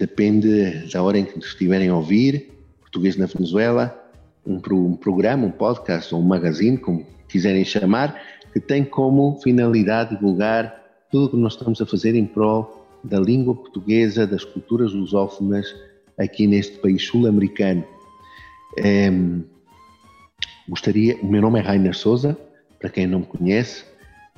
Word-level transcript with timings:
depende 0.00 0.88
da 0.90 1.02
hora 1.02 1.18
em 1.18 1.26
que 1.26 1.38
estiverem 1.38 1.90
a 1.90 1.94
ouvir. 1.94 2.50
Português 2.80 3.16
na 3.16 3.26
Venezuela, 3.26 3.94
um, 4.46 4.58
um 4.72 4.96
programa, 4.96 5.46
um 5.46 5.50
podcast 5.50 6.14
ou 6.14 6.22
um 6.22 6.24
magazine, 6.24 6.78
como 6.78 7.06
quiserem 7.28 7.64
chamar, 7.64 8.18
que 8.50 8.58
tem 8.58 8.82
como 8.82 9.38
finalidade 9.42 10.16
divulgar 10.16 10.74
tudo 11.10 11.26
o 11.26 11.28
que 11.28 11.36
nós 11.36 11.52
estamos 11.52 11.80
a 11.82 11.86
fazer 11.86 12.14
em 12.14 12.24
prol 12.24 12.88
da 13.04 13.20
língua 13.20 13.54
portuguesa, 13.54 14.26
das 14.26 14.42
culturas 14.42 14.92
lusófonas 14.92 15.72
aqui 16.18 16.46
neste 16.46 16.78
país 16.78 17.04
sul-americano. 17.04 17.84
É, 18.78 19.10
gostaria, 20.66 21.16
o 21.22 21.26
meu 21.26 21.42
nome 21.42 21.60
é 21.60 21.62
Rainer 21.62 21.94
Souza, 21.94 22.36
para 22.78 22.88
quem 22.88 23.06
não 23.06 23.20
me 23.20 23.26
conhece, 23.26 23.84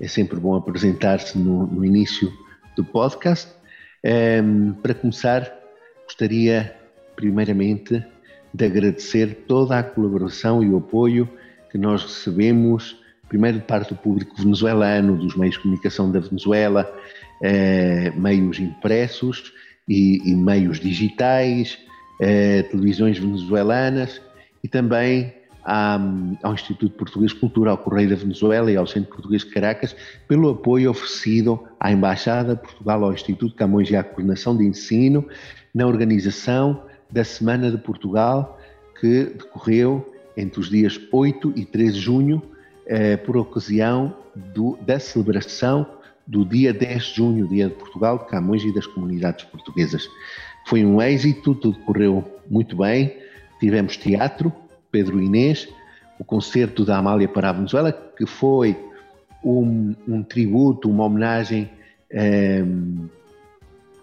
é 0.00 0.08
sempre 0.08 0.40
bom 0.40 0.56
apresentar-se 0.56 1.38
no, 1.38 1.66
no 1.68 1.84
início 1.84 2.32
do 2.76 2.84
podcast. 2.84 3.61
Um, 4.04 4.72
para 4.74 4.94
começar, 4.94 5.52
gostaria 6.04 6.74
primeiramente 7.14 8.04
de 8.52 8.64
agradecer 8.64 9.44
toda 9.46 9.78
a 9.78 9.82
colaboração 9.82 10.62
e 10.62 10.68
o 10.68 10.78
apoio 10.78 11.28
que 11.70 11.78
nós 11.78 12.02
recebemos, 12.02 12.96
primeiro 13.28 13.58
de 13.58 13.64
parte 13.64 13.94
do 13.94 14.00
público 14.00 14.34
venezuelano, 14.36 15.16
dos 15.16 15.36
meios 15.36 15.54
de 15.54 15.62
comunicação 15.62 16.10
da 16.10 16.18
Venezuela, 16.18 16.92
eh, 17.42 18.12
meios 18.16 18.58
impressos 18.58 19.52
e, 19.88 20.18
e 20.30 20.34
meios 20.34 20.80
digitais, 20.80 21.78
eh, 22.20 22.62
televisões 22.64 23.18
venezuelanas 23.18 24.20
e 24.62 24.68
também 24.68 25.32
ao 25.64 26.54
Instituto 26.54 26.96
Português 26.96 27.32
de 27.32 27.38
Cultura, 27.38 27.70
ao 27.70 27.78
Correio 27.78 28.10
da 28.10 28.16
Venezuela 28.16 28.70
e 28.70 28.76
ao 28.76 28.86
Centro 28.86 29.10
Português 29.10 29.42
de 29.42 29.50
Caracas 29.50 29.94
pelo 30.26 30.50
apoio 30.50 30.90
oferecido 30.90 31.62
à 31.78 31.92
Embaixada 31.92 32.54
de 32.54 32.62
Portugal, 32.62 33.04
ao 33.04 33.12
Instituto 33.12 33.54
Camões 33.54 33.90
e 33.90 33.96
à 33.96 34.02
Coordenação 34.02 34.56
de 34.56 34.64
Ensino 34.64 35.26
na 35.74 35.86
organização 35.86 36.82
da 37.10 37.24
Semana 37.24 37.70
de 37.70 37.78
Portugal 37.78 38.58
que 39.00 39.24
decorreu 39.24 40.12
entre 40.36 40.60
os 40.60 40.68
dias 40.68 41.00
8 41.12 41.52
e 41.56 41.64
13 41.64 41.92
de 41.92 42.00
junho 42.00 42.42
eh, 42.86 43.16
por 43.16 43.36
ocasião 43.36 44.16
do, 44.34 44.78
da 44.84 44.98
celebração 44.98 45.86
do 46.26 46.44
dia 46.44 46.72
10 46.72 47.02
de 47.02 47.14
junho, 47.16 47.48
Dia 47.48 47.68
de 47.68 47.74
Portugal, 47.74 48.18
de 48.18 48.26
Camões 48.26 48.62
e 48.64 48.72
das 48.72 48.86
comunidades 48.86 49.44
portuguesas. 49.44 50.08
Foi 50.66 50.84
um 50.84 51.02
êxito, 51.02 51.54
tudo 51.54 51.78
correu 51.80 52.24
muito 52.48 52.76
bem, 52.76 53.16
tivemos 53.58 53.96
teatro, 53.96 54.52
Pedro 54.92 55.20
Inês, 55.20 55.66
o 56.18 56.24
concerto 56.24 56.84
da 56.84 56.98
Amália 56.98 57.26
para 57.26 57.48
a 57.48 57.52
Venezuela, 57.52 57.90
que 57.90 58.26
foi 58.26 58.76
um, 59.42 59.96
um 60.06 60.22
tributo, 60.22 60.88
uma 60.88 61.04
homenagem 61.04 61.68
eh, 62.10 62.62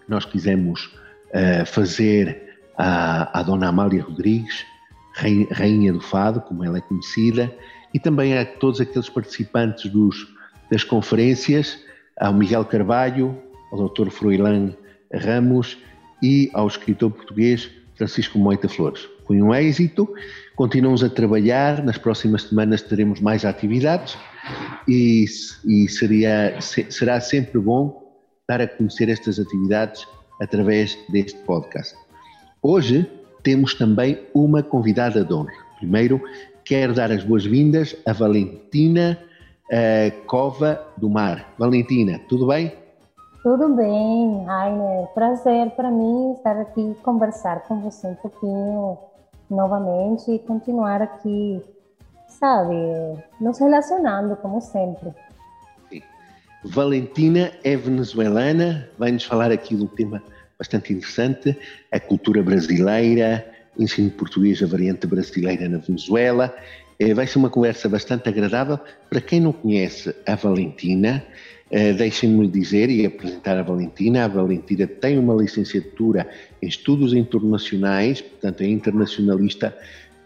que 0.04 0.10
nós 0.10 0.24
quisemos 0.24 0.94
eh, 1.32 1.64
fazer 1.64 2.58
à, 2.76 3.38
à, 3.38 3.42
Dona 3.42 3.68
Amália 3.68 4.02
Rodrigues, 4.02 4.66
Rainha 5.50 5.92
do 5.92 6.00
Fado, 6.00 6.40
como 6.40 6.64
ela 6.64 6.78
é 6.78 6.80
conhecida, 6.80 7.54
e 7.94 7.98
também 7.98 8.36
a 8.36 8.44
todos 8.44 8.80
aqueles 8.80 9.08
participantes 9.08 9.90
dos, 9.90 10.28
das 10.70 10.84
conferências, 10.84 11.78
ao 12.18 12.34
Miguel 12.34 12.64
Carvalho, 12.64 13.40
ao 13.72 13.88
Dr. 13.88 14.10
Froilán 14.10 14.72
Ramos 15.12 15.78
e 16.22 16.50
ao 16.52 16.66
escritor 16.66 17.10
português 17.10 17.70
Francisco 17.94 18.38
Moita 18.38 18.68
Flores. 18.68 19.08
Foi 19.30 19.40
um 19.40 19.54
êxito 19.54 20.12
Continuamos 20.56 21.04
a 21.04 21.08
trabalhar, 21.08 21.84
nas 21.84 21.96
próximas 21.96 22.42
semanas 22.42 22.82
teremos 22.82 23.20
mais 23.20 23.44
atividades 23.44 24.18
e, 24.88 25.24
e 25.64 25.88
seria, 25.88 26.60
será 26.60 27.20
sempre 27.20 27.60
bom 27.60 28.12
dar 28.48 28.60
a 28.60 28.66
conhecer 28.66 29.08
estas 29.08 29.38
atividades 29.38 30.04
através 30.42 30.98
deste 31.08 31.38
podcast. 31.44 31.96
Hoje 32.60 33.08
temos 33.44 33.72
também 33.72 34.18
uma 34.34 34.64
convidada 34.64 35.24
de 35.24 35.32
honra. 35.32 35.54
Primeiro, 35.78 36.20
quero 36.64 36.92
dar 36.92 37.12
as 37.12 37.22
boas-vindas 37.22 37.96
a 38.04 38.12
Valentina 38.12 39.16
uh, 39.72 40.26
Cova 40.26 40.84
do 40.96 41.08
Mar. 41.08 41.54
Valentina, 41.56 42.20
tudo 42.28 42.48
bem? 42.48 42.74
Tudo 43.44 43.74
bem, 43.76 44.44
Rainer. 44.44 45.06
Prazer 45.14 45.70
para 45.70 45.90
mim 45.90 46.32
estar 46.32 46.60
aqui 46.60 46.94
conversar 47.02 47.60
com 47.60 47.80
você 47.80 48.08
um 48.08 48.14
pouquinho 48.16 48.98
novamente 49.50 50.30
e 50.30 50.38
continuar 50.38 51.02
aqui, 51.02 51.60
sabe, 52.28 52.74
nos 53.40 53.58
relacionando 53.58 54.36
como 54.36 54.60
sempre. 54.60 55.10
Valentina 56.62 57.52
é 57.64 57.74
venezuelana, 57.76 58.88
vai 58.98 59.10
nos 59.10 59.24
falar 59.24 59.50
aqui 59.50 59.74
de 59.74 59.82
um 59.82 59.86
tema 59.86 60.22
bastante 60.58 60.92
interessante, 60.92 61.56
a 61.90 61.98
cultura 61.98 62.42
brasileira, 62.42 63.50
ensino 63.78 64.10
português, 64.10 64.62
a 64.62 64.66
variante 64.66 65.06
brasileira 65.06 65.66
na 65.68 65.78
Venezuela. 65.78 66.54
Eh, 66.98 67.14
vai 67.14 67.26
ser 67.26 67.38
uma 67.38 67.48
conversa 67.48 67.88
bastante 67.88 68.28
agradável. 68.28 68.78
Para 69.08 69.22
quem 69.22 69.40
não 69.40 69.52
conhece 69.52 70.14
a 70.26 70.34
Valentina, 70.34 71.24
Uh, 71.70 71.94
Deixem-me 71.96 72.48
dizer 72.48 72.90
e 72.90 73.06
apresentar 73.06 73.56
a 73.56 73.62
Valentina. 73.62 74.24
A 74.24 74.28
Valentina 74.28 74.86
tem 74.86 75.18
uma 75.18 75.34
licenciatura 75.34 76.28
em 76.60 76.66
Estudos 76.66 77.14
Internacionais, 77.14 78.20
portanto 78.20 78.62
é 78.62 78.66
internacionalista 78.66 79.76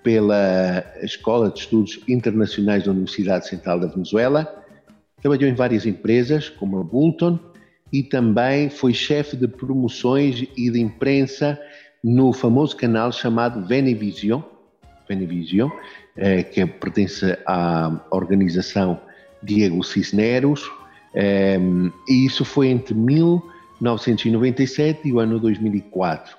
pela 0.03 0.85
Escola 1.03 1.51
de 1.51 1.61
Estudos 1.61 2.01
Internacionais 2.09 2.85
da 2.85 2.93
Universidade 2.93 3.49
Central 3.49 3.81
da 3.81 3.87
Venezuela. 3.89 4.65
Trabalhou 5.21 5.49
em 5.49 5.55
várias 5.55 5.87
empresas, 5.87 6.49
como 6.49 6.79
a 6.79 6.83
Bulton, 6.83 7.39
e 7.93 8.03
também 8.03 8.69
foi 8.69 8.93
chefe 8.93 9.37
de 9.37 9.49
promoções 9.49 10.47
e 10.57 10.71
de 10.71 10.81
imprensa 10.81 11.59
no 12.03 12.33
famoso 12.33 12.77
canal 12.77 13.11
chamado 13.13 13.67
Venevision, 13.67 14.43
Venevision 15.09 15.71
eh, 16.17 16.43
que 16.43 16.67
pertence 16.67 17.39
à 17.47 18.05
organização 18.11 19.01
Diego 19.43 19.83
Cisneros, 19.83 20.71
um, 21.15 21.93
e 22.09 22.27
isso 22.27 22.45
foi 22.45 22.67
entre 22.69 22.95
1997 22.95 25.09
e 25.09 25.13
o 25.13 25.21
ano 25.21 25.39
2004. 25.39 26.37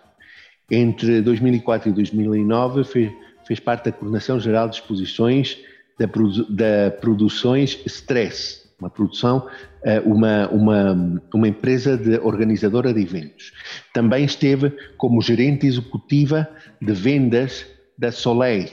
Entre 0.69 1.22
2004 1.22 1.90
e 1.90 1.94
2009 1.94 2.84
fez, 2.84 3.12
fez 3.47 3.59
parte 3.59 3.85
da 3.85 3.91
Coordenação 3.91 4.40
Geral 4.40 4.68
de 4.68 4.75
Exposições 4.75 5.58
da, 5.97 6.06
da 6.50 6.91
Produções 6.91 7.80
Stress, 7.85 8.66
uma 8.80 8.90
produção, 8.90 9.47
eh, 9.84 10.02
uma, 10.02 10.50
uma, 10.50 11.22
uma 11.34 11.47
empresa 11.47 11.97
de 11.97 12.18
organizadora 12.18 12.94
de 12.94 13.02
eventos. 13.02 13.53
Também 13.94 14.25
esteve 14.25 14.74
como 14.97 15.22
gerente 15.22 15.66
executiva 15.66 16.50
de 16.81 16.91
vendas 16.91 17.66
da 17.97 18.12
Soleil 18.12 18.68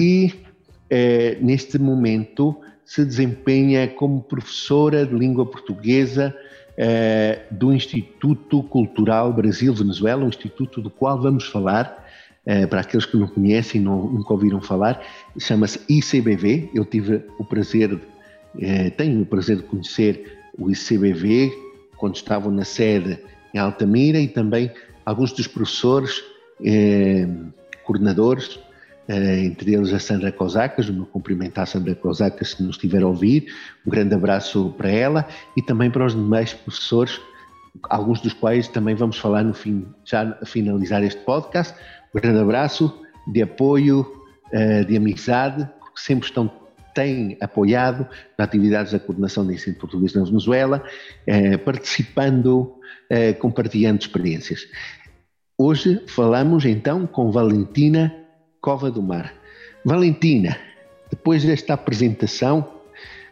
e 0.00 0.32
eh, 0.88 1.36
neste 1.42 1.78
momento 1.78 2.58
se 2.88 3.04
desempenha 3.04 3.86
como 3.86 4.22
professora 4.22 5.04
de 5.04 5.14
língua 5.14 5.44
portuguesa 5.44 6.34
eh, 6.74 7.42
do 7.50 7.70
Instituto 7.70 8.62
Cultural 8.62 9.30
Brasil-Venezuela, 9.30 10.24
um 10.24 10.28
instituto 10.28 10.80
do 10.80 10.88
qual 10.88 11.20
vamos 11.20 11.44
falar, 11.44 12.08
eh, 12.46 12.66
para 12.66 12.80
aqueles 12.80 13.04
que 13.04 13.18
não 13.18 13.28
conhecem, 13.28 13.78
não, 13.78 14.10
nunca 14.10 14.32
ouviram 14.32 14.58
falar, 14.62 15.02
chama-se 15.38 15.80
ICBV. 15.86 16.70
Eu 16.74 16.82
tive 16.86 17.22
o 17.38 17.44
prazer, 17.44 18.00
eh, 18.58 18.88
tenho 18.88 19.20
o 19.20 19.26
prazer 19.26 19.58
de 19.58 19.64
conhecer 19.64 20.38
o 20.58 20.70
ICBV 20.70 21.52
quando 21.98 22.16
estavam 22.16 22.50
na 22.50 22.64
sede 22.64 23.18
em 23.52 23.58
Altamira 23.58 24.18
e 24.18 24.28
também 24.28 24.72
alguns 25.04 25.32
dos 25.32 25.46
professores, 25.46 26.24
eh, 26.64 27.28
coordenadores 27.84 28.58
entre 29.08 29.74
eles 29.74 29.92
a 29.92 29.98
Sandra 29.98 30.30
Cosacas, 30.30 30.88
o 30.88 30.92
meu 30.92 31.06
cumprimento 31.06 31.58
à 31.58 31.64
Sandra 31.64 31.94
Cosacas 31.94 32.50
se 32.50 32.62
nos 32.62 32.76
estiver 32.76 33.02
a 33.02 33.06
ouvir, 33.06 33.46
um 33.86 33.90
grande 33.90 34.14
abraço 34.14 34.74
para 34.76 34.90
ela 34.90 35.26
e 35.56 35.62
também 35.62 35.90
para 35.90 36.04
os 36.04 36.14
demais 36.14 36.52
professores, 36.52 37.18
alguns 37.84 38.20
dos 38.20 38.34
quais 38.34 38.68
também 38.68 38.94
vamos 38.94 39.18
falar 39.18 39.42
no 39.42 39.54
fim, 39.54 39.86
já 40.04 40.36
a 40.42 40.44
finalizar 40.44 41.02
este 41.02 41.20
podcast. 41.22 41.74
Um 42.14 42.20
grande 42.20 42.38
abraço 42.38 43.00
de 43.32 43.40
apoio, 43.42 44.00
uh, 44.52 44.84
de 44.84 44.96
amizade, 44.96 45.66
porque 45.78 46.00
sempre 46.00 46.28
estão 46.28 46.50
têm 46.94 47.36
apoiado 47.40 48.08
nas 48.36 48.48
atividades 48.48 48.92
da 48.92 48.98
coordenação 48.98 49.46
de 49.46 49.54
ensino 49.54 49.76
português 49.76 50.14
na 50.14 50.24
Venezuela, 50.24 50.82
uh, 51.28 51.58
participando, 51.60 52.74
compartilhando 53.38 54.02
experiências. 54.02 54.66
Hoje 55.56 56.02
falamos 56.08 56.66
então 56.66 57.06
com 57.06 57.30
Valentina 57.30 58.12
Cova 58.60 58.90
do 58.90 59.02
Mar. 59.02 59.34
Valentina, 59.84 60.56
depois 61.10 61.44
desta 61.44 61.74
apresentação, 61.74 62.66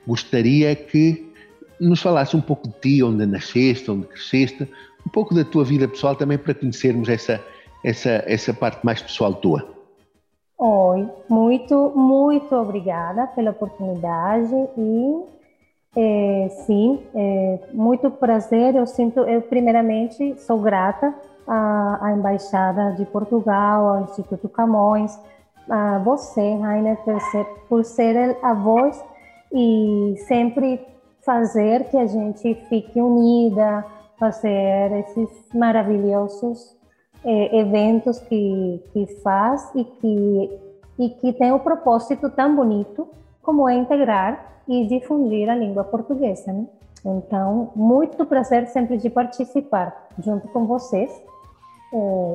gostaria 0.06 0.74
que 0.74 1.32
nos 1.80 2.00
falasse 2.00 2.36
um 2.36 2.40
pouco 2.40 2.68
de 2.68 2.74
ti, 2.80 3.02
onde 3.02 3.26
nasceste, 3.26 3.90
onde 3.90 4.06
cresceste, 4.06 4.62
um 5.06 5.10
pouco 5.10 5.34
da 5.34 5.44
tua 5.44 5.64
vida 5.64 5.86
pessoal 5.86 6.14
também 6.14 6.38
para 6.38 6.54
conhecermos 6.54 7.08
essa, 7.08 7.42
essa, 7.84 8.24
essa 8.26 8.54
parte 8.54 8.84
mais 8.84 9.02
pessoal 9.02 9.34
tua. 9.34 9.68
Oi, 10.58 11.06
muito, 11.28 11.92
muito 11.94 12.54
obrigada 12.54 13.26
pela 13.26 13.50
oportunidade 13.50 14.54
e 14.78 15.22
é, 15.94 16.48
sim, 16.64 17.00
é, 17.14 17.58
muito 17.72 18.10
prazer. 18.10 18.74
Eu 18.74 18.86
sinto, 18.86 19.20
eu 19.20 19.42
primeiramente 19.42 20.40
sou 20.40 20.58
grata 20.60 21.14
à 21.46 22.12
Embaixada 22.16 22.92
de 22.92 23.04
Portugal, 23.06 23.88
ao 23.88 24.04
Instituto 24.04 24.48
Camões, 24.48 25.18
a 25.68 25.98
você, 25.98 26.54
Rainer, 26.56 26.96
por 26.98 27.20
ser, 27.20 27.44
por 27.68 27.84
ser 27.84 28.36
a 28.42 28.54
voz 28.54 29.02
e 29.52 30.14
sempre 30.26 30.80
fazer 31.24 31.88
que 31.88 31.96
a 31.96 32.06
gente 32.06 32.54
fique 32.68 33.00
unida, 33.00 33.84
fazer 34.18 34.92
esses 35.00 35.28
maravilhosos 35.54 36.76
é, 37.24 37.58
eventos 37.58 38.20
que, 38.20 38.82
que 38.92 39.06
faz 39.22 39.68
e 39.74 39.84
que, 39.84 40.60
e 40.98 41.10
que 41.10 41.32
tem 41.32 41.52
um 41.52 41.58
propósito 41.58 42.30
tão 42.30 42.54
bonito 42.54 43.08
como 43.42 43.68
é 43.68 43.74
integrar 43.74 44.62
e 44.68 44.86
difundir 44.86 45.48
a 45.48 45.54
língua 45.54 45.84
portuguesa. 45.84 46.52
Né? 46.52 46.66
Então, 47.04 47.70
muito 47.74 48.24
prazer 48.26 48.66
sempre 48.68 48.96
de 48.96 49.10
participar 49.10 50.08
junto 50.18 50.48
com 50.48 50.66
vocês. 50.66 51.10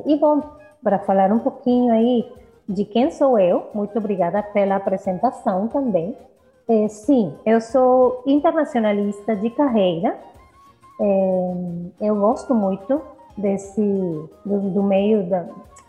E 0.06 0.16
bom, 0.16 0.42
para 0.82 0.98
falar 1.00 1.32
um 1.32 1.38
pouquinho 1.38 1.92
aí 1.92 2.30
de 2.68 2.84
quem 2.84 3.10
sou 3.10 3.38
eu, 3.38 3.68
muito 3.74 3.96
obrigada 3.98 4.42
pela 4.42 4.76
apresentação 4.76 5.68
também. 5.68 6.16
É, 6.68 6.88
sim, 6.88 7.34
eu 7.44 7.60
sou 7.60 8.22
internacionalista 8.26 9.36
de 9.36 9.50
carreira. 9.50 10.16
Eu 12.00 12.16
gosto 12.16 12.54
muito 12.54 13.02
desse 13.36 13.80
do, 14.44 14.70
do 14.70 14.82
meio 14.82 15.28
da, 15.28 15.46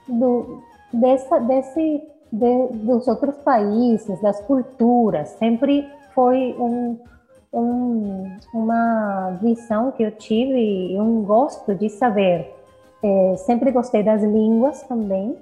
do, 0.07 0.62
dessa, 0.92 1.39
desse 1.39 2.04
de, 2.31 2.68
dos 2.74 3.07
outros 3.07 3.36
países, 3.38 4.19
das 4.21 4.39
culturas. 4.42 5.30
Sempre 5.30 5.88
foi 6.16 6.56
um, 6.57 6.98
um, 7.54 8.38
uma 8.54 9.38
visão 9.42 9.92
que 9.92 10.04
eu 10.04 10.12
tive 10.12 10.94
e 10.94 11.00
um 11.00 11.24
gosto 11.24 11.75
de 11.75 11.89
saber. 11.89 12.51
É, 13.03 13.35
sempre 13.35 13.71
gostei 13.71 14.01
das 14.01 14.23
línguas 14.23 14.81
também. 14.83 15.38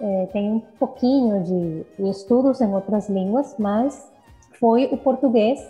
É, 0.00 0.26
tenho 0.32 0.56
um 0.56 0.60
pouquinho 0.60 1.42
de 1.44 1.86
estudos 2.10 2.60
em 2.60 2.74
outras 2.74 3.08
línguas, 3.08 3.54
mas 3.58 4.10
foi 4.58 4.86
o 4.92 4.96
português 4.96 5.64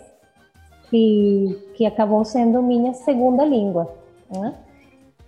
que, 0.89 1.71
que 1.75 1.85
acabou 1.85 2.25
sendo 2.25 2.61
minha 2.63 2.93
segunda 2.93 3.45
língua. 3.45 3.93
Né? 4.29 4.55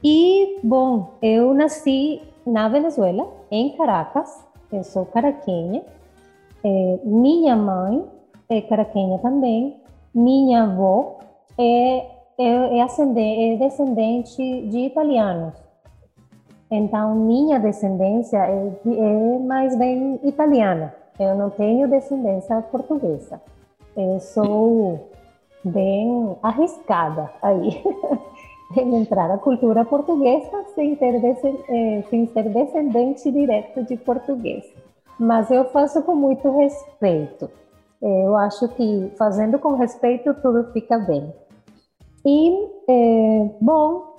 E, 0.04 0.60
bom, 0.64 1.12
eu 1.22 1.54
nasci 1.54 2.22
na 2.46 2.68
Venezuela, 2.68 3.28
em 3.52 3.70
Caracas, 3.78 4.44
eu 4.72 4.84
sou 4.84 5.06
caraquenha. 5.06 5.84
É, 6.64 7.00
minha 7.04 7.56
mãe 7.56 8.04
é 8.50 8.62
caraquenha 8.62 9.20
também. 9.20 9.80
Minha 10.14 10.64
avó 10.64 11.20
é, 11.58 11.98
é, 12.38 12.80
é, 12.80 13.54
é 13.54 13.58
descendente 13.58 14.68
de 14.68 14.80
italianos. 14.80 15.54
Então, 16.72 17.14
minha 17.16 17.60
descendência 17.60 18.38
é, 18.38 18.72
é 18.88 19.40
mais 19.40 19.76
bem 19.76 20.22
italiana. 20.24 20.96
Eu 21.20 21.36
não 21.36 21.50
tenho 21.50 21.90
descendência 21.90 22.62
portuguesa. 22.62 23.42
Eu 23.96 24.22
sou 24.22 25.10
bem 25.66 26.38
arriscada 26.42 27.30
aí. 27.42 27.84
em 28.78 28.96
entrar 28.96 29.28
na 29.28 29.38
cultura 29.38 29.84
portuguesa 29.84 30.64
sem, 30.74 30.96
ter 30.96 31.16
eh, 31.16 32.04
sem 32.10 32.26
ser 32.28 32.44
descendente 32.50 33.30
direto 33.30 33.84
de 33.84 33.98
português. 33.98 34.64
Mas 35.20 35.52
eu 35.52 35.66
faço 35.66 36.02
com 36.04 36.16
muito 36.16 36.50
respeito. 36.58 37.50
Eu 38.02 38.36
acho 38.38 38.70
que 38.70 39.12
fazendo 39.18 39.60
com 39.60 39.76
respeito 39.76 40.34
tudo 40.36 40.72
fica 40.72 40.98
bem. 40.98 41.34
E, 42.26 42.70
eh, 42.88 43.50
bom, 43.60 44.16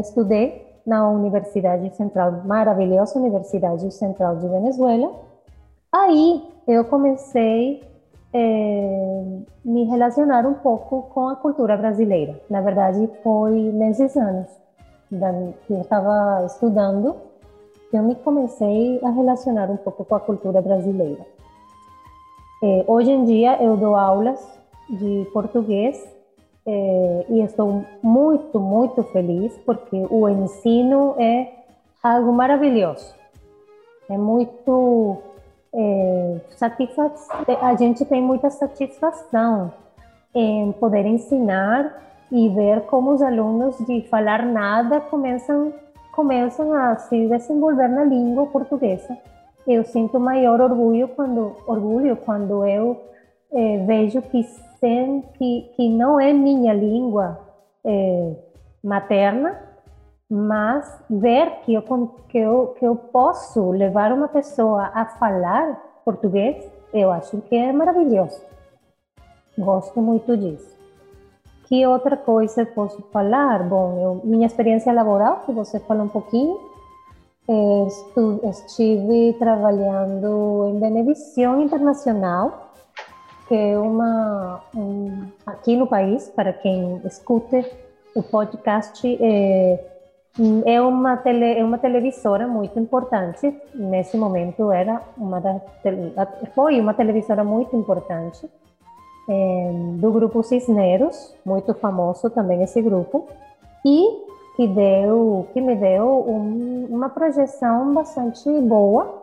estudei 0.00 0.67
na 0.88 1.06
Universidade 1.06 1.94
Central, 1.94 2.42
maravilhosa 2.46 3.18
Universidade 3.18 3.92
Central 3.92 4.36
de 4.36 4.48
Venezuela. 4.48 5.12
Aí 5.92 6.42
eu 6.66 6.82
comecei 6.86 7.82
é, 8.32 9.24
me 9.62 9.84
relacionar 9.84 10.46
um 10.46 10.54
pouco 10.54 11.02
com 11.12 11.28
a 11.28 11.36
cultura 11.36 11.76
brasileira. 11.76 12.40
Na 12.48 12.62
verdade, 12.62 13.06
foi 13.22 13.52
nesses 13.52 14.16
anos 14.16 14.46
que 15.66 15.72
eu 15.74 15.80
estava 15.82 16.44
estudando 16.46 17.16
que 17.90 17.96
eu 17.96 18.02
me 18.02 18.14
comecei 18.14 19.00
a 19.02 19.10
relacionar 19.10 19.70
um 19.70 19.76
pouco 19.76 20.04
com 20.04 20.14
a 20.14 20.20
cultura 20.20 20.60
brasileira. 20.60 21.24
É, 22.62 22.84
hoje 22.86 23.10
em 23.10 23.24
dia 23.24 23.62
eu 23.62 23.76
dou 23.76 23.94
aulas 23.94 24.40
de 24.88 25.28
português 25.32 26.02
é, 26.70 27.24
e 27.30 27.40
estou 27.40 27.82
muito, 28.02 28.60
muito 28.60 29.02
feliz 29.04 29.56
porque 29.64 29.96
o 30.10 30.28
ensino 30.28 31.14
é 31.18 31.50
algo 32.02 32.30
maravilhoso. 32.30 33.14
É 34.10 34.18
muito 34.18 35.16
é, 35.72 36.40
a 37.62 37.74
gente 37.74 38.04
tem 38.04 38.20
muita 38.20 38.50
satisfação 38.50 39.72
em 40.34 40.70
poder 40.72 41.06
ensinar 41.06 42.02
e 42.30 42.50
ver 42.50 42.82
como 42.82 43.12
os 43.12 43.22
alunos 43.22 43.78
de 43.86 44.02
falar 44.02 44.44
nada 44.44 45.00
começam 45.00 45.72
começam 46.12 46.74
a 46.74 46.96
se 46.96 47.28
desenvolver 47.28 47.88
na 47.88 48.04
língua 48.04 48.46
portuguesa. 48.46 49.16
Eu 49.66 49.84
sinto 49.84 50.20
maior 50.20 50.60
orgulho 50.60 51.08
quando 51.08 51.56
orgulho 51.66 52.14
quando 52.16 52.66
eu 52.66 53.00
é, 53.52 53.78
vejo 53.86 54.20
que 54.20 54.44
sem, 54.80 55.22
que 55.34 55.72
que 55.74 55.88
não 55.88 56.20
é 56.20 56.32
minha 56.32 56.72
língua 56.72 57.38
é, 57.84 58.36
materna, 58.82 59.60
mas 60.30 61.02
ver 61.08 61.60
que 61.64 61.74
eu, 61.74 61.82
que, 62.28 62.38
eu, 62.38 62.74
que 62.78 62.84
eu 62.84 62.94
posso 62.94 63.70
levar 63.70 64.12
uma 64.12 64.28
pessoa 64.28 64.90
a 64.94 65.04
falar 65.06 65.82
português, 66.04 66.70
eu 66.92 67.10
acho 67.10 67.38
que 67.42 67.56
é 67.56 67.72
maravilhoso. 67.72 68.40
Gosto 69.56 70.00
muito 70.00 70.36
disso. 70.36 70.76
Que 71.64 71.86
outra 71.86 72.16
coisa 72.16 72.64
posso 72.64 73.02
falar? 73.12 73.62
Bom, 73.62 73.98
eu, 74.00 74.20
minha 74.24 74.46
experiência 74.46 74.92
laboral, 74.92 75.42
que 75.44 75.52
você 75.52 75.78
falou 75.80 76.04
um 76.04 76.08
pouquinho, 76.08 76.58
estive 78.50 79.34
trabalhando 79.38 80.66
em 80.68 80.78
Benevision 80.78 81.62
Internacional, 81.62 82.67
que 83.48 83.54
é 83.54 83.78
uma 83.78 84.60
um, 84.76 85.26
aqui 85.46 85.74
no 85.74 85.86
país, 85.86 86.28
para 86.28 86.52
quem 86.52 87.00
escute 87.04 87.64
o 88.14 88.22
podcast, 88.22 89.06
é, 89.20 89.84
é 90.66 90.80
uma, 90.80 91.16
tele, 91.16 91.58
é 91.58 91.64
uma 91.64 91.78
televisora 91.78 92.46
muito 92.46 92.78
importante. 92.78 93.52
Nesse 93.74 94.16
momento 94.18 94.70
era 94.70 95.00
uma 95.16 95.40
da, 95.40 95.60
foi 96.54 96.78
uma 96.78 96.92
televisora 96.92 97.42
muito 97.42 97.74
importante 97.74 98.48
é, 99.28 99.70
do 99.98 100.12
grupo 100.12 100.42
Cisneros, 100.42 101.34
muito 101.44 101.72
famoso 101.74 102.28
também 102.30 102.62
esse 102.62 102.82
grupo, 102.82 103.28
e 103.84 104.28
que 104.56 104.66
deu, 104.66 105.46
que 105.54 105.60
me 105.60 105.74
deu 105.74 106.06
um, 106.28 106.86
uma 106.90 107.08
projeção 107.08 107.94
bastante 107.94 108.50
boa. 108.60 109.22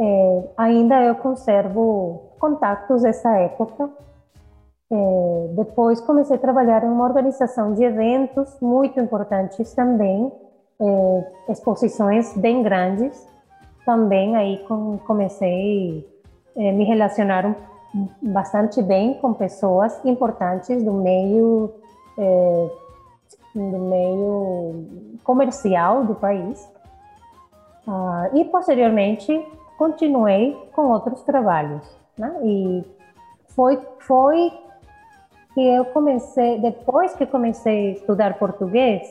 É, 0.00 0.44
ainda 0.56 1.02
eu 1.02 1.16
conservo 1.16 2.27
contatos 2.38 3.02
dessa 3.02 3.30
época 3.36 3.90
é, 4.90 5.48
depois 5.54 6.00
comecei 6.00 6.36
a 6.36 6.38
trabalhar 6.38 6.82
em 6.82 6.88
uma 6.88 7.04
organização 7.04 7.74
de 7.74 7.84
eventos 7.84 8.56
muito 8.60 8.98
importantes 8.98 9.74
também, 9.74 10.32
é, 10.80 11.52
exposições 11.52 12.34
bem 12.36 12.62
grandes. 12.62 13.26
Também 13.84 14.36
aí 14.36 14.58
com, 14.66 14.98
comecei 15.06 16.06
a 16.56 16.62
é, 16.62 16.72
me 16.72 16.84
relacionar 16.84 17.54
bastante 18.22 18.82
bem 18.82 19.14
com 19.14 19.32
pessoas 19.34 20.04
importantes 20.04 20.82
do 20.82 20.92
meio 20.92 21.74
é, 22.18 22.70
do 23.54 23.78
meio 23.78 24.86
comercial 25.24 26.04
do 26.04 26.14
país. 26.14 26.66
Ah, 27.86 28.30
e 28.34 28.44
posteriormente 28.44 29.46
continuei 29.78 30.54
com 30.74 30.90
outros 30.90 31.22
trabalhos, 31.22 31.82
né? 32.18 32.34
E 32.42 32.84
foi 33.48 33.78
foi 34.00 34.52
que 35.54 35.60
eu 35.60 35.84
comecei, 35.86 36.58
depois 36.58 37.14
que 37.14 37.26
comecei 37.26 37.88
a 37.88 37.92
estudar 37.92 38.38
português, 38.38 39.02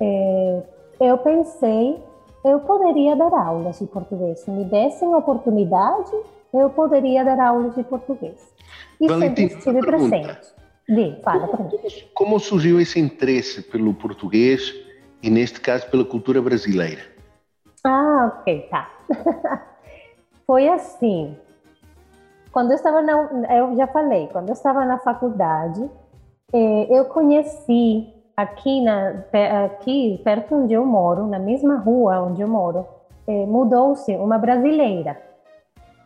é, 0.00 0.62
eu 1.00 1.18
pensei 1.18 2.02
eu 2.44 2.60
poderia 2.60 3.14
dar 3.14 3.32
aulas 3.32 3.78
de 3.78 3.86
português. 3.86 4.40
Se 4.40 4.50
me 4.50 4.64
dessem 4.64 5.14
oportunidade, 5.14 6.10
eu 6.52 6.68
poderia 6.70 7.24
dar 7.24 7.38
aulas 7.38 7.74
de 7.74 7.84
português. 7.84 8.52
E 9.00 9.06
Valentim, 9.06 9.48
sempre 9.48 9.58
estive 9.58 9.80
presente. 9.80 10.52
Fala 11.22 11.48
como, 11.48 11.70
como 12.12 12.40
surgiu 12.40 12.80
esse 12.80 12.98
interesse 12.98 13.62
pelo 13.62 13.94
português 13.94 14.74
e, 15.22 15.30
neste 15.30 15.60
caso, 15.60 15.88
pela 15.88 16.04
cultura 16.04 16.42
brasileira? 16.42 17.02
Ah, 17.84 18.32
ok, 18.40 18.68
tá. 18.68 18.90
Foi 20.44 20.68
assim. 20.68 21.36
Quando 22.52 22.70
eu 22.70 22.76
estava 22.76 23.00
na, 23.00 23.12
eu 23.56 23.74
já 23.76 23.86
falei, 23.86 24.28
quando 24.30 24.50
eu 24.50 24.52
estava 24.52 24.84
na 24.84 24.98
faculdade, 24.98 25.90
eh, 26.52 26.86
eu 26.90 27.06
conheci 27.06 28.12
aqui 28.36 28.82
na 28.82 29.24
aqui 29.64 30.20
perto 30.22 30.54
onde 30.54 30.74
eu 30.74 30.84
moro, 30.84 31.26
na 31.26 31.38
mesma 31.38 31.76
rua 31.76 32.20
onde 32.20 32.42
eu 32.42 32.48
moro, 32.48 32.86
eh, 33.26 33.46
mudou-se 33.46 34.14
uma 34.16 34.36
brasileira, 34.36 35.18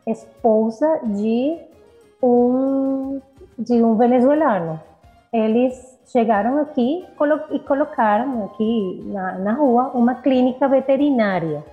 esposa 0.06 1.00
de 1.02 1.58
um 2.22 3.20
de 3.58 3.82
um 3.82 3.96
venezuelano. 3.96 4.80
Eles 5.32 5.98
chegaram 6.06 6.58
aqui 6.60 7.04
e 7.50 7.58
colocaram 7.58 8.44
aqui 8.44 9.02
na, 9.06 9.38
na 9.38 9.52
rua 9.54 9.90
uma 9.94 10.14
clínica 10.14 10.68
veterinária. 10.68 11.64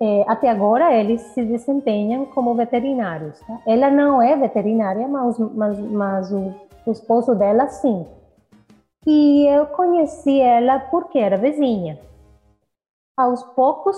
É, 0.00 0.24
até 0.28 0.48
agora 0.48 0.94
eles 0.94 1.20
se 1.20 1.44
desempenham 1.44 2.26
como 2.26 2.54
veterinários. 2.54 3.38
Tá? 3.40 3.60
Ela 3.66 3.90
não 3.90 4.22
é 4.22 4.36
veterinária, 4.36 5.08
mas, 5.08 5.38
mas, 5.38 5.78
mas 5.78 6.32
o, 6.32 6.54
o 6.86 6.90
esposo 6.90 7.34
dela 7.34 7.68
sim. 7.68 8.06
E 9.06 9.46
eu 9.46 9.66
conheci 9.66 10.40
ela 10.40 10.78
porque 10.78 11.18
era 11.18 11.36
vizinha. 11.36 11.98
Aos 13.16 13.42
poucos 13.42 13.96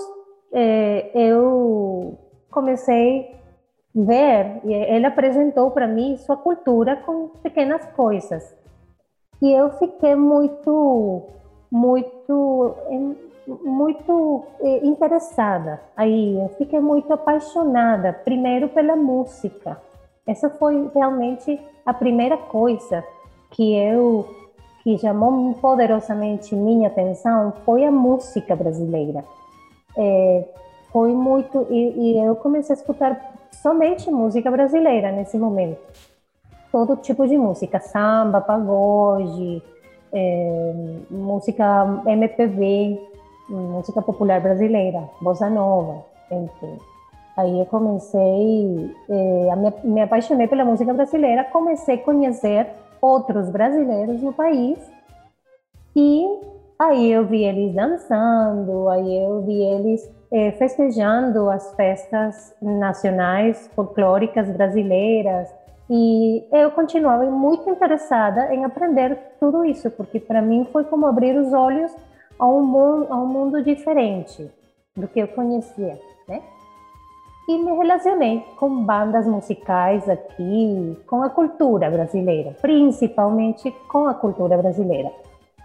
é, 0.51 1.11
eu 1.13 2.17
comecei 2.49 3.35
ver, 3.93 4.61
e 4.63 4.73
ele 4.73 5.05
apresentou 5.05 5.71
para 5.71 5.87
mim 5.87 6.17
sua 6.17 6.37
cultura 6.37 6.95
com 6.97 7.27
pequenas 7.43 7.85
coisas. 7.87 8.55
E 9.41 9.51
eu 9.51 9.71
fiquei 9.71 10.15
muito, 10.15 11.23
muito, 11.69 12.75
muito 13.47 14.45
eh, 14.59 14.85
interessada. 14.85 15.81
Aí 15.95 16.39
eu 16.39 16.49
fiquei 16.57 16.79
muito 16.79 17.11
apaixonada, 17.11 18.13
primeiro 18.13 18.69
pela 18.69 18.95
música. 18.95 19.81
Essa 20.25 20.49
foi 20.49 20.89
realmente 20.93 21.59
a 21.85 21.93
primeira 21.93 22.37
coisa 22.37 23.03
que 23.51 23.75
eu 23.75 24.27
que 24.83 24.97
chamou 24.97 25.53
poderosamente 25.55 26.55
minha 26.55 26.87
atenção 26.87 27.53
foi 27.63 27.85
a 27.85 27.91
música 27.91 28.55
brasileira. 28.55 29.23
É, 29.95 30.45
foi 30.91 31.13
muito 31.13 31.67
e, 31.69 32.13
e 32.13 32.19
eu 32.19 32.35
comecei 32.35 32.75
a 32.75 32.79
escutar 32.79 33.31
somente 33.51 34.09
música 34.09 34.49
brasileira 34.49 35.11
nesse 35.11 35.37
momento. 35.37 35.79
Todo 36.71 36.95
tipo 36.95 37.27
de 37.27 37.37
música, 37.37 37.79
samba, 37.79 38.41
pagode, 38.41 39.61
é, 40.11 40.73
música 41.09 42.01
MPB, 42.05 42.99
música 43.55 44.01
popular 44.01 44.41
brasileira, 44.41 45.09
bossa 45.21 45.49
nova, 45.49 46.05
enfim. 46.31 46.77
Aí 47.37 47.59
eu 47.59 47.65
comecei, 47.65 48.95
é, 49.09 49.55
me, 49.55 49.73
me 49.83 50.01
apaixonei 50.01 50.47
pela 50.47 50.65
música 50.65 50.93
brasileira, 50.93 51.43
comecei 51.45 51.95
a 51.95 52.03
conhecer 52.03 52.67
outros 53.01 53.49
brasileiros 53.49 54.21
no 54.21 54.33
país 54.33 54.77
e 55.95 56.25
aí 56.77 57.11
eu 57.11 57.25
vi 57.25 57.43
eles 57.43 57.73
dançando, 57.73 58.87
aí 58.89 59.17
eu 59.23 59.41
vi 59.41 59.61
eles 59.61 60.09
eh, 60.31 60.51
festejando 60.51 61.49
as 61.49 61.73
festas 61.75 62.55
nacionais 62.61 63.69
folclóricas 63.75 64.49
brasileiras 64.49 65.49
e 65.89 66.47
eu 66.51 66.71
continuava 66.71 67.25
muito 67.25 67.69
interessada 67.69 68.53
em 68.53 68.63
aprender 68.63 69.17
tudo 69.39 69.65
isso, 69.65 69.91
porque 69.91 70.19
para 70.19 70.41
mim 70.41 70.65
foi 70.71 70.85
como 70.85 71.05
abrir 71.05 71.37
os 71.37 71.51
olhos 71.51 71.91
a 72.41 72.47
um, 72.47 72.63
mundo, 72.63 73.07
a 73.13 73.15
um 73.17 73.27
mundo 73.27 73.63
diferente 73.63 74.49
do 74.97 75.07
que 75.07 75.19
eu 75.19 75.27
conhecia, 75.27 75.99
né? 76.27 76.41
E 77.47 77.57
me 77.57 77.71
relacionei 77.71 78.43
com 78.57 78.83
bandas 78.83 79.27
musicais 79.27 80.09
aqui, 80.09 80.97
com 81.05 81.21
a 81.21 81.29
cultura 81.29 81.89
brasileira, 81.89 82.55
principalmente 82.59 83.69
com 83.87 84.07
a 84.07 84.13
cultura 84.15 84.57
brasileira. 84.57 85.11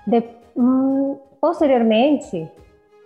De, 0.06 0.23
hum, 0.54 1.16
posteriormente, 1.40 2.47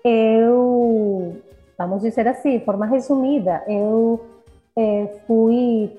eu 0.05 1.41
vamos 1.79 2.03
dizer 2.03 2.27
assim, 2.27 2.59
de 2.59 2.65
forma 2.65 2.87
resumida, 2.87 3.63
eu 3.69 4.21
é, 4.77 5.07
fui 5.27 5.91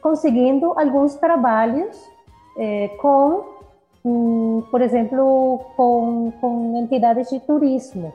conseguindo 0.00 0.72
alguns 0.78 1.16
trabalhos 1.16 2.00
é, 2.56 2.88
com, 3.00 3.57
por 4.70 4.80
exemplo, 4.80 5.60
com, 5.76 6.32
com 6.40 6.78
entidades 6.78 7.28
de 7.30 7.40
turismo. 7.40 8.12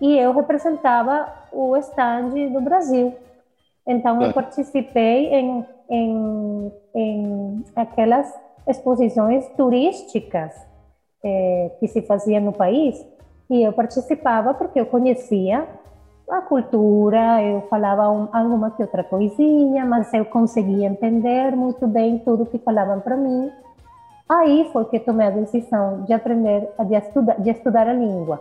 E 0.00 0.16
eu 0.16 0.32
representava 0.32 1.32
o 1.52 1.76
stand 1.76 2.30
do 2.52 2.60
Brasil. 2.60 3.14
Então, 3.86 4.22
eu 4.22 4.32
participei 4.32 5.26
em, 5.34 5.66
em, 5.88 6.72
em 6.94 7.64
aquelas 7.74 8.32
exposições 8.66 9.46
turísticas 9.56 10.54
é, 11.22 11.72
que 11.78 11.88
se 11.88 12.02
faziam 12.02 12.40
no 12.42 12.52
país. 12.52 13.04
E 13.50 13.62
eu 13.62 13.72
participava 13.72 14.54
porque 14.54 14.80
eu 14.80 14.86
conhecia 14.86 15.66
a 16.30 16.40
cultura, 16.40 17.42
eu 17.42 17.62
falava 17.62 18.08
um, 18.08 18.28
alguma 18.32 18.70
que 18.70 18.82
outra 18.82 19.02
coisinha, 19.02 19.84
mas 19.84 20.14
eu 20.14 20.24
conseguia 20.24 20.86
entender 20.86 21.56
muito 21.56 21.86
bem 21.88 22.18
tudo 22.18 22.46
que 22.46 22.58
falavam 22.58 23.00
para 23.00 23.16
mim. 23.16 23.50
Aí 24.30 24.70
foi 24.72 24.84
que 24.84 25.00
tomei 25.00 25.26
a 25.26 25.30
decisão 25.30 26.04
de 26.04 26.12
aprender, 26.12 26.68
de 26.86 26.94
estudar, 26.94 27.40
de 27.40 27.50
estudar 27.50 27.88
a 27.88 27.92
língua, 27.92 28.40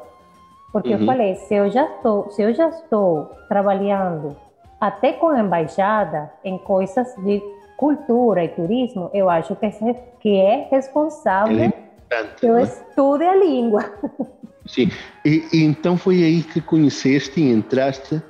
porque 0.71 0.93
uhum. 0.93 0.99
eu 0.99 1.05
falei, 1.07 1.35
se 1.35 1.55
eu 1.55 1.71
já 1.71 1.83
estou, 1.83 2.29
se 2.29 2.43
eu 2.43 2.53
já 2.53 2.69
estou 2.69 3.31
trabalhando 3.47 4.37
até 4.79 5.13
com 5.13 5.29
a 5.29 5.39
embaixada 5.39 6.31
em 6.43 6.59
coisas 6.59 7.07
de 7.23 7.41
cultura 7.75 8.43
e 8.43 8.49
turismo, 8.49 9.09
eu 9.15 9.31
acho 9.31 9.55
que 9.55 9.65
é, 9.65 9.71
que 10.19 10.37
é 10.37 10.67
responsável 10.69 11.59
é 11.59 12.23
que 12.39 12.45
eu 12.45 12.53
né? 12.53 12.63
estude 12.63 13.23
a 13.23 13.35
língua. 13.35 13.83
Sim, 14.67 14.91
e, 15.25 15.43
e, 15.51 15.63
então 15.63 15.97
foi 15.97 16.23
aí 16.23 16.43
que 16.43 16.61
conheceste 16.61 17.41
e 17.41 17.51
entraste 17.51 18.21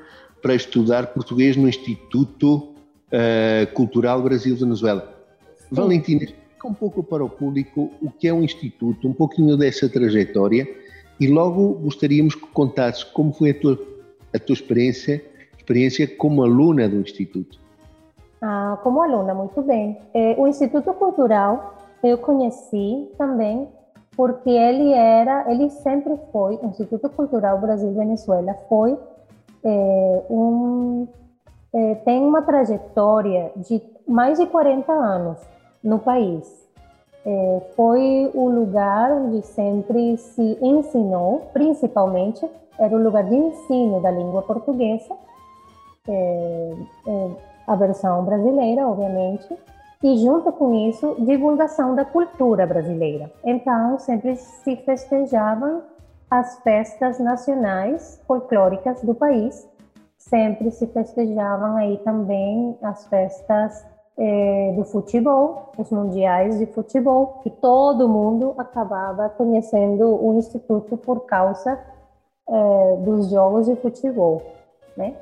para 0.42 0.56
estudar 0.56 1.08
português 1.08 1.58
no 1.58 1.68
Instituto 1.68 2.74
uh, 3.12 3.74
Cultural 3.74 4.22
Brasil-Venezuela. 4.22 5.14
Valentina, 5.70 6.26
explica 6.60 6.68
um 6.68 6.74
pouco 6.74 7.02
para 7.02 7.24
o 7.24 7.30
público 7.30 7.90
o 8.02 8.12
que 8.12 8.28
é 8.28 8.34
um 8.34 8.44
instituto, 8.44 9.08
um 9.08 9.14
pouquinho 9.14 9.56
dessa 9.56 9.88
trajetória 9.88 10.68
e 11.20 11.28
logo 11.28 11.74
gostaríamos 11.76 12.36
que 12.36 12.46
contasses 12.48 13.04
como 13.04 13.32
foi 13.32 13.52
a 13.52 13.60
tua, 13.60 13.80
a 14.34 14.40
tua 14.40 14.54
experiência, 14.54 15.24
experiência 15.58 16.08
como 16.18 16.44
aluna 16.44 16.90
do 16.90 16.98
Instituto. 16.98 17.58
Ah, 18.42 18.78
como 18.84 19.02
aluna, 19.02 19.34
muito 19.34 19.62
bem. 19.62 19.98
É, 20.14 20.36
o 20.38 20.48
Instituto 20.48 20.94
Cultural 20.94 21.78
eu 22.04 22.18
conheci 22.18 23.10
também 23.18 23.68
porque 24.16 24.50
ele 24.50 24.92
era, 24.92 25.52
ele 25.52 25.70
sempre 25.70 26.18
foi, 26.32 26.56
o 26.56 26.66
Instituto 26.68 27.10
Cultural 27.10 27.60
Brasil-Venezuela 27.60 28.54
foi 28.68 28.98
é, 29.64 30.24
um, 30.30 31.08
é, 31.74 31.96
tem 31.96 32.22
uma 32.22 32.42
trajetória 32.42 33.52
de 33.56 33.82
mais 34.08 34.40
de 34.40 34.46
40 34.46 34.92
anos 34.92 35.38
no 35.84 36.00
país. 36.00 36.68
É, 37.26 37.62
foi 37.76 38.32
o 38.34 38.50
lugar 38.50 39.12
onde 39.12 39.46
sempre 39.46 40.18
se 40.18 40.58
ensinou, 40.62 41.50
principalmente, 41.54 42.50
era 42.78 42.96
o 42.96 43.04
lugar 43.04 43.26
de 43.26 43.36
ensino 43.36 44.02
da 44.02 44.10
língua 44.10 44.42
portuguesa, 44.42 45.14
é, 46.08 46.74
é, 47.08 47.30
a 47.68 47.76
versão 47.76 48.24
brasileira, 48.24 48.88
obviamente, 48.88 49.56
e 50.02 50.18
junto 50.18 50.52
com 50.54 50.74
isso, 50.74 51.16
divulgação 51.20 51.94
da 51.94 52.06
cultura 52.06 52.66
brasileira. 52.66 53.30
Então, 53.44 54.00
sempre 54.00 54.38
se 54.38 54.78
festejavam 54.78 55.84
as 56.32 56.60
festas 56.60 57.20
nacionais 57.20 58.22
folclóricas 58.26 59.02
do 59.02 59.14
país, 59.14 59.68
sempre 60.18 60.72
se 60.72 60.88
festejavam 60.88 61.76
aí 61.76 61.98
também 61.98 62.78
as 62.82 63.08
festas 63.08 63.86
eh, 64.22 64.74
do 64.76 64.84
futebol, 64.84 65.72
os 65.78 65.90
mundiais 65.90 66.60
de 66.60 66.66
futebol, 66.66 67.40
que 67.42 67.50
todo 67.50 68.10
mundo 68.10 68.54
acabava 68.58 69.30
conhecendo 69.30 70.06
o 70.22 70.38
instituto 70.38 70.98
por 70.98 71.22
causa 71.22 71.80
eh, 72.50 72.98
dos 73.00 73.30
jogos 73.30 73.66
de 73.68 73.78
futebol, 73.78 74.42
né? 74.98 75.16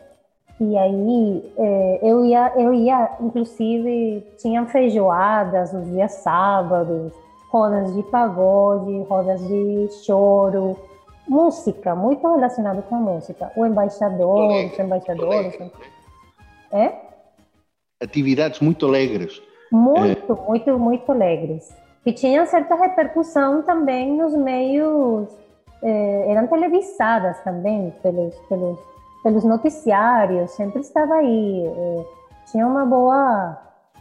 E 0.60 0.76
aí 0.76 1.54
é, 1.56 2.00
eu 2.02 2.26
ia, 2.26 2.52
eu 2.56 2.74
ia, 2.74 3.16
inclusive, 3.22 4.26
tinha 4.40 4.66
feijoadas 4.66 5.72
nos 5.72 5.86
dias 5.92 6.14
sábados, 6.14 7.14
rodas 7.52 7.94
de 7.94 8.02
pagode, 8.04 9.04
rodas 9.04 9.40
de 9.48 9.88
choro. 10.04 10.76
música, 11.28 11.94
muito 11.94 12.28
relacionado 12.28 12.82
com 12.90 12.96
a 12.96 13.00
música. 13.00 13.52
O 13.56 13.68
embaixador, 13.68 14.66
os 14.66 14.80
embaixadores. 14.80 15.72
É? 16.72 17.08
Atividades 18.02 18.60
muito 18.60 18.86
alegres. 18.86 19.42
Muito, 19.72 20.34
é. 20.34 20.48
muito, 20.48 20.80
muito 20.80 21.12
alegres. 21.12 21.76
Que 22.04 22.14
tinham 22.14 22.46
certa 22.46 22.76
repercussão 22.76 23.64
também 23.64 24.16
nos 24.16 24.34
meios, 24.34 25.28
eh, 25.84 26.32
eram 26.32 26.48
televisadas 26.48 27.40
também 27.44 27.94
pelos, 28.02 28.36
pelos, 28.48 28.80
pelos 29.24 29.44
noticiários, 29.44 30.52
sempre 30.52 30.82
estava 30.82 31.16
aí. 31.16 31.66
Eh, 31.66 32.06
tinha 32.52 32.66
uma 32.66 32.86
boa, 32.86 33.58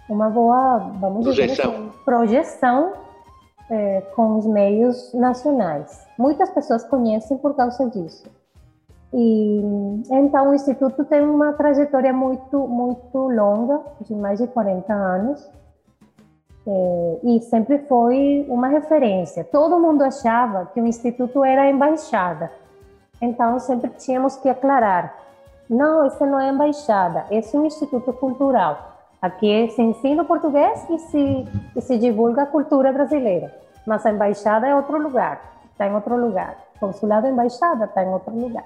uma 0.08 0.30
boa, 0.30 0.78
vamos 1.00 1.24
projeção. 1.24 1.46
dizer 1.46 1.62
assim, 1.62 1.92
projeção 2.04 2.92
é, 3.70 4.00
com 4.14 4.38
os 4.38 4.46
meios 4.46 5.12
nacionais. 5.12 6.06
Muitas 6.18 6.50
pessoas 6.50 6.84
conhecem 6.84 7.36
por 7.38 7.54
causa 7.54 7.88
disso. 7.90 8.24
E 9.12 9.60
então 10.10 10.50
o 10.50 10.54
instituto 10.54 11.04
tem 11.04 11.22
uma 11.22 11.52
trajetória 11.52 12.12
muito 12.12 12.66
muito 12.66 13.16
longa, 13.16 13.80
de 14.00 14.14
mais 14.14 14.38
de 14.38 14.46
40 14.46 14.92
anos. 14.92 15.50
É, 16.68 17.18
e 17.22 17.40
sempre 17.42 17.78
foi 17.86 18.44
uma 18.48 18.66
referência. 18.66 19.44
Todo 19.44 19.78
mundo 19.78 20.02
achava 20.02 20.66
que 20.66 20.80
o 20.80 20.86
instituto 20.86 21.44
era 21.44 21.70
embaixada. 21.70 22.50
Então 23.22 23.58
sempre 23.60 23.90
tínhamos 23.90 24.36
que 24.36 24.48
aclarar: 24.48 25.14
não, 25.70 26.06
esse 26.06 26.24
não 26.26 26.40
é 26.40 26.50
embaixada, 26.50 27.24
esse 27.30 27.56
é 27.56 27.60
um 27.60 27.66
instituto 27.66 28.12
cultural. 28.12 28.96
Aqui 29.20 29.70
se 29.70 29.82
ensina 29.82 30.24
português 30.24 30.84
e 30.90 30.98
se, 30.98 31.48
e 31.74 31.80
se 31.80 31.98
divulga 31.98 32.42
a 32.42 32.46
cultura 32.46 32.92
brasileira. 32.92 33.52
Mas 33.86 34.04
a 34.04 34.10
embaixada 34.10 34.66
é 34.66 34.74
outro 34.74 35.00
lugar, 35.00 35.40
está 35.72 35.86
em 35.86 35.94
outro 35.94 36.16
lugar. 36.16 36.56
Consulado 36.78 37.26
embaixada 37.26 37.86
está 37.86 38.04
em 38.04 38.08
outro 38.08 38.34
lugar. 38.34 38.64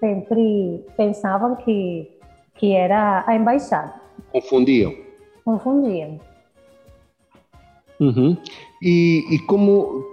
Sempre 0.00 0.84
pensavam 0.96 1.56
que, 1.56 2.10
que 2.54 2.72
era 2.72 3.24
a 3.26 3.34
embaixada. 3.34 3.94
Confundiam. 4.32 4.94
Confundiam. 5.44 6.20
Uhum. 8.00 8.36
E, 8.82 9.24
e 9.30 9.38
como 9.40 10.04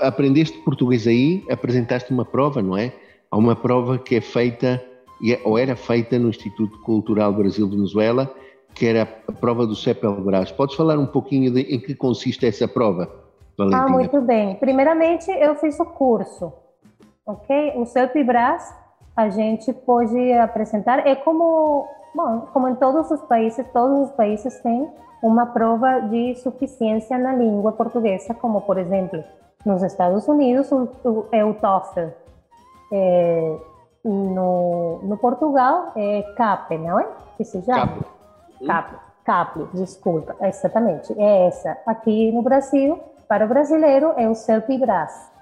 aprendeste 0.00 0.58
português 0.58 1.06
aí, 1.06 1.44
apresentaste 1.50 2.12
uma 2.12 2.24
prova, 2.24 2.62
não 2.62 2.76
é? 2.76 2.92
Há 3.30 3.36
uma 3.36 3.56
prova 3.56 3.98
que 3.98 4.16
é 4.16 4.20
feita 4.20 4.82
é, 5.24 5.40
ou 5.44 5.58
era 5.58 5.74
feita 5.74 6.18
no 6.18 6.28
Instituto 6.28 6.78
Cultural 6.82 7.32
Brasil-Venezuela, 7.32 8.32
que 8.74 8.86
era 8.86 9.02
a 9.26 9.32
prova 9.32 9.66
do 9.66 9.74
CEPEL 9.74 10.20
Brás. 10.20 10.52
Podes 10.52 10.76
falar 10.76 10.98
um 10.98 11.06
pouquinho 11.06 11.50
de 11.50 11.62
em 11.62 11.80
que 11.80 11.94
consiste 11.94 12.46
essa 12.46 12.68
prova, 12.68 13.10
Valentina? 13.56 13.84
Ah, 13.84 13.88
muito 13.88 14.20
bem. 14.20 14.56
Primeiramente, 14.56 15.30
eu 15.30 15.56
fiz 15.56 15.80
o 15.80 15.86
curso, 15.86 16.52
ok? 17.26 17.74
O 17.76 17.84
CEPEL 17.84 18.24
Brás, 18.24 18.74
a 19.16 19.28
gente 19.28 19.72
pode 19.72 20.32
apresentar, 20.34 21.06
é 21.06 21.16
como, 21.16 21.86
bom, 22.14 22.48
como 22.52 22.68
em 22.68 22.74
todos 22.76 23.10
os 23.10 23.20
países, 23.22 23.66
todos 23.72 24.08
os 24.08 24.10
países 24.12 24.58
têm 24.60 24.88
uma 25.22 25.46
prova 25.46 26.00
de 26.00 26.36
suficiência 26.36 27.18
na 27.18 27.34
língua 27.34 27.72
portuguesa, 27.72 28.32
como, 28.34 28.60
por 28.60 28.78
exemplo, 28.78 29.24
nos 29.64 29.82
Estados 29.82 30.28
Unidos, 30.28 30.70
é 31.32 31.44
o 31.44 31.54
TOEFL. 31.54 32.10
É, 32.92 33.58
no, 34.04 35.00
no 35.02 35.16
Portugal 35.16 35.92
é 35.96 36.22
CAP, 36.36 36.78
não 36.78 37.00
é? 37.00 37.08
Que 37.36 37.44
se 37.44 37.60
chama? 37.62 37.88
CAP. 37.88 38.04
CAP, 38.64 38.94
CAP, 39.24 39.68
desculpa, 39.74 40.36
exatamente, 40.42 41.12
é 41.18 41.48
essa. 41.48 41.76
Aqui 41.84 42.30
no 42.30 42.42
Brasil, 42.42 43.00
para 43.28 43.44
o 43.44 43.48
brasileiro, 43.48 44.12
é 44.16 44.28
o 44.28 44.34
CELPIBRAS. 44.34 45.35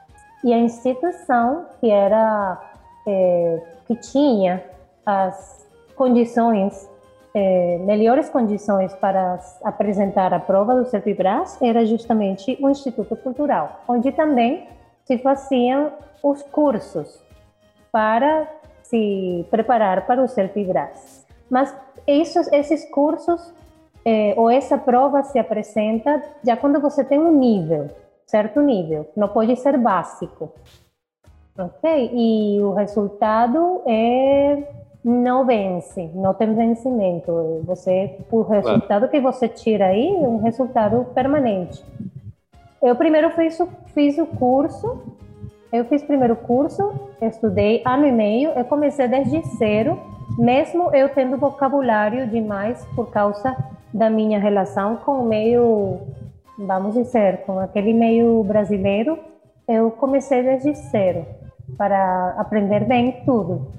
E 0.45 0.53
a 0.53 0.59
instituição 0.59 1.65
que 1.81 1.91
era, 1.91 2.61
é, 3.09 3.63
que 3.87 3.97
tinha 3.97 4.63
as 5.07 5.67
condições, 5.97 6.87
é, 7.35 7.79
melhores 7.79 8.29
condições 8.29 8.93
para 8.97 9.41
apresentar 9.65 10.35
a 10.35 10.39
prova 10.39 10.75
do 10.75 10.85
CELPIBRAS 10.85 11.61
era 11.63 11.87
justamente 11.87 12.59
o 12.61 12.69
Instituto 12.69 13.17
Cultural, 13.17 13.81
onde 13.89 14.13
também 14.13 14.69
se 15.07 15.17
faziam 15.17 15.93
os 16.23 16.43
cursos 16.43 17.23
para 17.91 18.47
se 18.83 19.47
preparar 19.51 20.07
para 20.07 20.23
o 20.23 20.29
CELPIBRAS. 20.29 21.25
Mas 21.49 21.75
esses, 22.07 22.53
esses 22.53 22.85
cursos 22.91 23.51
eh, 24.05 24.35
ou 24.37 24.51
essa 24.51 24.77
prova 24.77 25.23
se 25.23 25.39
apresenta 25.39 26.23
já 26.45 26.55
quando 26.55 26.79
você 26.81 27.03
tem 27.03 27.19
um 27.19 27.33
nível, 27.33 27.89
certo 28.27 28.61
nível, 28.61 29.11
não 29.17 29.29
pode 29.29 29.57
ser 29.57 29.79
básico. 29.79 30.53
Ok? 31.57 32.11
E 32.13 32.61
o 32.61 32.73
resultado 32.73 33.83
é 33.87 34.63
não 35.05 35.45
vence, 35.45 36.11
não 36.15 36.35
tem 36.35 36.55
vencimento. 36.55 37.63
Você, 37.65 38.19
o 38.31 38.43
resultado 38.43 39.09
que 39.09 39.21
você 39.21 39.49
tira 39.49 39.87
aí 39.87 40.09
é 40.09 40.27
um 40.27 40.43
resultado 40.43 41.05
permanente. 41.15 41.85
Eu 42.83 42.97
primeiro 42.97 43.31
fiz 43.31 43.59
o, 43.61 43.69
fiz 43.95 44.19
o 44.19 44.27
curso 44.27 45.01
eu 45.75 45.85
fiz 45.87 46.05
primeiro 46.05 46.37
curso, 46.37 46.93
estudei 47.21 47.83
ano 47.85 48.07
e 48.07 48.13
meio, 48.13 48.51
eu 48.51 48.65
comecei 48.65 49.09
desde 49.09 49.43
zero, 49.57 50.01
mesmo 50.39 50.95
eu 50.95 51.09
tendo 51.09 51.37
vocabulário 51.37 52.29
demais 52.29 52.87
por 52.95 53.11
causa 53.11 53.57
da 53.93 54.09
minha 54.09 54.39
relação 54.39 54.95
com 54.99 55.19
o 55.19 55.25
meio, 55.27 55.99
vamos 56.59 56.95
dizer, 56.95 57.45
com 57.45 57.59
aquele 57.59 57.93
meio 57.93 58.43
brasileiro, 58.45 59.19
eu 59.67 59.91
comecei 59.91 60.43
desde 60.43 60.75
zero 60.75 61.27
para 61.77 62.35
aprender 62.39 62.85
bem 62.85 63.23
tudo. 63.25 63.73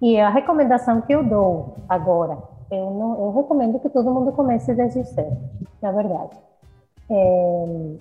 E 0.00 0.18
a 0.18 0.30
recomendação 0.30 1.00
que 1.00 1.12
eu 1.12 1.22
dou 1.22 1.76
agora, 1.88 2.38
eu, 2.70 2.90
não, 2.90 3.24
eu 3.24 3.32
recomendo 3.32 3.78
que 3.78 3.88
todo 3.88 4.12
mundo 4.12 4.32
comece 4.32 4.74
desde 4.74 5.02
zero, 5.04 5.36
na 5.80 5.92
verdade. 5.92 6.36
É, 7.10 7.96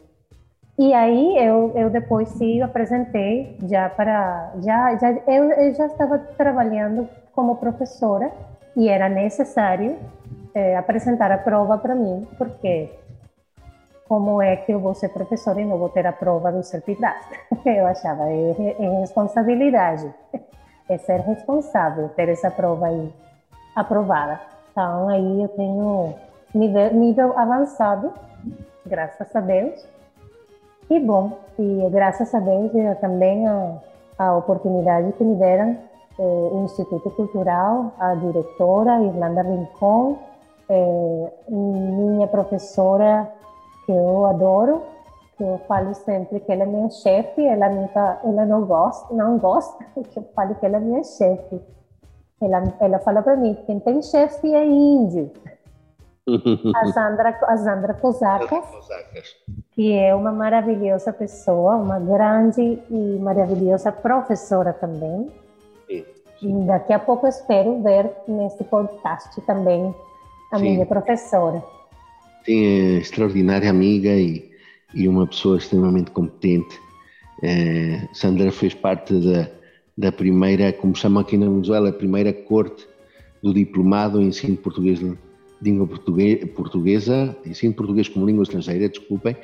e 0.79 0.93
aí 0.93 1.37
eu, 1.37 1.71
eu 1.75 1.89
depois 1.89 2.29
sim 2.29 2.61
apresentei 2.61 3.57
já 3.67 3.89
para 3.89 4.53
já 4.63 4.95
já 4.95 5.11
eu, 5.27 5.51
eu 5.51 5.73
já 5.73 5.85
estava 5.87 6.17
trabalhando 6.17 7.07
como 7.33 7.57
professora 7.57 8.31
e 8.75 8.87
era 8.87 9.09
necessário 9.09 9.97
é, 10.53 10.77
apresentar 10.77 11.31
a 11.31 11.37
prova 11.37 11.77
para 11.77 11.93
mim 11.93 12.25
porque 12.37 12.89
como 14.11 14.41
é 14.41 14.57
que 14.57 14.73
eu 14.73 14.79
vou 14.81 14.93
ser 14.99 15.07
professora 15.07 15.61
e 15.61 15.65
não 15.65 15.77
vou 15.77 15.87
ter 15.87 16.05
a 16.05 16.11
prova 16.11 16.51
do 16.51 16.61
certificado? 16.63 17.17
Eu 17.65 17.87
achava 17.87 18.29
é, 18.29 18.75
é 18.77 18.99
responsabilidade, 18.99 20.13
é 20.89 20.97
ser 20.97 21.21
responsável 21.21 22.09
ter 22.09 22.27
essa 22.27 22.51
prova 22.51 22.87
aí 22.87 23.13
aprovada. 23.73 24.41
Então 24.69 25.07
aí 25.07 25.43
eu 25.43 25.47
tenho 25.47 26.13
nível, 26.53 26.93
nível 26.93 27.39
avançado, 27.39 28.11
graças 28.85 29.33
a 29.33 29.39
Deus 29.39 29.87
e 30.89 30.99
bom, 30.99 31.37
e 31.57 31.89
graças 31.89 32.35
a 32.35 32.39
Deus 32.41 32.71
também 32.99 33.47
a, 33.47 33.77
a 34.17 34.35
oportunidade 34.35 35.13
que 35.13 35.23
me 35.23 35.35
deram 35.35 35.77
eh, 36.19 36.49
o 36.51 36.63
Instituto 36.65 37.09
Cultural, 37.11 37.93
a 37.97 38.13
diretora 38.15 38.99
Irlanda 38.99 39.41
Rincon, 39.41 40.17
eh, 40.67 41.31
minha 41.47 42.27
professora 42.27 43.31
que 43.91 43.97
eu 43.97 44.25
adoro, 44.25 44.83
que 45.37 45.43
eu 45.43 45.59
falo 45.67 45.93
sempre 45.93 46.39
que 46.39 46.51
ela 46.51 46.63
é 46.63 46.65
minha 46.65 46.89
chefe, 46.89 47.45
ela 47.45 47.69
nunca, 47.69 48.21
ela 48.23 48.45
não 48.45 48.65
gosta, 48.65 49.13
não 49.13 49.37
gosta 49.37 49.83
que 50.09 50.17
eu 50.17 50.23
falo 50.33 50.55
que 50.55 50.65
ela 50.65 50.77
é 50.77 50.79
minha 50.79 51.03
chefe. 51.03 51.59
Ela, 52.41 52.63
ela 52.79 52.99
fala 52.99 53.21
para 53.21 53.35
mim, 53.35 53.55
quem 53.67 53.79
tem 53.79 54.01
chefe 54.01 54.53
é 54.53 54.65
índio. 54.65 55.31
a 56.75 56.85
Sandra, 56.87 57.37
a 57.43 57.57
Sandra 57.57 57.93
Cosacas, 57.95 58.65
que 59.71 59.93
é 59.93 60.15
uma 60.15 60.31
maravilhosa 60.31 61.11
pessoa, 61.11 61.75
uma 61.75 61.99
grande 61.99 62.81
e 62.89 63.19
maravilhosa 63.19 63.91
professora 63.91 64.73
também. 64.73 65.29
Sim. 66.39 66.65
Daqui 66.65 66.93
a 66.93 66.99
pouco 66.99 67.27
espero 67.27 67.81
ver 67.83 68.11
nesse 68.27 68.63
podcast 68.63 69.39
também 69.41 69.93
a 70.51 70.57
Sim. 70.57 70.63
minha 70.63 70.85
professora. 70.85 71.61
Sim, 72.45 72.65
é 72.65 72.97
extraordinária 72.97 73.69
amiga 73.69 74.09
e, 74.09 74.49
e 74.95 75.07
uma 75.07 75.27
pessoa 75.27 75.57
extremamente 75.57 76.11
competente. 76.11 76.79
É, 77.43 78.07
Sandra 78.13 78.51
fez 78.51 78.73
parte 78.73 79.13
da, 79.13 79.49
da 79.97 80.11
primeira, 80.11 80.73
como 80.73 80.95
chama 80.95 81.21
aqui 81.21 81.37
na 81.37 81.47
Venezuela, 81.47 81.89
a 81.89 81.93
primeira 81.93 82.33
corte 82.33 82.87
do 83.43 83.53
diplomado 83.53 84.21
em 84.21 84.27
ensino 84.27 84.57
português 84.57 84.99
língua 85.61 85.85
portuguesa, 85.85 87.37
ensino 87.45 87.73
português 87.73 88.09
como 88.09 88.25
língua 88.25 88.43
estrangeira, 88.43 88.89
desculpem, 88.89 89.37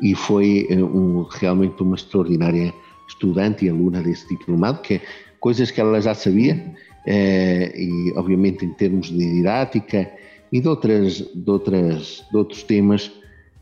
e 0.00 0.14
foi 0.14 0.68
eh, 0.70 0.76
um, 0.76 1.22
realmente 1.22 1.82
uma 1.82 1.96
extraordinária 1.96 2.72
estudante 3.08 3.64
e 3.64 3.68
aluna 3.68 4.00
desse 4.00 4.28
diplomado, 4.28 4.80
que 4.80 4.94
é 4.94 5.00
coisas 5.40 5.72
que 5.72 5.80
ela 5.80 6.00
já 6.00 6.14
sabia, 6.14 6.64
eh, 7.06 7.72
e 7.76 8.12
obviamente 8.16 8.64
em 8.64 8.72
termos 8.72 9.08
de 9.08 9.18
didática 9.18 10.08
e 10.54 10.60
de, 10.60 10.68
outras, 10.68 11.16
de, 11.34 11.50
outras, 11.50 12.24
de 12.30 12.36
outros 12.36 12.62
temas 12.62 13.10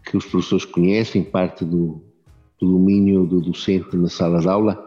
que 0.05 0.15
os 0.15 0.27
professores 0.27 0.67
conhecem, 0.67 1.25
parte 1.25 1.65
do, 1.65 2.03
do 2.61 2.71
domínio 2.71 3.25
do 3.25 3.41
docente 3.41 3.97
na 3.97 4.11
sala 4.11 4.41
de 4.41 4.49
aula, 4.49 4.87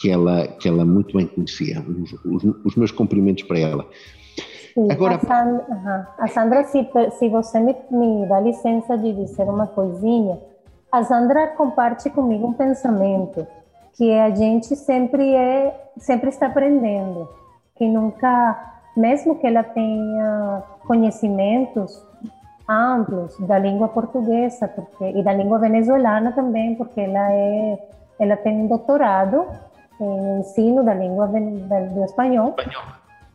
que 0.00 0.10
ela, 0.10 0.48
que 0.48 0.66
ela 0.66 0.86
muito 0.86 1.14
bem 1.14 1.26
conhecia. 1.26 1.84
Os, 1.86 2.12
os, 2.24 2.56
os 2.64 2.76
meus 2.76 2.90
cumprimentos 2.90 3.44
para 3.44 3.58
ela. 3.58 3.86
Sim, 4.72 4.90
Agora, 4.90 5.16
a 5.16 5.20
Sandra, 5.20 6.08
a 6.18 6.28
Sandra 6.28 6.64
se, 6.64 6.88
se 7.18 7.28
você 7.28 7.60
me, 7.60 7.76
me 7.90 8.26
dá 8.26 8.40
licença 8.40 8.96
de 8.96 9.12
dizer 9.12 9.44
uma 9.44 9.66
coisinha, 9.66 10.40
a 10.90 11.04
Sandra 11.04 11.48
comparte 11.48 12.08
comigo 12.08 12.46
um 12.46 12.54
pensamento 12.54 13.46
que 13.98 14.10
a 14.12 14.34
gente 14.34 14.74
sempre 14.74 15.34
é 15.34 15.78
sempre 15.98 16.30
está 16.30 16.46
aprendendo, 16.46 17.28
que 17.76 17.86
nunca, 17.86 18.73
mesmo 18.96 19.36
que 19.36 19.46
ela 19.46 19.62
tenha 19.62 20.62
conhecimentos 20.86 22.02
amplos 22.68 23.36
da 23.40 23.58
língua 23.58 23.88
portuguesa, 23.88 24.68
porque 24.68 25.10
e 25.10 25.22
da 25.22 25.32
língua 25.32 25.58
venezuelana 25.58 26.32
também, 26.32 26.74
porque 26.74 27.00
ela 27.00 27.32
é 27.32 27.78
ela 28.18 28.36
tem 28.36 28.62
um 28.62 28.68
doutorado 28.68 29.44
em 30.00 30.40
ensino 30.40 30.84
da 30.84 30.94
língua 30.94 31.26
do 31.26 32.04
espanhol, 32.04 32.54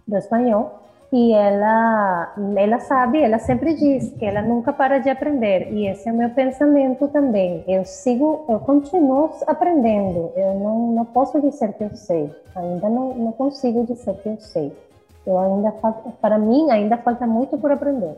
do 0.07 0.17
espanhol 0.17 0.79
e 1.11 1.33
ela, 1.33 2.33
ela 2.55 2.79
sabe, 2.79 3.19
ela 3.19 3.39
sempre 3.39 3.73
diz 3.73 4.11
que 4.11 4.23
ela 4.23 4.43
nunca 4.43 4.71
para 4.71 4.99
de 4.99 5.09
aprender. 5.09 5.73
E 5.73 5.87
esse 5.87 6.07
é 6.07 6.11
o 6.11 6.15
meu 6.15 6.29
pensamento 6.29 7.07
também. 7.07 7.63
Eu 7.67 7.83
sigo, 7.83 8.45
eu 8.47 8.59
continuo 8.59 9.31
aprendendo. 9.47 10.31
Eu 10.35 10.53
não, 10.59 10.91
não 10.91 11.05
posso 11.05 11.41
dizer 11.41 11.73
que 11.73 11.83
eu 11.83 11.95
sei. 11.95 12.29
Ainda 12.55 12.87
não, 12.87 13.15
não 13.15 13.31
consigo 13.31 13.85
dizer 13.85 14.13
que 14.17 14.29
eu 14.29 14.37
sei. 14.39 14.71
Eu 15.29 15.37
ainda 15.37 15.71
para 16.19 16.39
mim 16.39 16.71
ainda 16.71 16.97
falta 16.97 17.27
muito 17.27 17.55
por 17.59 17.71
aprender. 17.71 18.15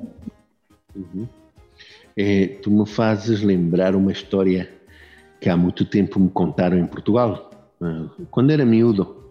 Uhum. 0.95 1.27
É, 2.15 2.47
tu 2.61 2.71
me 2.71 2.87
fazes 2.87 3.41
lembrar 3.41 3.95
uma 3.95 4.13
história 4.13 4.69
que 5.41 5.49
há 5.49 5.57
muito 5.57 5.83
tempo 5.83 6.19
me 6.19 6.29
contaram 6.29 6.77
em 6.77 6.85
Portugal. 6.85 7.51
Ah, 7.81 8.05
quando 8.29 8.51
era 8.51 8.65
miúdo, 8.65 9.29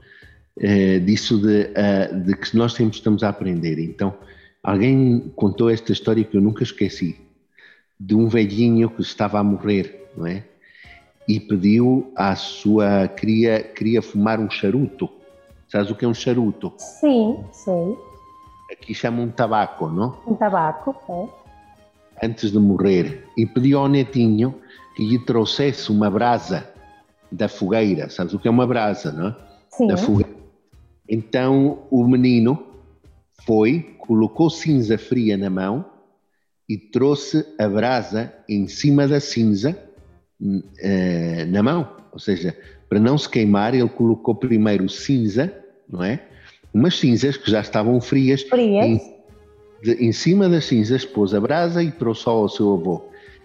é, 0.58 0.98
disso 0.98 1.38
de, 1.38 1.70
uh, 1.70 2.20
de, 2.20 2.36
que 2.36 2.54
nós 2.54 2.74
sempre 2.74 2.96
estamos 2.96 3.22
a 3.22 3.30
aprender. 3.30 3.78
Então, 3.78 4.12
alguém 4.62 5.32
contou 5.34 5.70
esta 5.70 5.90
história 5.90 6.22
que 6.22 6.36
eu 6.36 6.40
nunca 6.42 6.62
esqueci, 6.62 7.18
de 7.98 8.14
um 8.14 8.28
velhinho 8.28 8.90
que 8.90 9.00
estava 9.00 9.38
a 9.38 9.42
morrer, 9.42 10.10
não 10.14 10.26
é? 10.26 10.44
E 11.26 11.40
pediu 11.40 12.12
à 12.14 12.36
sua, 12.36 13.08
queria, 13.08 13.62
queria 13.62 14.02
fumar 14.02 14.38
um 14.38 14.50
charuto. 14.50 15.08
Sabes 15.70 15.90
o 15.90 15.94
que 15.94 16.04
é 16.04 16.08
um 16.08 16.14
charuto? 16.14 16.72
Sim, 16.78 17.44
sei. 17.52 17.96
Aqui 18.72 18.94
chamam 18.94 19.24
um 19.24 19.30
tabaco, 19.30 19.88
não? 19.88 20.16
Um 20.26 20.34
tabaco, 20.34 20.94
é. 21.08 22.26
Antes 22.26 22.50
de 22.50 22.58
morrer. 22.58 23.26
E 23.36 23.46
pediu 23.46 23.78
ao 23.78 23.88
netinho 23.88 24.54
que 24.96 25.04
lhe 25.04 25.18
trouxesse 25.24 25.90
uma 25.90 26.10
brasa 26.10 26.68
da 27.30 27.48
fogueira. 27.48 28.10
Sabes 28.10 28.34
o 28.34 28.38
que 28.38 28.48
é 28.48 28.50
uma 28.50 28.66
brasa, 28.66 29.12
não? 29.12 29.34
Sim. 29.68 29.86
Da 29.86 29.96
fogueira 29.96 30.40
então 31.10 31.82
o 31.90 32.06
menino 32.06 32.66
foi, 33.44 33.96
colocou 33.98 34.48
cinza 34.48 34.96
fria 34.96 35.36
na 35.36 35.50
mão 35.50 35.84
e 36.68 36.78
trouxe 36.78 37.44
a 37.58 37.68
brasa 37.68 38.32
em 38.48 38.68
cima 38.68 39.08
da 39.08 39.18
cinza 39.18 39.76
na 41.48 41.62
mão. 41.64 41.96
Ou 42.12 42.20
seja, 42.20 42.56
para 42.88 43.00
não 43.00 43.18
se 43.18 43.28
queimar, 43.28 43.74
ele 43.74 43.88
colocou 43.88 44.36
primeiro 44.36 44.88
cinza, 44.88 45.52
não 45.90 46.02
é? 46.02 46.20
Umas 46.72 46.98
cinzas 46.98 47.36
que 47.36 47.50
já 47.50 47.60
estavam 47.60 48.00
frias. 48.00 48.42
Frias. 48.42 48.86
Em, 48.86 49.00
de, 49.82 49.92
em 50.04 50.12
cima 50.12 50.48
das 50.48 50.66
cinzas 50.66 51.04
pôs 51.04 51.34
a 51.34 51.40
brasa 51.40 51.82
e 51.82 51.90
trouxe 51.90 52.28
ao 52.28 52.48
seu 52.48 52.74
avô. 52.74 53.02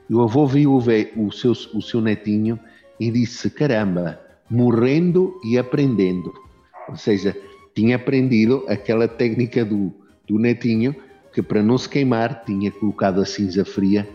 E 0.09 0.13
o 0.13 0.21
avô 0.21 0.45
viu 0.45 0.73
o, 0.73 0.77
o, 0.77 1.31
seu, 1.31 1.51
o 1.51 1.81
seu 1.81 2.01
netinho 2.01 2.59
e 2.99 3.09
disse: 3.09 3.49
Caramba, 3.49 4.19
morrendo 4.49 5.33
e 5.43 5.57
aprendendo. 5.57 6.33
Ou 6.87 6.95
seja, 6.95 7.35
tinha 7.73 7.95
aprendido 7.95 8.63
aquela 8.67 9.07
técnica 9.07 9.65
do, 9.65 9.91
do 10.27 10.37
netinho 10.37 10.95
que 11.33 11.41
para 11.41 11.61
não 11.61 11.77
se 11.77 11.89
queimar 11.89 12.45
tinha 12.45 12.71
colocado 12.71 13.19
a 13.19 13.25
cinza 13.25 13.65
fria 13.65 14.07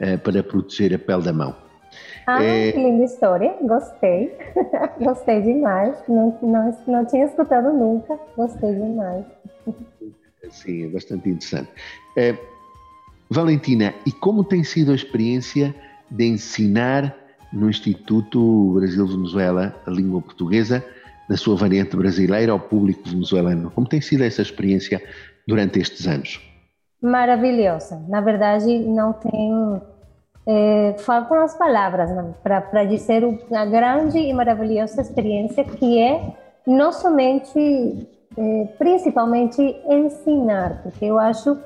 uh, 0.00 0.18
para 0.18 0.42
proteger 0.42 0.94
a 0.94 0.98
pele 0.98 1.22
da 1.22 1.32
mão. 1.32 1.67
Ah, 2.30 2.44
é... 2.44 2.72
que 2.72 2.78
linda 2.78 3.04
história, 3.04 3.56
gostei, 3.62 4.36
gostei 5.00 5.40
demais, 5.40 5.96
não, 6.06 6.38
não, 6.42 6.76
não 6.86 7.06
tinha 7.06 7.24
escutado 7.24 7.72
nunca, 7.72 8.20
gostei 8.36 8.74
demais. 8.74 9.24
Sim, 10.50 10.84
é 10.84 10.88
bastante 10.88 11.26
interessante. 11.26 11.70
É, 12.14 12.36
Valentina, 13.30 13.94
e 14.04 14.12
como 14.12 14.44
tem 14.44 14.62
sido 14.62 14.92
a 14.92 14.94
experiência 14.94 15.74
de 16.10 16.26
ensinar 16.26 17.16
no 17.50 17.70
Instituto 17.70 18.74
Brasil-Venezuela 18.74 19.74
a 19.86 19.90
língua 19.90 20.20
portuguesa 20.20 20.84
na 21.30 21.36
sua 21.38 21.56
variante 21.56 21.96
brasileira 21.96 22.52
ao 22.52 22.60
público 22.60 23.08
venezuelano. 23.08 23.70
Como 23.70 23.88
tem 23.88 24.02
sido 24.02 24.22
essa 24.22 24.42
experiência 24.42 25.02
durante 25.46 25.78
estes 25.78 26.06
anos? 26.06 26.38
Maravilhosa. 27.00 28.04
Na 28.06 28.20
verdade, 28.20 28.78
não 28.80 29.14
tenho. 29.14 29.80
É, 30.50 30.94
faltam 31.00 31.42
as 31.42 31.54
palavras 31.58 32.10
né, 32.10 32.32
para 32.42 32.84
dizer 32.84 33.22
uma 33.22 33.66
grande 33.66 34.18
e 34.18 34.32
maravilhosa 34.32 35.02
experiência 35.02 35.62
que 35.62 36.00
é 36.00 36.34
não 36.66 36.90
somente, 36.90 38.08
é, 38.36 38.64
principalmente 38.78 39.60
ensinar, 39.86 40.82
porque 40.82 41.04
eu 41.04 41.18
acho 41.18 41.58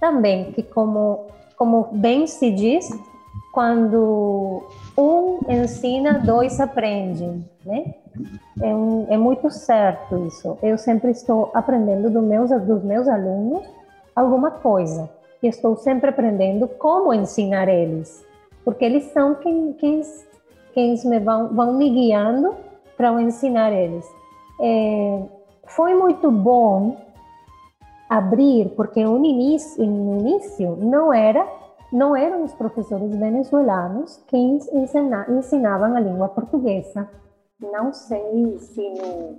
também 0.00 0.50
que, 0.52 0.64
como, 0.64 1.26
como 1.56 1.90
bem 1.92 2.26
se 2.26 2.50
diz, 2.50 2.88
quando 3.52 4.62
um 4.96 5.40
ensina, 5.48 6.18
dois 6.18 6.60
aprendem, 6.60 7.44
né? 7.64 7.94
É, 8.60 9.14
é, 9.14 9.16
muito 9.16 9.50
certo 9.50 10.26
isso. 10.26 10.58
Eu 10.62 10.76
sempre 10.76 11.12
estou 11.12 11.50
aprendendo 11.54 12.10
do 12.10 12.20
meus, 12.20 12.50
dos 12.62 12.82
meus 12.82 13.06
alunos 13.06 13.64
alguma 14.14 14.50
coisa. 14.50 15.08
E 15.42 15.46
estou 15.46 15.76
sempre 15.76 16.10
aprendendo 16.10 16.66
como 16.66 17.14
ensinar 17.14 17.68
eles. 17.68 18.24
Porque 18.64 18.84
eles 18.84 19.04
são 19.12 19.34
quem, 19.36 19.72
quem, 19.74 20.02
quem 20.72 20.94
me 21.04 21.18
vão, 21.20 21.48
vão 21.54 21.72
me 21.74 21.88
guiando 21.90 22.54
para 22.96 23.08
eu 23.08 23.20
ensinar 23.20 23.72
eles. 23.72 24.06
É, 24.60 25.22
foi 25.66 25.94
muito 25.94 26.30
bom 26.30 26.96
abrir, 28.08 28.70
porque 28.70 29.04
no 29.04 29.24
início, 29.24 29.84
no 29.84 30.18
início 30.18 30.76
não 30.76 31.12
era 31.12 31.46
não 31.90 32.14
eram 32.14 32.44
os 32.44 32.52
professores 32.52 33.14
venezuelanos 33.16 34.22
quem 34.26 34.58
ensina, 34.72 35.26
ensinavam 35.28 35.96
a 35.96 36.00
língua 36.00 36.28
portuguesa. 36.28 37.08
Não 37.60 37.92
sei 37.92 38.58
se 38.58 38.88
no, 38.90 39.38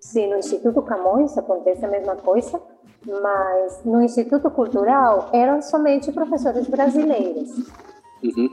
se 0.00 0.26
no 0.26 0.38
Instituto 0.38 0.82
Camões 0.82 1.36
acontece 1.36 1.84
a 1.84 1.88
mesma 1.88 2.16
coisa, 2.16 2.60
mas 3.06 3.84
no 3.84 4.02
Instituto 4.02 4.50
Cultural 4.50 5.28
eram 5.32 5.60
somente 5.62 6.12
professores 6.12 6.66
brasileiros 6.68 7.50
uhum. 8.22 8.48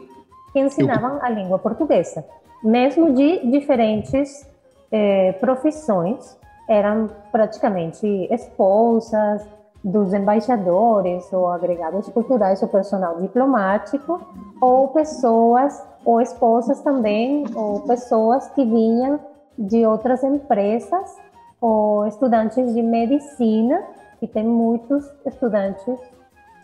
que 0.51 0.59
ensinavam 0.59 1.19
a 1.21 1.29
língua 1.29 1.59
portuguesa, 1.59 2.25
mesmo 2.63 3.13
de 3.13 3.39
diferentes 3.49 4.47
eh, 4.91 5.33
profissões, 5.39 6.37
eram 6.67 7.09
praticamente 7.31 8.05
esposas, 8.31 9.45
dos 9.83 10.13
embaixadores 10.13 11.31
ou 11.33 11.47
agregados 11.47 12.07
culturais 12.09 12.61
ou 12.61 12.67
personal 12.67 13.19
diplomático, 13.19 14.21
ou 14.61 14.89
pessoas, 14.89 15.83
ou 16.05 16.21
esposas 16.21 16.81
também, 16.81 17.45
ou 17.55 17.81
pessoas 17.81 18.47
que 18.49 18.63
vinham 18.63 19.19
de 19.57 19.85
outras 19.85 20.23
empresas, 20.23 21.15
ou 21.59 22.07
estudantes 22.07 22.73
de 22.73 22.81
medicina, 22.81 23.83
que 24.21 24.27
tem 24.27 24.43
muitos 24.43 25.03
estudantes, 25.25 25.99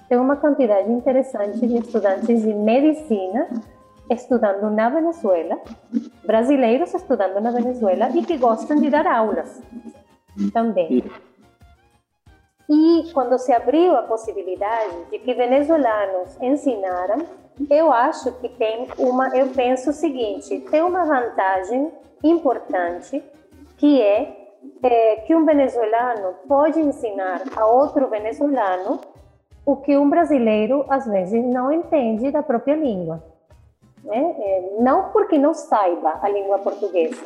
tem 0.07 0.19
uma 0.19 0.35
quantidade 0.35 0.91
interessante 0.91 1.65
de 1.65 1.79
estudantes 1.79 2.43
de 2.43 2.53
medicina 2.53 3.49
estudando 4.11 4.69
na 4.69 4.89
Venezuela, 4.89 5.59
brasileiros 6.23 6.93
estudando 6.93 7.41
na 7.41 7.49
Venezuela 7.49 8.09
e 8.11 8.23
que 8.23 8.37
gostam 8.37 8.77
de 8.77 8.91
dar 8.91 9.07
aulas 9.07 9.59
também. 10.53 11.03
E 12.69 13.09
quando 13.11 13.39
se 13.39 13.51
abriu 13.51 13.95
a 13.95 14.03
possibilidade 14.03 15.05
de 15.09 15.17
que 15.17 15.33
venezuelanos 15.33 16.37
ensinaram, 16.39 17.25
eu 17.71 17.91
acho 17.91 18.31
que 18.33 18.49
tem 18.49 18.87
uma, 18.99 19.35
eu 19.35 19.47
penso 19.47 19.89
o 19.89 19.93
seguinte, 19.93 20.59
tem 20.69 20.83
uma 20.83 21.05
vantagem 21.05 21.91
importante 22.23 23.23
que 23.77 23.99
é, 23.99 24.46
é 24.83 25.17
que 25.17 25.35
um 25.35 25.45
venezuelano 25.45 26.35
pode 26.47 26.79
ensinar 26.79 27.41
a 27.55 27.65
outro 27.65 28.07
venezuelano 28.07 28.99
o 29.65 29.75
que 29.75 29.97
um 29.97 30.09
brasileiro 30.09 30.85
às 30.89 31.05
vezes 31.05 31.43
não 31.43 31.71
entende 31.71 32.31
da 32.31 32.41
própria 32.41 32.75
língua. 32.75 33.23
Né? 34.03 34.35
É, 34.39 34.75
não 34.79 35.09
porque 35.09 35.37
não 35.37 35.53
saiba 35.53 36.19
a 36.21 36.29
língua 36.29 36.59
portuguesa, 36.59 37.25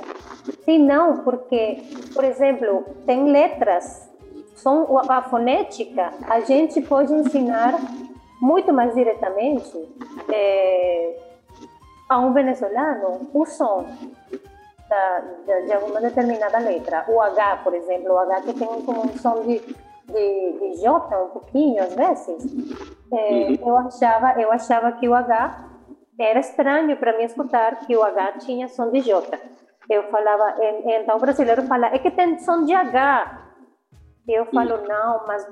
senão 0.66 1.18
porque, 1.18 1.78
por 2.14 2.24
exemplo, 2.24 2.84
tem 3.06 3.32
letras 3.32 4.10
som, 4.56 5.00
a 5.08 5.22
fonética, 5.22 6.12
a 6.28 6.40
gente 6.40 6.82
pode 6.82 7.14
ensinar 7.14 7.80
muito 8.42 8.74
mais 8.74 8.96
diretamente 8.96 9.78
é, 10.34 11.20
a 12.10 12.20
um 12.20 12.34
venezuelano 12.34 13.28
o 13.34 13.46
som 13.46 13.86
da, 14.92 15.20
de, 15.46 15.66
de, 15.66 15.74
alguma 15.74 16.02
determinada 16.02 16.60
letra. 16.60 17.06
O 17.08 17.22
H, 17.22 17.62
por 17.64 17.74
exemplo, 17.74 18.14
o 18.14 18.20
H 18.20 18.42
que 18.42 18.54
tem 18.54 18.68
como 18.82 19.06
um 19.06 19.18
som 19.18 19.42
de, 19.44 19.60
de, 19.60 20.60
de 20.60 20.82
J 20.82 21.24
um 21.24 21.30
pouquinho 21.30 21.82
às 21.82 21.96
vezes. 21.96 22.44
É, 23.14 23.16
uhum. 23.16 23.58
eu 23.66 23.78
achava 23.78 24.42
eu 24.42 24.52
achava 24.52 24.92
que 24.94 25.08
o 25.08 25.14
H 25.14 25.70
era 26.20 26.40
estranho 26.40 26.98
para 26.98 27.18
mim 27.18 27.24
escutar 27.24 27.80
que 27.80 27.96
o 27.96 28.04
H 28.04 28.34
tinha 28.40 28.68
som 28.68 28.92
de 28.92 29.00
J. 29.00 29.40
Eu 29.90 30.04
falava, 30.10 30.56
então 30.86 31.18
o 31.18 31.20
brasileiro 31.20 31.64
fala, 31.64 31.88
é 31.88 32.00
que 32.00 32.12
tem 32.12 32.38
som 32.40 32.64
de 32.64 32.74
H. 32.74 33.40
Eu 34.28 34.46
falo, 34.46 34.88
não, 34.88 35.28
mas 35.28 35.46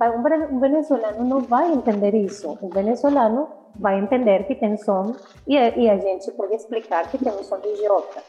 um 0.51 0.59
venezuelano 0.59 1.25
não 1.25 1.41
vai 1.41 1.71
entender 1.71 2.13
isso. 2.13 2.57
O 2.61 2.69
venezuelano 2.69 3.49
vai 3.75 3.99
entender 3.99 4.45
que 4.45 4.55
tem 4.55 4.77
som 4.77 5.15
e, 5.47 5.55
e 5.55 5.89
a 5.89 5.97
gente 5.97 6.31
pode 6.31 6.53
explicar 6.53 7.09
que 7.09 7.17
tem 7.17 7.33
um 7.33 7.43
som 7.43 7.59
de 7.59 7.75
J. 7.75 8.23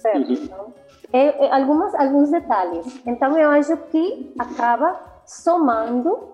Certo? 0.00 0.28
Uhum. 0.28 0.32
Então, 0.32 0.74
é, 1.12 1.46
é, 1.46 1.52
algumas, 1.52 1.94
alguns 1.94 2.30
detalhes. 2.30 3.00
Então, 3.06 3.36
eu 3.38 3.50
acho 3.50 3.76
que 3.90 4.32
acaba 4.38 5.00
somando 5.26 6.30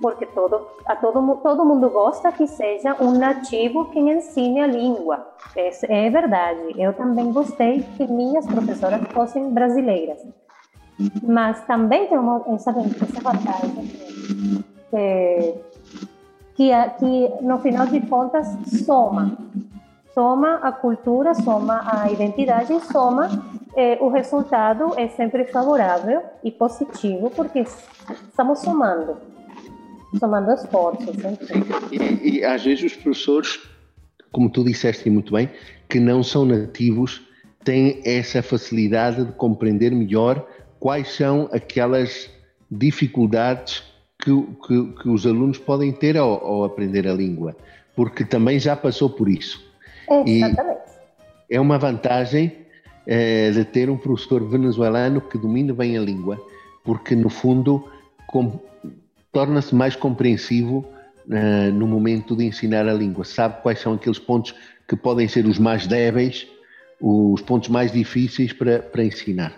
porque 0.00 0.26
todo, 0.26 0.64
a 0.86 0.94
todo, 0.94 1.36
todo 1.42 1.64
mundo 1.64 1.90
gosta 1.90 2.30
que 2.30 2.46
seja 2.46 2.96
um 3.00 3.18
nativo 3.18 3.86
quem 3.86 4.10
ensine 4.12 4.60
a 4.60 4.66
língua. 4.66 5.26
É, 5.56 6.06
é 6.06 6.10
verdade. 6.10 6.74
Eu 6.76 6.92
também 6.92 7.32
gostei 7.32 7.82
que 7.96 8.06
minhas 8.06 8.46
professoras 8.46 9.02
fossem 9.08 9.50
brasileiras. 9.50 10.24
Mas 11.22 11.64
também 11.64 12.06
tem 12.06 12.18
uma, 12.18 12.42
essa, 12.54 12.70
essa 12.70 13.20
vantagem 13.20 13.88
que, 14.90 15.54
que, 16.54 16.70
que, 16.98 17.44
no 17.44 17.58
final 17.58 17.86
de 17.86 18.00
contas, 18.02 18.46
soma. 18.84 19.36
Soma 20.18 20.56
a 20.56 20.72
cultura, 20.72 21.32
soma 21.32 21.80
a 21.86 22.10
identidade, 22.10 22.76
soma 22.90 23.28
eh, 23.76 23.98
o 24.00 24.08
resultado 24.08 24.92
é 24.96 25.06
sempre 25.10 25.44
favorável 25.44 26.22
e 26.42 26.50
positivo, 26.50 27.30
porque 27.30 27.60
estamos 27.60 28.58
somando 28.58 29.16
somando 30.18 30.50
esforços. 30.50 31.14
E, 31.92 32.38
e 32.38 32.44
às 32.44 32.64
vezes 32.64 32.90
os 32.90 32.94
professores, 32.94 33.60
como 34.32 34.50
tu 34.50 34.64
disseste 34.64 35.08
muito 35.08 35.34
bem, 35.34 35.48
que 35.88 36.00
não 36.00 36.24
são 36.24 36.44
nativos, 36.44 37.22
têm 37.62 38.02
essa 38.04 38.42
facilidade 38.42 39.24
de 39.24 39.30
compreender 39.34 39.92
melhor 39.92 40.44
quais 40.80 41.14
são 41.14 41.48
aquelas 41.52 42.28
dificuldades 42.68 43.84
que, 44.18 44.32
que, 44.66 44.94
que 45.00 45.08
os 45.08 45.24
alunos 45.24 45.58
podem 45.58 45.92
ter 45.92 46.16
ao, 46.16 46.44
ao, 46.44 46.64
aprender 46.64 47.06
a 47.06 47.14
língua, 47.14 47.56
porque 47.94 48.24
também 48.24 48.58
já 48.58 48.74
passou 48.74 49.08
por 49.08 49.28
isso. 49.28 49.67
Exatamente. 50.10 50.80
E 51.50 51.56
é 51.56 51.60
uma 51.60 51.78
vantagem 51.78 52.66
é, 53.06 53.50
de 53.50 53.64
ter 53.64 53.88
um 53.88 53.96
professor 53.96 54.46
venezuelano 54.48 55.20
que 55.20 55.38
domine 55.38 55.72
bem 55.72 55.96
a 55.96 56.00
língua, 56.00 56.38
porque 56.84 57.14
no 57.16 57.30
fundo 57.30 57.88
torna-se 59.32 59.74
mais 59.74 59.96
compreensivo 59.96 60.84
uh, 61.26 61.72
no 61.72 61.86
momento 61.86 62.36
de 62.36 62.44
ensinar 62.44 62.86
a 62.86 62.92
língua. 62.92 63.24
Sabe 63.24 63.62
quais 63.62 63.80
são 63.80 63.94
aqueles 63.94 64.18
pontos 64.18 64.54
que 64.86 64.94
podem 64.96 65.26
ser 65.26 65.46
os 65.46 65.58
mais 65.58 65.86
débeis, 65.86 66.46
os 67.00 67.40
pontos 67.42 67.68
mais 67.68 67.92
difíceis 67.92 68.52
para, 68.52 68.80
para 68.80 69.04
ensinar. 69.04 69.54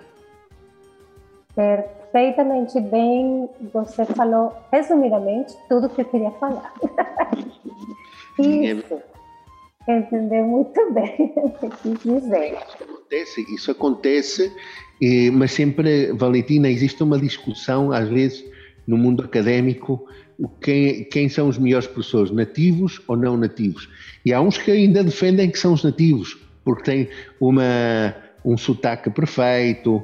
Perfeitamente 1.55 2.81
bem, 2.81 3.49
você 3.73 4.05
falou 4.05 4.55
resumidamente 4.73 5.57
tudo 5.69 5.89
que 5.89 6.03
eu 6.03 6.05
queria 6.05 6.31
falar. 6.33 6.73
Isso. 8.39 9.10
Entendeu 9.98 10.46
muito 10.46 10.92
bem 10.92 11.33
o 11.37 11.50
que 11.50 12.09
dizer. 12.09 12.53
Isso 12.53 12.83
acontece, 12.83 13.55
isso 13.55 13.70
acontece, 13.70 14.53
mas 15.33 15.53
sempre, 15.53 16.12
Valentina, 16.12 16.68
existe 16.68 17.03
uma 17.03 17.18
discussão, 17.18 17.92
às 17.92 18.09
vezes, 18.09 18.44
no 18.87 18.96
mundo 18.96 19.22
académico 19.24 20.07
quem, 20.61 21.05
quem 21.05 21.29
são 21.29 21.48
os 21.48 21.59
melhores 21.59 21.87
professores, 21.87 22.31
nativos 22.31 23.00
ou 23.07 23.16
não 23.16 23.37
nativos. 23.37 23.88
E 24.24 24.33
há 24.33 24.40
uns 24.40 24.59
que 24.59 24.70
ainda 24.70 25.03
defendem 25.03 25.50
que 25.50 25.59
são 25.59 25.72
os 25.72 25.83
nativos, 25.83 26.38
porque 26.64 26.83
têm 26.85 27.09
uma, 27.40 28.14
um 28.44 28.57
sotaque 28.57 29.11
perfeito, 29.11 30.03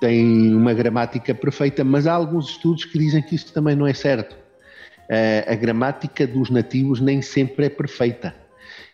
têm 0.00 0.54
uma 0.54 0.74
gramática 0.74 1.34
perfeita, 1.34 1.84
mas 1.84 2.06
há 2.06 2.12
alguns 2.12 2.50
estudos 2.50 2.84
que 2.84 2.98
dizem 2.98 3.22
que 3.22 3.34
isso 3.34 3.52
também 3.52 3.74
não 3.76 3.86
é 3.86 3.94
certo. 3.94 4.36
A, 5.10 5.52
a 5.52 5.54
gramática 5.54 6.26
dos 6.26 6.50
nativos 6.50 7.00
nem 7.00 7.22
sempre 7.22 7.66
é 7.66 7.70
perfeita. 7.70 8.41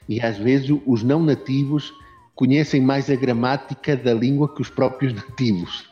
E 0.08 0.20
às 0.20 0.38
vezes 0.38 0.76
os 0.86 1.02
não 1.02 1.20
nativos 1.20 1.92
conhecem 2.34 2.80
mais 2.80 3.10
a 3.10 3.16
gramática 3.16 3.96
da 3.96 4.14
língua 4.14 4.52
que 4.54 4.62
os 4.62 4.70
próprios 4.70 5.12
nativos. 5.12 5.88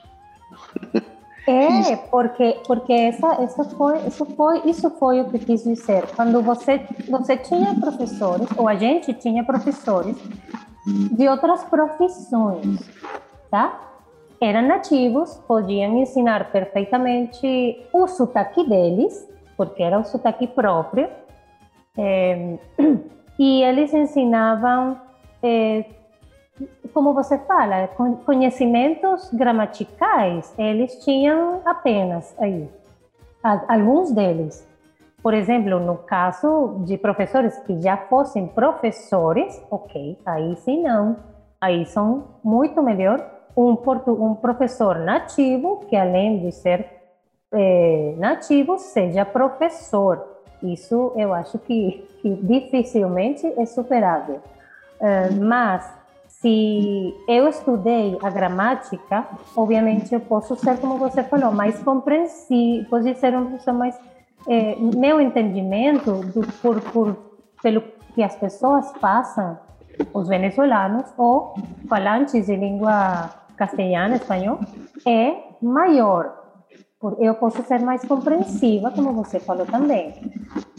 É, 1.47 1.97
porque 2.11 2.59
porque 2.67 2.93
essa 2.93 3.43
essa 3.43 3.65
foi 3.65 3.99
isso 4.07 4.25
foi 4.25 4.63
isso 4.65 4.91
foi 4.91 5.21
o 5.21 5.31
que 5.31 5.39
quis 5.41 5.65
dizer. 5.65 6.07
Quando 6.15 6.41
você 6.43 6.87
você 7.09 7.37
tinha 7.37 7.75
professores 7.75 8.49
ou 8.57 8.69
a 8.69 8.77
gente 8.77 9.13
tinha 9.15 9.45
professores 9.45 10.17
de 10.87 11.29
outras 11.29 11.65
profissões, 11.65 12.81
tá? 13.51 13.81
Eram 14.41 14.69
nativos, 14.69 15.35
podiam 15.49 15.97
ensinar 15.99 16.53
perfeitamente 16.53 17.83
o 17.93 18.07
sotaque 18.07 18.69
deles, 18.69 19.27
porque 19.57 19.83
era 19.83 19.99
o 19.99 20.05
sotaque 20.05 20.47
próprio, 20.47 21.09
é, 21.97 22.59
e 23.39 23.63
eles 23.63 23.93
ensinavam 23.93 24.99
é, 25.43 25.85
como 26.93 27.13
você 27.13 27.39
fala, 27.39 27.89
conhecimentos 28.25 29.31
gramaticais, 29.33 30.55
eles 30.57 31.05
tinham 31.05 31.61
apenas 31.65 32.35
aí, 32.39 32.69
alguns 33.69 34.11
deles. 34.11 34.67
Por 35.23 35.35
exemplo, 35.35 35.79
no 35.81 35.97
caso 35.99 36.83
de 36.85 36.97
professores 36.97 37.59
que 37.61 37.81
já 37.83 37.97
fossem 37.97 38.47
professores, 38.47 39.61
ok, 39.71 40.19
aí 40.25 40.57
sim 40.57 40.83
não, 40.83 41.17
aí 41.61 41.85
são 41.85 42.25
muito 42.43 42.83
melhor 42.83 43.25
um, 43.57 43.77
um 44.09 44.35
professor 44.35 44.99
nativo, 44.99 45.81
que 45.89 45.97
além 45.97 46.41
de 46.41 46.53
ser 46.53 46.87
é, 47.53 48.15
nativo, 48.19 48.79
seja 48.79 49.25
professor. 49.25 50.36
Isso 50.63 51.13
eu 51.17 51.33
acho 51.33 51.59
que, 51.59 52.07
que 52.23 52.31
dificilmente 52.31 53.47
é 53.57 53.67
superável. 53.67 54.41
Uh, 55.01 55.45
mas 55.45 55.97
se 56.41 57.15
eu 57.29 57.49
estudei 57.49 58.19
a 58.23 58.31
gramática, 58.31 59.27
obviamente 59.57 60.15
eu 60.15 60.21
posso 60.21 60.55
ser, 60.57 60.79
como 60.79 60.99
você 60.99 61.23
falou, 61.23 61.51
mais 61.51 61.83
compreensivo, 61.83 62.89
pode 62.89 63.15
ser 63.17 63.35
uma 63.35 63.51
pessoa 63.53 63.77
mais. 63.77 63.99
É, 64.49 64.77
meu 64.77 65.21
entendimento 65.21 66.13
do, 66.13 66.47
por, 66.63 66.81
por, 66.93 67.17
pelo 67.61 67.83
que 68.15 68.23
as 68.23 68.37
pessoas 68.37 68.93
passam, 69.01 69.59
os 70.13 70.29
venezuelanos 70.29 71.07
ou 71.17 71.55
falantes 71.89 72.47
de 72.47 72.55
língua 72.55 73.31
castelhana, 73.57 74.17
espanhol, 74.17 74.61
é 75.07 75.35
maior. 75.61 76.46
Eu 77.19 77.35
posso 77.35 77.63
ser 77.63 77.81
mais 77.81 78.05
compreensiva, 78.05 78.91
como 78.91 79.13
você 79.13 79.39
falou 79.39 79.67
também, 79.67 80.15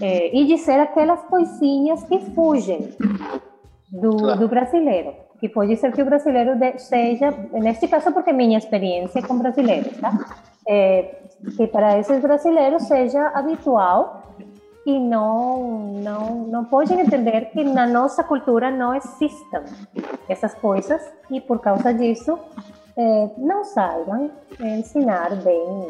é, 0.01 0.35
e 0.35 0.45
dizer 0.45 0.79
aquelas 0.79 1.21
coisinhas 1.23 2.03
que 2.03 2.19
fugem 2.31 2.89
do, 3.91 4.35
do 4.35 4.47
brasileiro 4.47 5.27
que 5.39 5.47
pode 5.47 5.75
ser 5.77 5.91
que 5.93 6.01
o 6.01 6.05
brasileiro 6.05 6.57
seja, 6.77 7.31
neste 7.53 7.87
caso 7.87 8.11
porque 8.11 8.33
minha 8.33 8.57
experiência 8.57 9.21
com 9.21 9.37
brasileiros, 9.37 9.95
tá? 9.97 10.11
É, 10.67 11.15
que 11.55 11.67
para 11.67 11.99
esses 11.99 12.21
brasileiros 12.21 12.83
seja 12.83 13.27
habitual 13.27 14.23
e 14.85 14.99
não 14.99 15.59
não 16.03 16.35
não 16.47 16.65
podem 16.65 16.99
entender 17.01 17.49
que 17.51 17.63
na 17.63 17.85
nossa 17.85 18.23
cultura 18.23 18.71
não 18.71 18.95
existam 18.95 19.63
essas 20.27 20.53
coisas 20.55 21.01
e 21.29 21.39
por 21.39 21.59
causa 21.59 21.93
disso 21.93 22.37
é, 22.97 23.29
não 23.37 23.63
saibam 23.63 24.31
ensinar 24.59 25.35
bem 25.35 25.89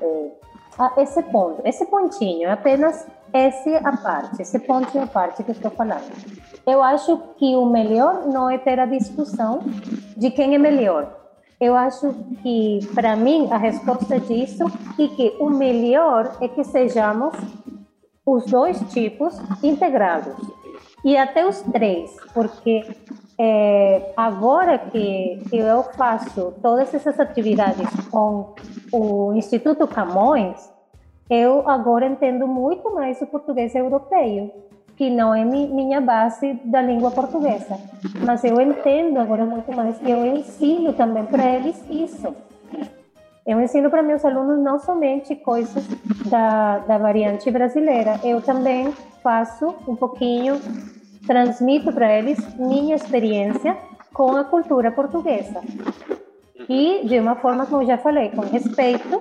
é, 0.00 1.02
esse 1.02 1.22
ponto, 1.24 1.62
esse 1.64 1.86
pontinho, 1.86 2.50
apenas 2.50 3.06
esse 3.32 3.74
a 3.76 3.96
parte, 3.96 4.42
esse 4.42 4.58
ponto 4.60 4.98
a 4.98 5.06
parte 5.06 5.42
que 5.42 5.50
estou 5.50 5.70
falando. 5.70 6.10
Eu 6.66 6.82
acho 6.82 7.16
que 7.36 7.54
o 7.56 7.66
melhor 7.66 8.26
não 8.26 8.48
é 8.48 8.58
ter 8.58 8.78
a 8.78 8.86
discussão 8.86 9.60
de 10.16 10.30
quem 10.30 10.54
é 10.54 10.58
melhor. 10.58 11.24
Eu 11.60 11.76
acho 11.76 12.12
que, 12.42 12.80
para 12.94 13.16
mim, 13.16 13.48
a 13.50 13.56
resposta 13.56 14.18
disso 14.18 14.64
é 14.98 15.08
que 15.08 15.36
o 15.38 15.50
melhor 15.50 16.36
é 16.40 16.48
que 16.48 16.64
sejamos 16.64 17.34
os 18.26 18.46
dois 18.46 18.78
tipos 18.92 19.38
integrados. 19.62 20.34
E 21.04 21.16
até 21.16 21.46
os 21.46 21.60
três, 21.60 22.16
porque 22.32 22.82
é, 23.38 24.12
agora 24.16 24.78
que, 24.78 25.42
que 25.48 25.56
eu 25.56 25.82
faço 25.82 26.54
todas 26.62 26.92
essas 26.94 27.18
atividades 27.18 27.88
com 28.10 28.54
o 28.92 29.32
Instituto 29.34 29.86
Camões, 29.86 30.72
eu 31.28 31.68
agora 31.68 32.06
entendo 32.06 32.46
muito 32.46 32.94
mais 32.94 33.20
o 33.20 33.26
português 33.26 33.74
europeu 33.74 34.64
que 34.96 35.10
não 35.10 35.34
é 35.34 35.44
minha 35.44 36.00
base 36.00 36.54
da 36.64 36.80
língua 36.80 37.10
portuguesa. 37.10 37.78
Mas 38.24 38.44
eu 38.44 38.60
entendo 38.60 39.18
agora 39.18 39.44
muito 39.44 39.72
mais 39.72 40.00
e 40.02 40.10
eu 40.10 40.24
ensino 40.24 40.92
também 40.92 41.24
para 41.24 41.44
eles 41.44 41.82
isso. 41.90 42.34
Eu 43.46 43.60
ensino 43.60 43.90
para 43.90 44.02
meus 44.02 44.24
alunos 44.24 44.62
não 44.62 44.78
somente 44.78 45.34
coisas 45.36 45.84
da, 46.30 46.78
da 46.78 46.96
variante 46.96 47.50
brasileira, 47.50 48.18
eu 48.24 48.40
também 48.40 48.90
faço 49.22 49.74
um 49.86 49.94
pouquinho, 49.94 50.58
transmito 51.26 51.92
para 51.92 52.18
eles 52.18 52.38
minha 52.56 52.96
experiência 52.96 53.76
com 54.12 54.36
a 54.36 54.44
cultura 54.44 54.92
portuguesa. 54.92 55.60
E 56.68 57.06
de 57.06 57.18
uma 57.18 57.36
forma, 57.36 57.66
como 57.66 57.84
já 57.84 57.98
falei, 57.98 58.30
com 58.30 58.42
respeito 58.42 59.20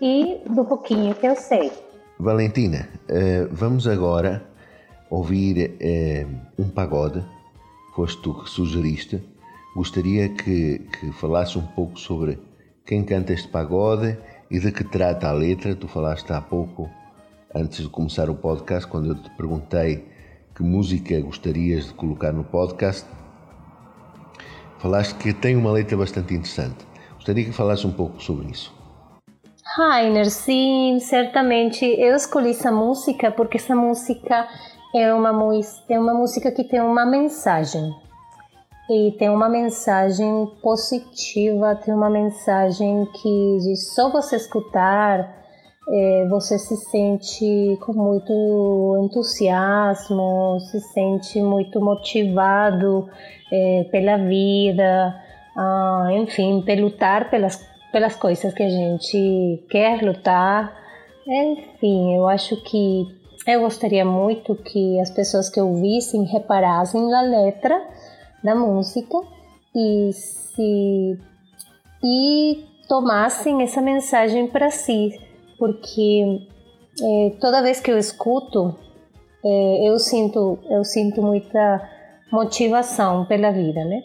e 0.00 0.40
do 0.48 0.64
pouquinho 0.64 1.14
que 1.14 1.26
eu 1.26 1.36
sei. 1.36 1.70
Valentina, 2.18 2.88
eh, 3.08 3.46
vamos 3.50 3.86
agora 3.86 4.42
ouvir 5.10 5.76
eh, 5.80 6.26
um 6.58 6.68
pagode, 6.68 7.22
foste 7.94 8.20
tu 8.22 8.34
que 8.34 8.50
sugeriste. 8.50 9.22
Gostaria 9.76 10.28
que, 10.28 10.78
que 10.78 11.12
falasse 11.12 11.58
um 11.58 11.66
pouco 11.66 11.98
sobre 11.98 12.38
quem 12.84 13.04
canta 13.04 13.32
este 13.32 13.48
pagode 13.48 14.16
e 14.50 14.58
de 14.58 14.72
que 14.72 14.84
trata 14.84 15.28
a 15.28 15.32
letra. 15.32 15.74
Tu 15.74 15.86
falaste 15.88 16.32
há 16.32 16.40
pouco, 16.40 16.90
antes 17.54 17.82
de 17.82 17.88
começar 17.88 18.28
o 18.28 18.34
podcast, 18.34 18.88
quando 18.88 19.08
eu 19.08 19.14
te 19.14 19.30
perguntei 19.30 20.11
que 20.54 20.62
música 20.62 21.20
gostarias 21.20 21.86
de 21.86 21.94
colocar 21.94 22.32
no 22.32 22.44
podcast, 22.44 23.06
falaste 24.78 25.14
que 25.16 25.32
tem 25.32 25.56
uma 25.56 25.72
letra 25.72 25.96
bastante 25.96 26.34
interessante. 26.34 26.86
Gostaria 27.14 27.44
que 27.44 27.52
falasse 27.52 27.86
um 27.86 27.92
pouco 27.92 28.22
sobre 28.22 28.50
isso. 28.50 28.74
Rainer, 29.76 30.30
sim, 30.30 30.98
certamente. 31.00 31.84
Eu 31.84 32.14
escolhi 32.14 32.50
essa 32.50 32.70
música 32.70 33.30
porque 33.30 33.56
essa 33.56 33.74
música 33.74 34.46
é 34.94 35.14
uma, 35.14 35.30
é 35.88 35.98
uma 35.98 36.14
música 36.14 36.50
que 36.52 36.64
tem 36.64 36.80
uma 36.80 37.06
mensagem 37.06 37.90
e 38.90 39.12
tem 39.18 39.30
uma 39.30 39.48
mensagem 39.48 40.50
positiva, 40.60 41.76
tem 41.76 41.94
uma 41.94 42.10
mensagem 42.10 43.06
que 43.06 43.58
de 43.60 43.76
só 43.76 44.10
você 44.10 44.36
escutar 44.36 45.41
é, 45.88 46.26
você 46.28 46.58
se 46.58 46.76
sente 46.76 47.76
com 47.80 47.92
muito 47.92 49.00
entusiasmo, 49.04 50.58
se 50.60 50.80
sente 50.80 51.40
muito 51.42 51.80
motivado 51.80 53.08
é, 53.50 53.84
pela 53.90 54.16
vida, 54.16 55.14
ah, 55.56 56.08
enfim, 56.12 56.62
para 56.62 56.80
lutar 56.80 57.30
pelas, 57.30 57.56
pelas 57.90 58.16
coisas 58.16 58.54
que 58.54 58.62
a 58.62 58.68
gente 58.68 59.64
quer 59.68 60.02
lutar. 60.02 60.72
Enfim, 61.26 62.16
eu 62.16 62.28
acho 62.28 62.56
que 62.62 63.06
eu 63.46 63.60
gostaria 63.60 64.04
muito 64.04 64.54
que 64.54 65.00
as 65.00 65.10
pessoas 65.10 65.50
que 65.50 65.60
ouvissem 65.60 66.24
reparassem 66.24 67.08
na 67.10 67.22
letra 67.22 67.80
da 68.42 68.54
música 68.54 69.18
e 69.74 70.12
se 70.12 71.18
e 72.04 72.64
tomassem 72.88 73.62
essa 73.62 73.80
mensagem 73.80 74.48
para 74.48 74.70
si, 74.70 75.20
porque 75.62 76.48
é, 77.00 77.30
toda 77.40 77.62
vez 77.62 77.78
que 77.78 77.92
eu 77.92 77.96
escuto 77.96 78.74
é, 79.44 79.88
eu 79.88 79.96
sinto 80.00 80.58
eu 80.68 80.82
sinto 80.82 81.22
muita 81.22 81.88
motivação 82.32 83.26
pela 83.26 83.52
vida, 83.52 83.84
né? 83.84 84.02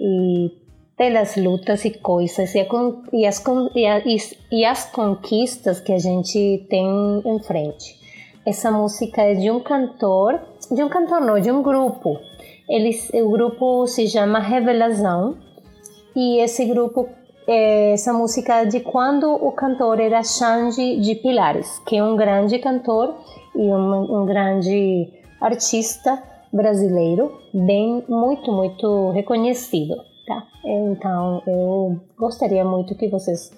E 0.00 0.50
pelas 0.96 1.36
lutas 1.36 1.84
e 1.84 1.90
coisas 1.90 2.54
e, 2.54 2.60
a, 2.60 2.66
e, 3.12 3.26
as, 3.26 3.44
e, 3.74 3.86
a, 3.86 4.02
e 4.50 4.64
as 4.64 4.90
conquistas 4.90 5.78
que 5.78 5.92
a 5.92 5.98
gente 5.98 6.66
tem 6.70 6.86
em 7.22 7.38
frente. 7.42 7.98
Essa 8.46 8.70
música 8.70 9.20
é 9.20 9.34
de 9.34 9.50
um 9.50 9.60
cantor, 9.60 10.40
de 10.72 10.82
um 10.82 10.88
cantor 10.88 11.20
não, 11.20 11.38
de 11.38 11.50
um 11.50 11.62
grupo 11.62 12.18
eles, 12.66 13.10
o 13.12 13.30
grupo 13.30 13.86
se 13.86 14.08
chama 14.08 14.38
Revelação 14.38 15.36
e 16.16 16.40
esse 16.40 16.64
grupo, 16.64 17.08
essa 17.48 18.12
música 18.12 18.56
é 18.56 18.64
de 18.66 18.80
quando 18.80 19.32
o 19.32 19.50
cantor 19.52 19.98
era 19.98 20.22
Xande 20.22 21.00
de 21.00 21.14
Pilares, 21.14 21.78
que 21.86 21.96
é 21.96 22.04
um 22.04 22.14
grande 22.14 22.58
cantor 22.58 23.14
e 23.56 23.60
um, 23.60 24.20
um 24.20 24.26
grande 24.26 25.08
artista 25.40 26.22
brasileiro, 26.52 27.40
bem 27.54 28.04
muito 28.06 28.52
muito 28.52 29.10
reconhecido, 29.12 29.96
tá? 30.26 30.46
Então 30.62 31.42
eu 31.46 32.00
gostaria 32.18 32.64
muito 32.64 32.94
que 32.94 33.08
vocês 33.08 33.50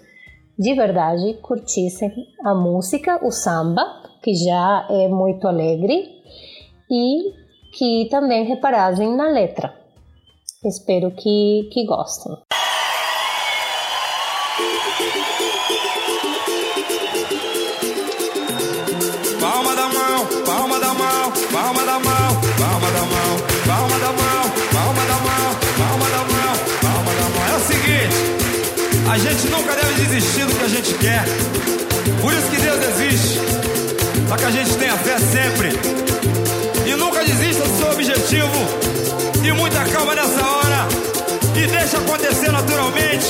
de 0.57 0.74
verdade 0.74 1.35
curtissem 1.42 2.12
a 2.44 2.55
música, 2.55 3.18
o 3.26 3.33
samba, 3.33 3.83
que 4.22 4.35
já 4.35 4.87
é 4.88 5.09
muito 5.09 5.48
alegre 5.48 6.09
e 6.88 7.33
que 7.72 8.09
também 8.09 8.44
reparassem 8.44 9.16
na 9.16 9.29
letra. 9.29 9.74
Espero 10.64 11.11
que, 11.11 11.68
que 11.72 11.87
gostem. 11.87 12.37
Desistir 30.04 30.46
do 30.46 30.54
que 30.54 30.64
a 30.64 30.68
gente 30.68 30.94
quer. 30.94 31.24
Por 32.20 32.32
isso 32.32 32.50
que 32.50 32.56
Deus 32.56 32.78
existe. 32.88 33.40
Só 34.28 34.36
que 34.36 34.44
a 34.44 34.50
gente 34.50 34.74
tenha 34.76 34.96
fé 34.96 35.18
sempre 35.18 36.00
nunca 37.00 37.24
desista 37.24 37.64
do 37.64 37.78
seu 37.78 37.90
objetivo. 37.90 38.52
E 39.42 39.52
muita 39.52 39.84
calma 39.86 40.14
nessa 40.14 40.46
hora. 40.46 40.88
E 41.56 41.66
deixa 41.66 41.98
acontecer 41.98 42.52
naturalmente. 42.52 43.26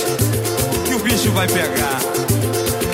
Que 0.87 0.94
o 0.94 0.98
bicho 0.98 1.30
vai 1.30 1.46
pegar. 1.46 2.30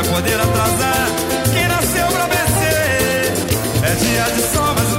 Vai 0.00 0.06
poder 0.10 0.40
atrasar 0.40 1.08
quem 1.52 1.66
nasceu 1.66 2.06
pra 2.06 2.26
vencer. 2.26 3.32
É 3.82 3.94
dia 3.96 4.32
de 4.32 4.42
sol, 4.42 4.72
mas 4.76 4.97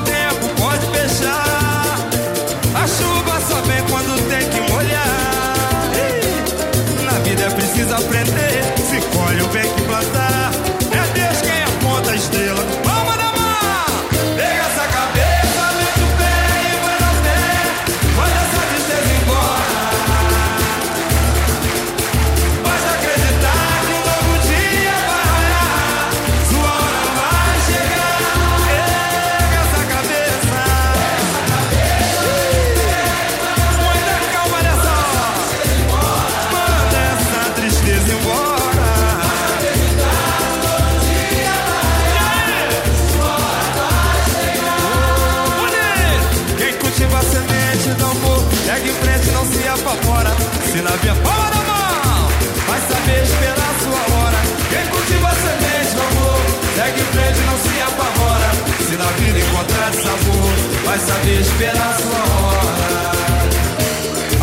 vai 60.99 61.05
saber 61.05 61.41
esperar 61.41 61.97
sua 61.99 62.19
hora. 62.35 63.11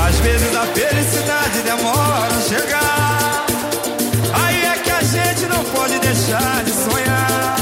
Às 0.08 0.16
vezes 0.20 0.56
a 0.56 0.66
felicidade 0.66 1.62
demora 1.62 2.34
a 2.34 2.40
chegar. 2.40 3.46
Aí 4.32 4.64
é 4.64 4.78
que 4.78 4.90
a 4.90 5.02
gente 5.02 5.46
não 5.46 5.64
pode 5.64 5.98
deixar 5.98 6.64
de 6.64 6.70
sonhar. 6.70 7.56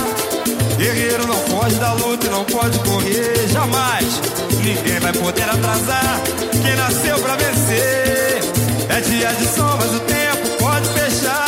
Guerreiro 0.77 1.27
não 1.27 1.39
pode 1.41 1.75
dar 1.77 1.93
luta 1.95 2.31
não 2.31 2.45
pode 2.45 2.79
correr 2.81 3.49
jamais. 3.49 4.21
Ninguém 4.63 5.01
vai 5.01 5.13
poder 5.13 5.49
atrasar 5.49 6.21
quem 6.51 6.77
nasceu 6.77 7.19
pra 7.19 7.37
vencer. 7.37 8.43
É 8.89 9.01
dia 9.01 9.33
de 9.33 9.47
sol, 9.47 9.77
mas 9.79 9.95
o 9.95 10.01
tempo 10.01 10.49
pode 10.59 10.89
fechar. 10.89 11.44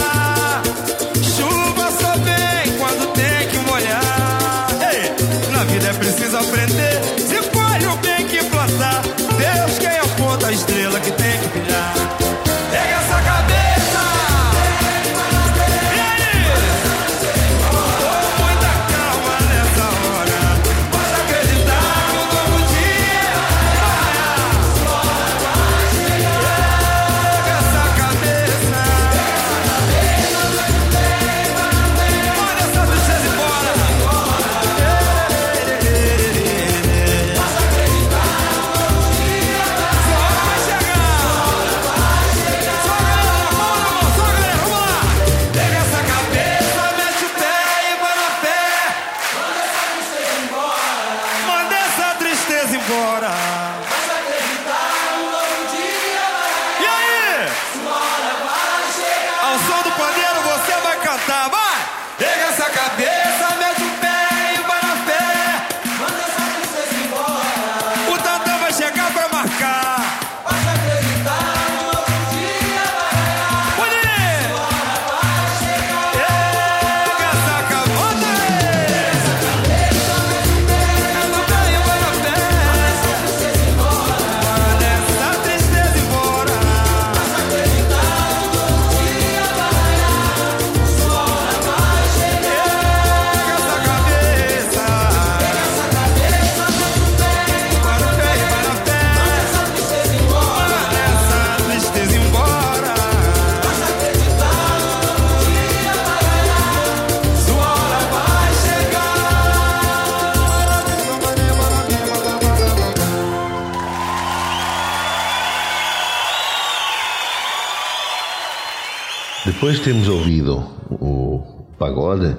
Depois 119.56 119.80
temos 119.80 120.06
ouvido 120.06 120.58
o 120.90 121.42
pagode 121.78 122.36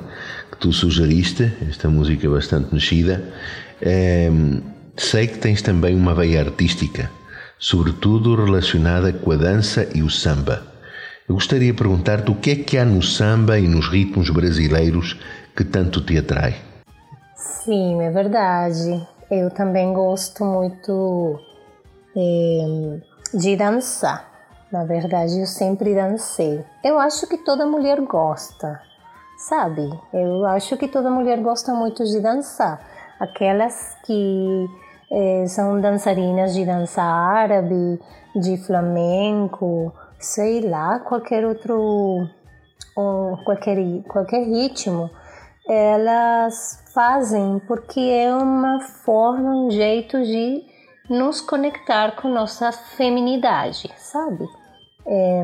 que 0.52 0.58
tu 0.60 0.72
sugeriste, 0.72 1.52
esta 1.68 1.90
música 1.90 2.30
bastante 2.30 2.72
mexida. 2.72 3.34
Ehm, 3.82 4.62
sei 4.96 5.26
que 5.26 5.40
tens 5.40 5.64
também 5.64 5.96
uma 5.96 6.14
veia 6.14 6.42
artística, 6.42 7.10
sobretudo 7.58 8.36
relacionada 8.36 9.12
com 9.12 9.32
a 9.32 9.36
dança 9.36 9.90
e 9.96 10.04
o 10.04 10.12
samba. 10.12 10.62
Eu 11.28 11.34
gostaria 11.34 11.72
de 11.72 11.78
perguntar-te 11.78 12.30
o 12.30 12.36
que 12.36 12.52
é 12.52 12.56
que 12.56 12.78
há 12.78 12.86
no 12.86 13.02
samba 13.02 13.58
e 13.58 13.68
nos 13.68 13.90
ritmos 13.90 14.30
brasileiros 14.30 15.20
que 15.56 15.64
tanto 15.64 16.02
te 16.02 16.20
atrai. 16.20 16.56
Sim, 17.36 18.00
é 18.00 18.12
verdade. 18.12 19.02
Eu 19.32 19.50
também 19.50 19.92
gosto 19.92 20.46
muito 20.46 21.40
eh, 22.16 23.00
de 23.34 23.56
dançar. 23.58 24.37
Na 24.72 24.84
verdade, 24.84 25.40
eu 25.40 25.46
sempre 25.46 25.96
dancei. 25.96 26.64
Eu 26.84 27.00
acho 27.00 27.26
que 27.28 27.38
toda 27.38 27.66
mulher 27.66 28.02
gosta, 28.02 28.82
sabe? 29.38 29.88
Eu 30.14 30.46
acho 30.46 30.76
que 30.78 30.88
toda 30.88 31.10
mulher 31.10 31.40
gosta 31.42 31.74
muito 31.74 32.04
de 32.04 32.20
dançar. 32.20 32.80
Aquelas 33.20 33.96
que 34.06 34.66
eh, 35.12 35.46
são 35.48 35.80
dançarinas 35.80 36.54
de 36.54 36.66
dança 36.66 37.02
árabe, 37.02 38.00
de 38.36 38.58
flamenco, 38.58 39.94
sei 40.20 40.62
lá, 40.62 41.00
qualquer 41.00 41.46
outro, 41.46 42.30
ou 42.96 43.38
qualquer, 43.46 43.78
qualquer 44.08 44.44
ritmo 44.44 45.10
elas 45.70 46.82
fazem 46.94 47.60
porque 47.68 48.00
é 48.00 48.34
uma 48.34 48.80
forma, 48.80 49.50
um 49.54 49.70
jeito 49.70 50.22
de 50.24 50.64
nos 51.10 51.42
conectar 51.42 52.16
com 52.16 52.30
nossa 52.30 52.72
feminidade, 52.72 53.92
sabe? 53.98 54.48
É, 55.08 55.42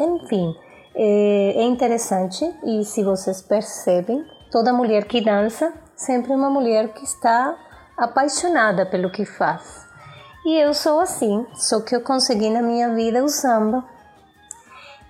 enfim, 0.00 0.54
é, 0.94 1.54
é 1.56 1.62
interessante 1.64 2.44
e 2.64 2.84
se 2.84 3.02
vocês 3.02 3.40
percebem, 3.40 4.24
toda 4.50 4.72
mulher 4.72 5.06
que 5.06 5.22
dança 5.22 5.72
sempre 5.96 6.32
é 6.32 6.36
uma 6.36 6.50
mulher 6.50 6.92
que 6.92 7.04
está 7.04 7.56
apaixonada 7.96 8.84
pelo 8.84 9.10
que 9.10 9.24
faz. 9.24 9.86
E 10.44 10.60
eu 10.60 10.74
sou 10.74 11.00
assim, 11.00 11.46
só 11.54 11.80
que 11.80 11.96
eu 11.96 12.02
consegui 12.02 12.50
na 12.50 12.62
minha 12.62 12.94
vida 12.94 13.24
o 13.24 13.28
samba. 13.28 13.84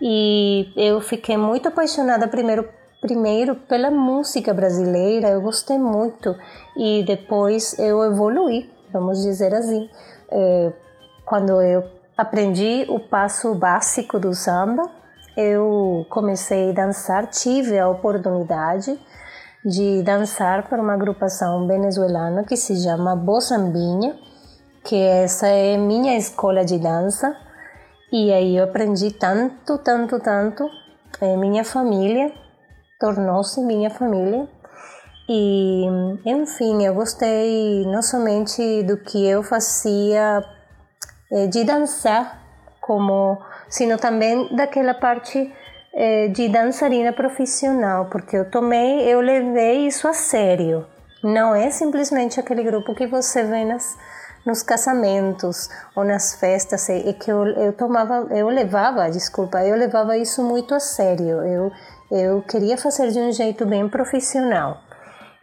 E 0.01 0.73
eu 0.77 1.01
fiquei 1.01 1.37
muito 1.37 1.69
apaixonada 1.69 2.29
primeiro 2.29 2.69
primeiro 3.01 3.55
pela 3.55 3.91
música 3.91 4.53
brasileira, 4.53 5.29
eu 5.29 5.41
gostei 5.41 5.79
muito 5.79 6.35
e 6.77 7.05
depois 7.05 7.79
eu 7.79 8.03
evoluí, 8.05 8.71
vamos 8.93 9.23
dizer 9.23 9.55
assim. 9.55 9.89
É, 10.31 10.73
quando 11.25 11.61
eu 11.61 11.85
aprendi 12.17 12.87
o 12.89 12.99
passo 12.99 13.55
básico 13.55 14.19
do 14.19 14.35
samba, 14.35 14.91
eu 15.37 16.07
comecei 16.09 16.71
a 16.71 16.73
dançar, 16.73 17.27
tive 17.27 17.79
a 17.79 17.89
oportunidade 17.89 18.99
de 19.65 20.03
dançar 20.03 20.69
para 20.69 20.81
uma 20.81 20.95
agrupação 20.95 21.67
venezuelana 21.67 22.45
que 22.45 22.57
se 22.57 22.83
chama 22.83 23.17
Bossambinha, 23.17 24.17
que 24.85 24.97
essa 24.97 25.49
é 25.49 25.77
minha 25.77 26.17
escola 26.17 26.65
de 26.65 26.79
dança. 26.79 27.37
E 28.13 28.33
aí 28.33 28.57
eu 28.57 28.65
aprendi 28.65 29.11
tanto, 29.11 29.77
tanto, 29.79 30.21
tanto. 30.21 30.71
É, 31.21 31.37
minha 31.37 31.65
família 31.65 32.33
tornou-se 32.99 33.61
minha 33.61 33.91
família. 33.91 34.49
E, 35.29 35.85
enfim, 36.25 36.85
eu 36.85 36.95
gostei 36.95 37.85
não 37.87 38.01
somente 38.01 38.85
do 38.85 38.97
que 38.97 39.27
eu 39.27 39.43
fazia 39.43 40.41
eh, 40.41 40.56
de 41.49 41.65
dançar, 41.65 42.43
como, 42.81 43.39
sino 43.69 43.97
também 43.99 44.55
daquela 44.55 44.95
parte 44.95 45.53
eh, 45.95 46.29
de 46.29 46.49
dançarina 46.49 47.13
profissional, 47.13 48.07
porque 48.07 48.37
eu 48.37 48.51
tomei, 48.51 49.03
eu 49.03 49.21
levei 49.21 49.87
isso 49.87 50.07
a 50.07 50.13
sério. 50.13 50.87
Não 51.23 51.55
é 51.55 51.71
simplesmente 51.71 52.39
aquele 52.39 52.63
grupo 52.63 52.95
que 52.95 53.07
você 53.07 53.43
vê 53.43 53.65
nas, 53.65 53.97
nos 54.45 54.63
casamentos 54.63 55.69
ou 55.95 56.05
nas 56.05 56.35
festas, 56.35 56.89
é 56.89 57.13
que 57.13 57.31
eu, 57.31 57.47
eu 57.47 57.73
tomava, 57.73 58.29
eu 58.31 58.49
levava, 58.49 59.11
desculpa, 59.11 59.65
eu 59.65 59.77
levava 59.77 60.17
isso 60.17 60.45
muito 60.45 60.75
a 60.75 60.81
sério. 60.81 61.43
Eu 61.43 61.73
eu 62.11 62.41
queria 62.43 62.79
fazer 62.79 63.11
de 63.11 63.19
um 63.19 63.33
jeito 63.33 63.67
bem 63.67 63.89
profissional. 63.89 64.81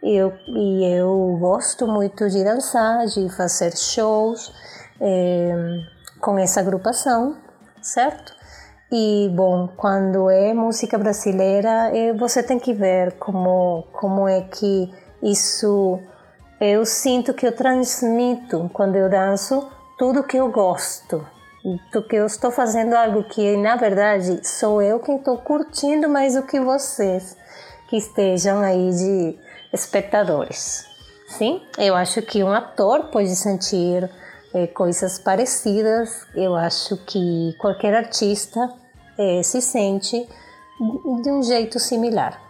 Eu, 0.02 0.32
e 0.46 0.98
eu 0.98 1.36
gosto 1.38 1.86
muito 1.86 2.28
de 2.28 2.42
dançar, 2.42 3.06
de 3.06 3.28
fazer 3.36 3.76
shows 3.76 4.52
é, 5.04 5.54
com 6.20 6.38
essa 6.38 6.60
agrupação, 6.60 7.36
certo? 7.82 8.34
E, 8.90 9.30
bom, 9.34 9.68
quando 9.76 10.30
é 10.30 10.54
música 10.54 10.96
brasileira, 10.96 11.92
você 12.16 12.42
tem 12.42 12.58
que 12.58 12.72
ver 12.72 13.12
como, 13.18 13.84
como 13.92 14.26
é 14.26 14.40
que 14.42 14.90
isso. 15.22 15.98
Eu 16.60 16.86
sinto 16.86 17.34
que 17.34 17.46
eu 17.46 17.52
transmito, 17.52 18.70
quando 18.72 18.96
eu 18.96 19.10
danço, 19.10 19.68
tudo 19.98 20.22
que 20.22 20.36
eu 20.36 20.50
gosto 20.50 21.26
do 21.92 22.02
que 22.02 22.16
eu 22.16 22.26
estou 22.26 22.50
fazendo 22.50 22.94
algo 22.94 23.24
que 23.24 23.56
na 23.56 23.74
verdade 23.74 24.46
sou 24.46 24.82
eu 24.82 25.00
quem 25.00 25.16
estou 25.16 25.38
curtindo 25.38 26.10
mais 26.10 26.34
do 26.34 26.42
que 26.42 26.60
vocês 26.60 27.36
que 27.88 27.96
estejam 27.96 28.60
aí 28.60 28.90
de 28.90 29.38
espectadores, 29.72 30.86
Sim, 31.26 31.62
eu 31.78 31.96
acho 31.96 32.22
que 32.22 32.44
um 32.44 32.52
ator 32.52 33.04
pode 33.04 33.34
sentir 33.34 34.08
é, 34.54 34.68
coisas 34.68 35.18
parecidas. 35.18 36.26
Eu 36.34 36.54
acho 36.54 36.96
que 37.04 37.52
qualquer 37.58 37.94
artista 37.94 38.60
é, 39.18 39.42
se 39.42 39.60
sente 39.60 40.16
de 41.22 41.30
um 41.30 41.42
jeito 41.42 41.78
similar. 41.78 42.40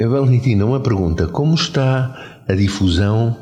Valentina, 0.00 0.64
uma 0.64 0.80
pergunta: 0.80 1.26
como 1.28 1.54
está 1.54 2.42
a 2.48 2.54
difusão 2.54 3.36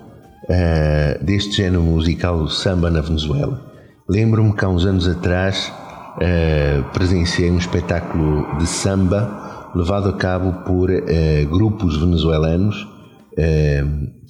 uh, 0.45 1.25
deste 1.25 1.57
género 1.57 1.83
musical 1.83 2.49
samba 2.49 2.91
na 2.91 3.01
Venezuela? 3.01 3.73
Lembro-me 4.09 4.55
que 4.55 4.65
há 4.65 4.69
uns 4.69 4.85
anos 4.85 5.09
atrás 5.09 5.73
uh, 6.17 6.91
presenciei 6.93 7.51
um 7.51 7.59
espetáculo 7.59 8.59
de 8.59 8.67
samba 8.67 9.71
levado 9.75 10.11
a 10.11 10.17
cabo 10.17 10.65
por 10.65 10.91
uh, 10.91 11.03
grupos 11.49 11.97
venezuelanos 11.99 12.91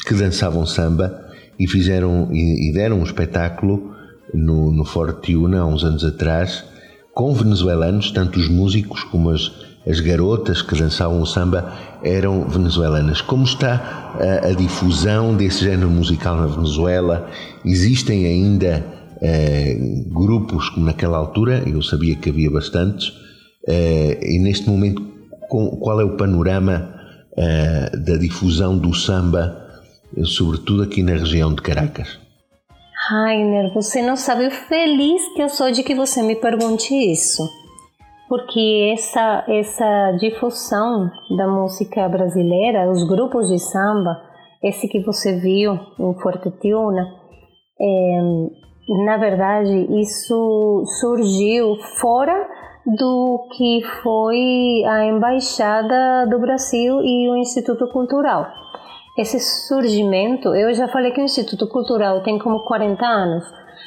que 0.07 0.15
dançavam 0.15 0.65
samba 0.65 1.22
e 1.59 1.69
fizeram 1.69 2.29
e, 2.33 2.73
deram 2.73 3.01
um 3.01 3.05
espetáculo 3.05 3.95
no, 4.33 4.73
no 4.73 4.85
Fortuna 4.85 5.61
há 5.61 5.67
uns 5.67 5.85
anos 5.85 6.05
atrás 6.05 6.65
com 7.15 7.35
venezuelanos, 7.35 8.11
tanto 8.11 8.39
os 8.39 8.49
músicos 8.49 9.05
como 9.05 9.31
as 9.31 9.53
as 9.87 10.01
garotas 10.01 10.63
que 10.63 10.79
dançavam 10.79 11.21
o 11.21 11.27
samba 11.27 11.73
eram 12.03 12.49
venezuelanas. 12.49 13.21
Como 13.21 13.45
está 13.45 14.15
a, 14.43 14.49
a 14.49 14.53
difusão 14.53 15.37
desse 15.37 15.65
género 15.65 15.91
musical 15.91 16.37
na 16.37 16.47
Venezuela? 16.47 17.29
Existem 17.65 18.27
ainda 18.27 18.85
eh, 19.21 19.77
grupos 20.07 20.69
como 20.71 20.87
naquela 20.87 21.19
altura? 21.19 21.63
Eu 21.67 21.83
sabia 21.83 22.15
que 22.17 22.31
havia 22.31 22.51
bastantes. 22.51 23.13
Eh, 23.69 24.19
e 24.23 24.39
neste 24.39 24.69
momento, 24.69 25.03
qual 25.49 26.01
é 26.01 26.05
o 26.05 26.17
panorama 26.17 26.95
eh, 27.37 27.91
da 27.97 28.17
difusão 28.17 28.79
do 28.79 28.95
samba, 28.95 29.62
sobretudo 30.25 30.83
aqui 30.83 31.03
na 31.03 31.13
região 31.13 31.55
de 31.55 31.63
Caracas? 31.63 32.19
Rainer, 33.09 33.73
você 33.75 34.01
não 34.01 34.17
sabe 34.17 34.47
o 34.47 34.51
feliz 34.51 35.23
que 35.35 35.43
eu 35.43 35.49
sou 35.49 35.73
de 35.73 35.83
que 35.83 35.95
você 35.95 36.23
me 36.23 36.37
pergunte 36.37 36.95
isso 36.95 37.43
porque 38.33 38.95
essa, 38.95 39.45
essa 39.47 40.13
difusão 40.19 41.11
da 41.37 41.47
música 41.47 42.09
brasileira, 42.09 42.91
os 42.91 43.07
grupos 43.07 43.47
de 43.49 43.59
samba, 43.59 44.23
esse 44.63 44.89
que 44.89 45.01
você 45.01 45.39
viu 45.39 45.75
em 46.01 46.15
Fortuna, 46.19 47.09
é, 47.79 48.21
na 49.05 49.19
verdade, 49.19 49.87
isso 50.01 50.83
surgiu 50.99 51.77
fora 52.01 52.49
do 52.87 53.49
que 53.55 53.83
foi 54.03 54.83
a 54.87 55.05
Embaixada 55.05 56.27
do 56.31 56.39
Brasil 56.39 57.03
e 57.03 57.29
o 57.29 57.37
Instituto 57.37 57.87
Cultural. 57.93 58.47
Esse 59.17 59.39
surgimento, 59.41 60.55
eu 60.55 60.73
já 60.73 60.89
falei 60.89 61.13
que 61.13 61.21
o 61.21 61.25
Instituto 61.25 61.67
Cultural 61.67 62.23
tem 62.23 62.39
como 62.39 62.65
40 62.65 63.05
anos, 63.05 63.45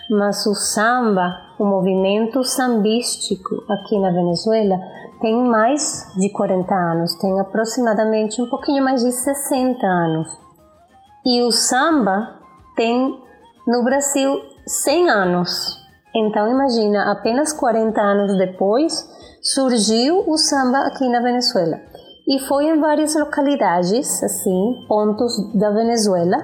mas 0.07 0.45
o 0.45 0.53
samba, 0.53 1.41
o 1.57 1.65
movimento 1.65 2.43
sambístico 2.43 3.63
aqui 3.67 3.97
na 3.97 4.11
Venezuela 4.11 4.79
tem 5.19 5.35
mais 5.35 6.13
de 6.15 6.29
40 6.29 6.75
anos, 6.75 7.15
tem 7.15 7.39
aproximadamente 7.39 8.39
um 8.39 8.47
pouquinho 8.47 8.83
mais 8.83 9.03
de 9.03 9.11
60 9.11 9.83
anos. 9.83 10.27
E 11.25 11.41
o 11.41 11.51
samba 11.51 12.35
tem 12.75 13.19
no 13.65 13.83
Brasil 13.83 14.39
100 14.67 15.09
anos. 15.09 15.83
Então 16.13 16.47
imagina, 16.51 17.11
apenas 17.11 17.51
40 17.51 17.99
anos 17.99 18.37
depois 18.37 18.93
surgiu 19.41 20.23
o 20.27 20.37
samba 20.37 20.85
aqui 20.85 21.09
na 21.09 21.19
Venezuela. 21.19 21.79
E 22.27 22.39
foi 22.47 22.65
em 22.65 22.79
várias 22.79 23.15
localidades, 23.15 24.23
assim, 24.23 24.85
pontos 24.87 25.53
da 25.53 25.69
Venezuela, 25.71 26.37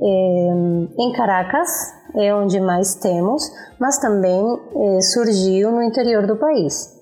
eh, 0.00 0.88
em 0.98 1.12
Caracas, 1.12 1.68
é 2.16 2.34
onde 2.34 2.60
mais 2.60 2.94
temos, 2.94 3.42
mas 3.78 3.98
também 3.98 4.42
é, 4.76 5.00
surgiu 5.00 5.72
no 5.72 5.82
interior 5.82 6.26
do 6.26 6.36
país. 6.36 6.94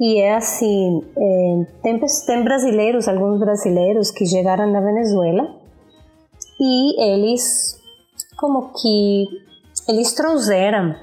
E 0.00 0.20
é 0.20 0.34
assim, 0.34 1.02
é, 1.16 1.66
tem, 1.82 2.00
tem 2.26 2.44
brasileiros, 2.44 3.06
alguns 3.06 3.38
brasileiros 3.38 4.10
que 4.10 4.26
chegaram 4.26 4.66
na 4.70 4.80
Venezuela 4.80 5.54
e 6.58 7.12
eles 7.12 7.80
como 8.36 8.72
que 8.72 9.26
eles 9.88 10.12
trouxeram 10.14 10.94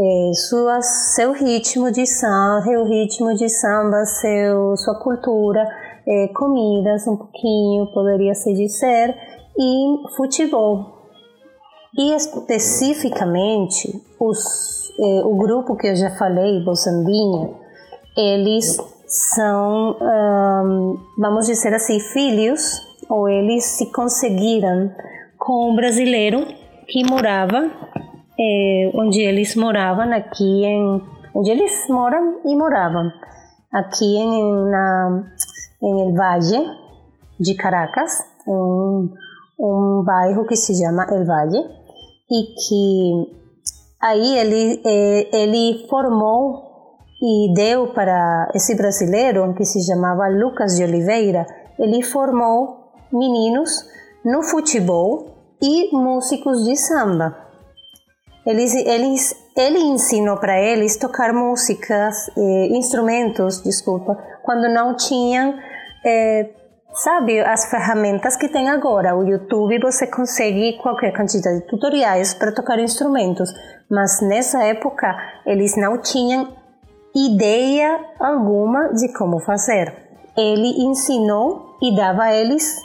é, 0.00 0.32
suas, 0.32 0.86
seu 1.14 1.32
ritmo 1.32 1.92
de 1.92 2.06
samba, 2.06 2.62
seu 2.62 2.84
ritmo 2.86 3.34
de 3.34 3.48
samba, 3.50 4.04
seu, 4.06 4.76
sua 4.78 4.94
cultura, 4.98 5.68
é, 6.06 6.28
comidas 6.28 7.06
um 7.06 7.16
pouquinho, 7.16 7.92
poderia 7.92 8.34
se 8.34 8.54
dizer, 8.54 9.14
e 9.58 10.16
futebol. 10.16 11.00
E 11.98 12.14
especificamente 12.14 14.00
os, 14.18 14.90
eh, 14.98 15.22
o 15.24 15.34
grupo 15.36 15.76
que 15.76 15.88
eu 15.88 15.96
já 15.96 16.10
falei, 16.10 16.62
Bolsambinha, 16.64 17.50
eles 18.16 18.78
são, 19.06 19.96
um, 20.00 20.98
vamos 21.18 21.46
dizer 21.46 21.74
assim, 21.74 21.98
filhos, 21.98 22.80
ou 23.08 23.28
eles 23.28 23.64
se 23.64 23.90
conseguiram 23.90 24.92
com 25.36 25.72
um 25.72 25.74
brasileiro 25.74 26.46
que 26.86 27.04
morava, 27.04 27.70
eh, 28.40 28.90
onde 28.94 29.20
eles 29.20 29.54
moravam 29.54 30.10
aqui 30.12 30.64
em, 30.64 31.02
onde 31.34 31.50
eles 31.50 31.86
moram 31.90 32.40
e 32.46 32.56
moravam, 32.56 33.10
aqui 33.72 34.16
em, 34.16 34.70
na, 34.70 35.24
em 35.82 36.00
El 36.00 36.14
Valle 36.14 36.66
de 37.38 37.54
Caracas, 37.54 38.12
um, 38.48 39.10
um 39.58 40.02
bairro 40.04 40.46
que 40.46 40.56
se 40.56 40.74
chama 40.74 41.06
El 41.10 41.26
Valle, 41.26 41.58
e 42.30 42.54
que 42.54 43.36
aí 44.00 44.38
ele, 44.38 44.80
é, 44.86 45.42
ele 45.42 45.86
formou 45.88 46.70
e 47.22 47.52
deu 47.54 47.88
para 47.88 48.50
esse 48.54 48.74
brasileiro 48.74 49.52
que 49.54 49.64
se 49.64 49.84
chamava 49.84 50.28
Lucas 50.28 50.76
de 50.76 50.84
Oliveira, 50.84 51.46
ele 51.78 52.02
formou 52.02 52.92
meninos 53.12 53.70
no 54.24 54.42
futebol 54.42 55.26
e 55.60 55.94
músicos 55.94 56.64
de 56.64 56.76
samba. 56.76 57.49
Eles, 58.46 58.74
eles, 58.74 59.34
ele 59.56 59.78
ensinou 59.78 60.36
para 60.38 60.58
eles 60.60 60.96
tocar 60.96 61.32
músicas, 61.32 62.28
eh, 62.36 62.68
instrumentos, 62.70 63.62
desculpa, 63.62 64.16
quando 64.42 64.72
não 64.72 64.96
tinham 64.96 65.54
eh, 66.04 66.50
Sabe, 66.92 67.38
as 67.40 67.70
ferramentas 67.70 68.36
que 68.36 68.48
tem 68.48 68.68
agora, 68.68 69.16
o 69.16 69.22
YouTube, 69.22 69.78
você 69.78 70.08
consegue 70.08 70.76
qualquer 70.78 71.12
quantidade 71.12 71.60
de 71.60 71.66
tutoriais 71.66 72.34
para 72.34 72.52
tocar 72.52 72.80
instrumentos, 72.80 73.48
mas 73.88 74.20
nessa 74.20 74.64
época 74.64 75.16
eles 75.46 75.76
não 75.76 75.98
tinham 75.98 76.48
ideia 77.14 77.96
alguma 78.18 78.92
de 78.92 79.12
como 79.12 79.38
fazer. 79.38 79.94
Ele 80.36 80.82
ensinou 80.84 81.76
e 81.80 81.94
dava 81.94 82.24
a 82.24 82.34
eles, 82.34 82.76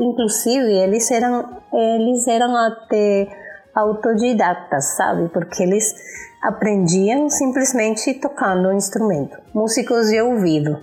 inclusive 0.00 0.72
eles 0.72 1.10
eram 1.10 1.62
eles 1.72 2.26
eram 2.26 2.56
até 2.56 3.28
autodidatas, 3.74 4.96
sabe? 4.96 5.28
Porque 5.28 5.62
eles 5.62 5.94
aprendiam 6.42 7.30
simplesmente 7.30 8.14
tocando 8.14 8.68
o 8.68 8.72
instrumento, 8.72 9.36
músicos 9.54 10.08
de 10.08 10.20
ouvido. 10.20 10.78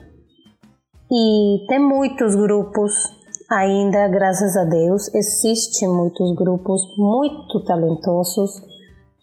E 1.12 1.66
tem 1.68 1.80
muitos 1.80 2.36
grupos 2.36 2.94
ainda, 3.50 4.08
graças 4.08 4.56
a 4.56 4.64
Deus, 4.64 5.14
existem 5.14 5.90
muitos 5.90 6.36
grupos 6.36 6.82
muito 6.98 7.64
talentosos. 7.66 8.62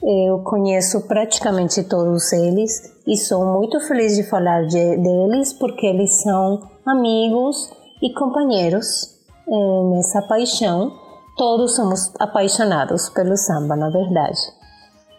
Eu 0.02 0.40
conheço 0.40 1.06
praticamente 1.08 1.82
todos 1.84 2.32
eles 2.32 2.92
e 3.06 3.16
sou 3.16 3.46
muito 3.46 3.80
feliz 3.86 4.16
de 4.16 4.24
falar 4.24 4.66
de, 4.66 4.96
deles 4.96 5.52
porque 5.54 5.86
eles 5.86 6.22
são 6.22 6.60
amigos 6.84 7.70
e 8.02 8.12
companheiros 8.12 9.16
é, 9.48 9.84
nessa 9.94 10.22
paixão. 10.22 11.05
Todos 11.36 11.76
somos 11.76 12.14
apaixonados 12.18 13.10
pelo 13.10 13.36
samba, 13.36 13.76
na 13.76 13.90
verdade. 13.90 14.38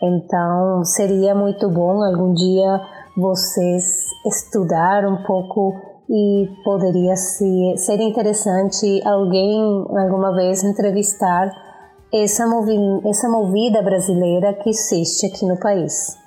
Então, 0.01 0.83
seria 0.83 1.35
muito 1.35 1.69
bom 1.69 2.01
algum 2.03 2.33
dia 2.33 2.81
vocês 3.15 3.83
estudar 4.25 5.05
um 5.05 5.23
pouco 5.23 5.75
e 6.09 6.49
poderia 6.63 7.15
ser, 7.15 7.77
ser 7.77 7.99
interessante 7.99 8.99
alguém 9.05 9.61
alguma 9.89 10.33
vez 10.35 10.63
entrevistar 10.63 11.51
essa, 12.11 12.47
movi 12.47 12.75
essa 13.07 13.29
movida 13.29 13.83
brasileira 13.83 14.53
que 14.55 14.71
existe 14.71 15.27
aqui 15.27 15.45
no 15.45 15.59
país. 15.59 16.17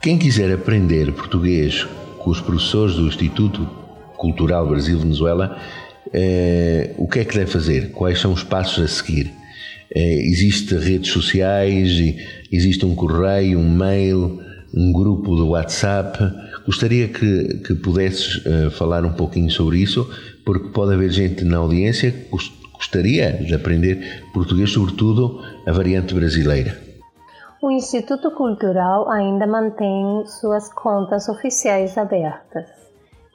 Quem 0.00 0.16
quiser 0.16 0.54
aprender 0.54 1.12
português 1.12 1.84
com 2.22 2.30
os 2.30 2.40
professores 2.40 2.94
do 2.94 3.08
Instituto 3.08 3.68
Cultural 4.16 4.68
Brasil-Venezuela, 4.68 5.56
eh, 6.12 6.94
o 6.98 7.08
que 7.08 7.18
é 7.18 7.24
que 7.24 7.36
deve 7.36 7.50
fazer? 7.50 7.90
Quais 7.92 8.20
são 8.20 8.32
os 8.32 8.44
passos 8.44 8.84
a 8.84 8.88
seguir? 8.88 9.39
Eh, 9.94 10.22
existe 10.22 10.76
redes 10.76 11.10
sociais, 11.10 12.16
existe 12.50 12.86
um 12.86 12.94
correio, 12.94 13.58
um 13.58 13.70
mail, 13.70 14.40
um 14.74 14.92
grupo 14.92 15.34
do 15.34 15.48
WhatsApp 15.48 16.18
Gostaria 16.66 17.08
que, 17.08 17.58
que 17.66 17.74
pudesses 17.74 18.44
uh, 18.46 18.70
falar 18.70 19.04
um 19.04 19.12
pouquinho 19.12 19.50
sobre 19.50 19.78
isso, 19.78 20.08
porque 20.44 20.68
pode 20.68 20.94
haver 20.94 21.10
gente 21.10 21.44
na 21.44 21.58
audiência 21.58 22.12
que 22.12 22.28
gostaria 22.74 23.32
de 23.32 23.54
aprender 23.54 24.22
português, 24.32 24.70
sobretudo 24.70 25.42
a 25.66 25.72
variante 25.72 26.14
brasileira. 26.14 26.78
O 27.62 27.70
Instituto 27.70 28.30
Cultural 28.30 29.10
ainda 29.10 29.46
mantém 29.46 30.24
suas 30.26 30.72
contas 30.72 31.28
oficiais 31.28 31.98
abertas. 31.98 32.68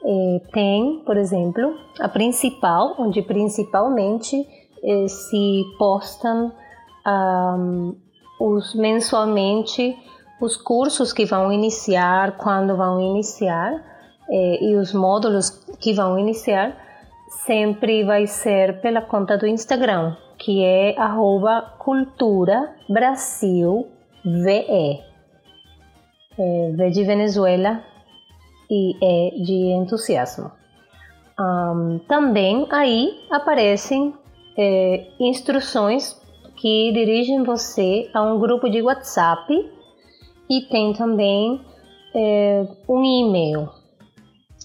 É, 0.04 0.40
tem, 0.52 1.02
por 1.04 1.16
exemplo, 1.16 1.74
a 2.00 2.08
principal, 2.08 2.94
onde 2.98 3.22
principalmente 3.22 4.46
é, 4.86 5.08
se 5.08 5.64
postam 5.78 6.52
um, 7.06 7.96
os, 8.40 8.74
mensalmente 8.74 9.96
os 10.40 10.56
cursos 10.56 11.12
que 11.12 11.24
vão 11.24 11.52
iniciar, 11.52 12.36
quando 12.36 12.76
vão 12.76 13.00
iniciar, 13.00 13.72
é, 14.28 14.64
e 14.64 14.76
os 14.76 14.92
módulos 14.92 15.50
que 15.80 15.92
vão 15.92 16.18
iniciar, 16.18 16.76
sempre 17.44 18.04
vai 18.04 18.26
ser 18.26 18.80
pela 18.80 19.00
conta 19.00 19.36
do 19.36 19.46
Instagram, 19.46 20.16
que 20.38 20.64
é 20.64 20.98
arroba 20.98 21.62
cultura 21.78 22.74
Brasil 22.88 23.88
VE. 24.24 25.04
É, 26.38 26.72
v 26.72 26.90
de 26.90 27.02
Venezuela 27.02 27.82
e 28.70 28.94
E 29.00 29.42
de 29.42 29.72
entusiasmo. 29.72 30.50
Um, 31.38 31.98
também 32.06 32.66
aí 32.70 33.26
aparecem 33.30 34.14
é, 34.56 35.06
instruções 35.20 36.20
que 36.56 36.92
dirigem 36.92 37.42
você 37.44 38.08
a 38.14 38.22
um 38.22 38.38
grupo 38.38 38.68
de 38.68 38.80
WhatsApp 38.82 39.52
e 40.48 40.62
tem 40.62 40.92
também 40.92 41.60
é, 42.14 42.66
um 42.88 43.04
e-mail. 43.04 43.68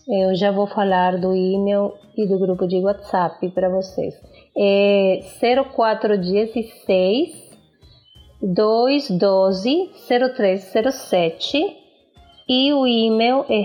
Eu 0.07 0.35
já 0.35 0.51
vou 0.51 0.67
falar 0.67 1.17
do 1.19 1.35
e-mail 1.35 1.93
e 2.17 2.27
do 2.27 2.39
grupo 2.39 2.67
de 2.67 2.79
WhatsApp 2.79 3.49
para 3.49 3.69
vocês. 3.69 4.15
É 4.57 5.19
0416 5.75 7.51
212 8.41 9.91
0307 10.35 11.77
e 12.49 12.73
o 12.73 12.87
e-mail 12.87 13.45
é 13.47 13.61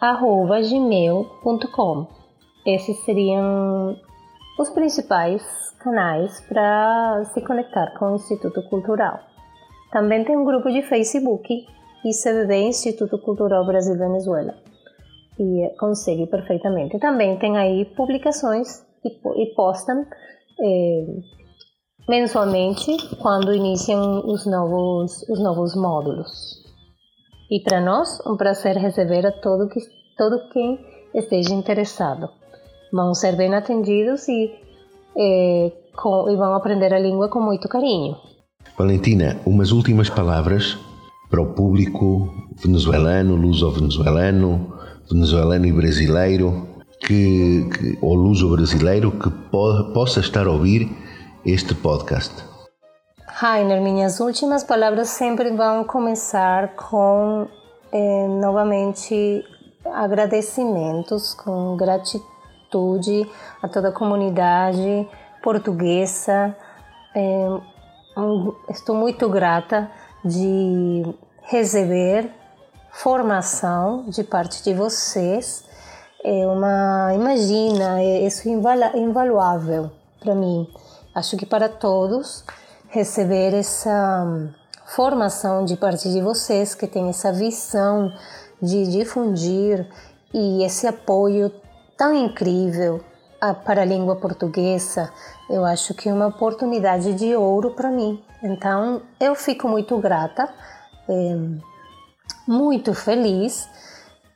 gestion.icdv@gmail.com. 0.00 2.06
Esses 2.64 2.96
seriam 3.04 3.96
os 4.58 4.70
principais 4.70 5.42
canais 5.80 6.40
para 6.48 7.24
se 7.32 7.40
conectar 7.42 7.92
com 7.98 8.12
o 8.12 8.16
Instituto 8.16 8.62
Cultural. 8.68 9.20
Também 9.92 10.24
tem 10.24 10.36
um 10.36 10.44
grupo 10.44 10.70
de 10.70 10.82
Facebook, 10.82 11.66
ICBB 12.04 12.68
Instituto 12.68 13.18
Cultural 13.18 13.66
Brasil 13.66 13.96
Venezuela, 13.96 14.54
e 15.38 15.68
consegue 15.78 16.26
perfeitamente. 16.26 16.98
Também 16.98 17.38
tem 17.38 17.56
aí 17.56 17.84
publicações 17.96 18.84
e, 19.04 19.46
postam 19.54 20.04
é, 20.60 21.06
mensalmente 22.08 22.96
quando 23.20 23.54
iniciam 23.54 24.26
os 24.26 24.44
novos, 24.46 25.22
os 25.28 25.40
novos 25.40 25.74
módulos. 25.74 26.57
E 27.50 27.60
para 27.60 27.80
nós, 27.80 28.20
um 28.26 28.36
prazer 28.36 28.76
receber 28.76 29.26
a 29.26 29.32
todo, 29.32 29.68
que, 29.68 29.80
todo 30.16 30.48
quem 30.50 30.78
esteja 31.14 31.54
interessado. 31.54 32.28
Vão 32.92 33.14
ser 33.14 33.36
bem 33.36 33.54
atendidos 33.54 34.28
e, 34.28 34.52
é, 35.16 35.72
com, 35.96 36.28
e 36.30 36.36
vão 36.36 36.54
aprender 36.54 36.92
a 36.92 36.98
língua 36.98 37.28
com 37.28 37.40
muito 37.40 37.68
carinho. 37.68 38.16
Valentina, 38.76 39.40
umas 39.46 39.72
últimas 39.72 40.10
palavras 40.10 40.78
para 41.30 41.40
o 41.40 41.54
público 41.54 42.32
venezuelano, 42.62 43.34
luso-venezuelano, 43.34 44.74
venezuelano 45.10 45.66
e 45.66 45.72
brasileiro 45.72 46.68
que, 47.00 47.68
que 47.72 47.98
ou 48.02 48.14
luso-brasileiro 48.14 49.12
que 49.12 49.30
po, 49.50 49.92
possa 49.92 50.20
estar 50.20 50.46
a 50.46 50.52
ouvir 50.52 50.90
este 51.44 51.74
podcast? 51.74 52.47
Rainer, 53.40 53.80
minhas 53.80 54.18
últimas 54.18 54.64
palavras 54.64 55.10
sempre 55.10 55.52
vão 55.52 55.84
começar 55.84 56.74
com 56.74 57.46
eh, 57.92 58.26
novamente 58.26 59.44
agradecimentos, 59.84 61.34
com 61.34 61.76
gratitude 61.76 63.30
a 63.62 63.68
toda 63.68 63.90
a 63.90 63.92
comunidade 63.92 65.08
portuguesa. 65.40 66.52
Eh, 67.14 67.60
estou 68.70 68.96
muito 68.96 69.28
grata 69.28 69.88
de 70.24 71.04
receber 71.42 72.32
formação 72.90 74.06
de 74.08 74.24
parte 74.24 74.64
de 74.64 74.74
vocês. 74.74 75.64
É 76.24 76.44
uma 76.44 77.14
imagina 77.14 78.00
é 78.00 78.26
isso 78.26 78.48
é 78.48 78.98
invaluável 78.98 79.92
para 80.18 80.34
mim. 80.34 80.68
Acho 81.14 81.36
que 81.36 81.46
para 81.46 81.68
todos 81.68 82.44
receber 82.88 83.54
essa 83.54 84.24
hum, 84.26 84.50
formação 84.86 85.64
de 85.64 85.76
parte 85.76 86.10
de 86.10 86.20
vocês 86.20 86.74
que 86.74 86.86
tem 86.86 87.08
essa 87.08 87.32
visão 87.32 88.12
de 88.60 88.86
difundir 88.90 89.86
e 90.32 90.64
esse 90.64 90.86
apoio 90.86 91.52
tão 91.96 92.14
incrível 92.14 93.00
para 93.64 93.82
a 93.82 93.84
língua 93.84 94.16
portuguesa 94.16 95.12
eu 95.48 95.64
acho 95.64 95.94
que 95.94 96.08
é 96.08 96.12
uma 96.12 96.26
oportunidade 96.26 97.14
de 97.14 97.36
ouro 97.36 97.70
para 97.70 97.90
mim 97.90 98.22
então 98.42 99.02
eu 99.20 99.34
fico 99.34 99.68
muito 99.68 99.96
grata 99.98 100.48
é, 101.08 101.36
muito 102.46 102.94
feliz 102.94 103.68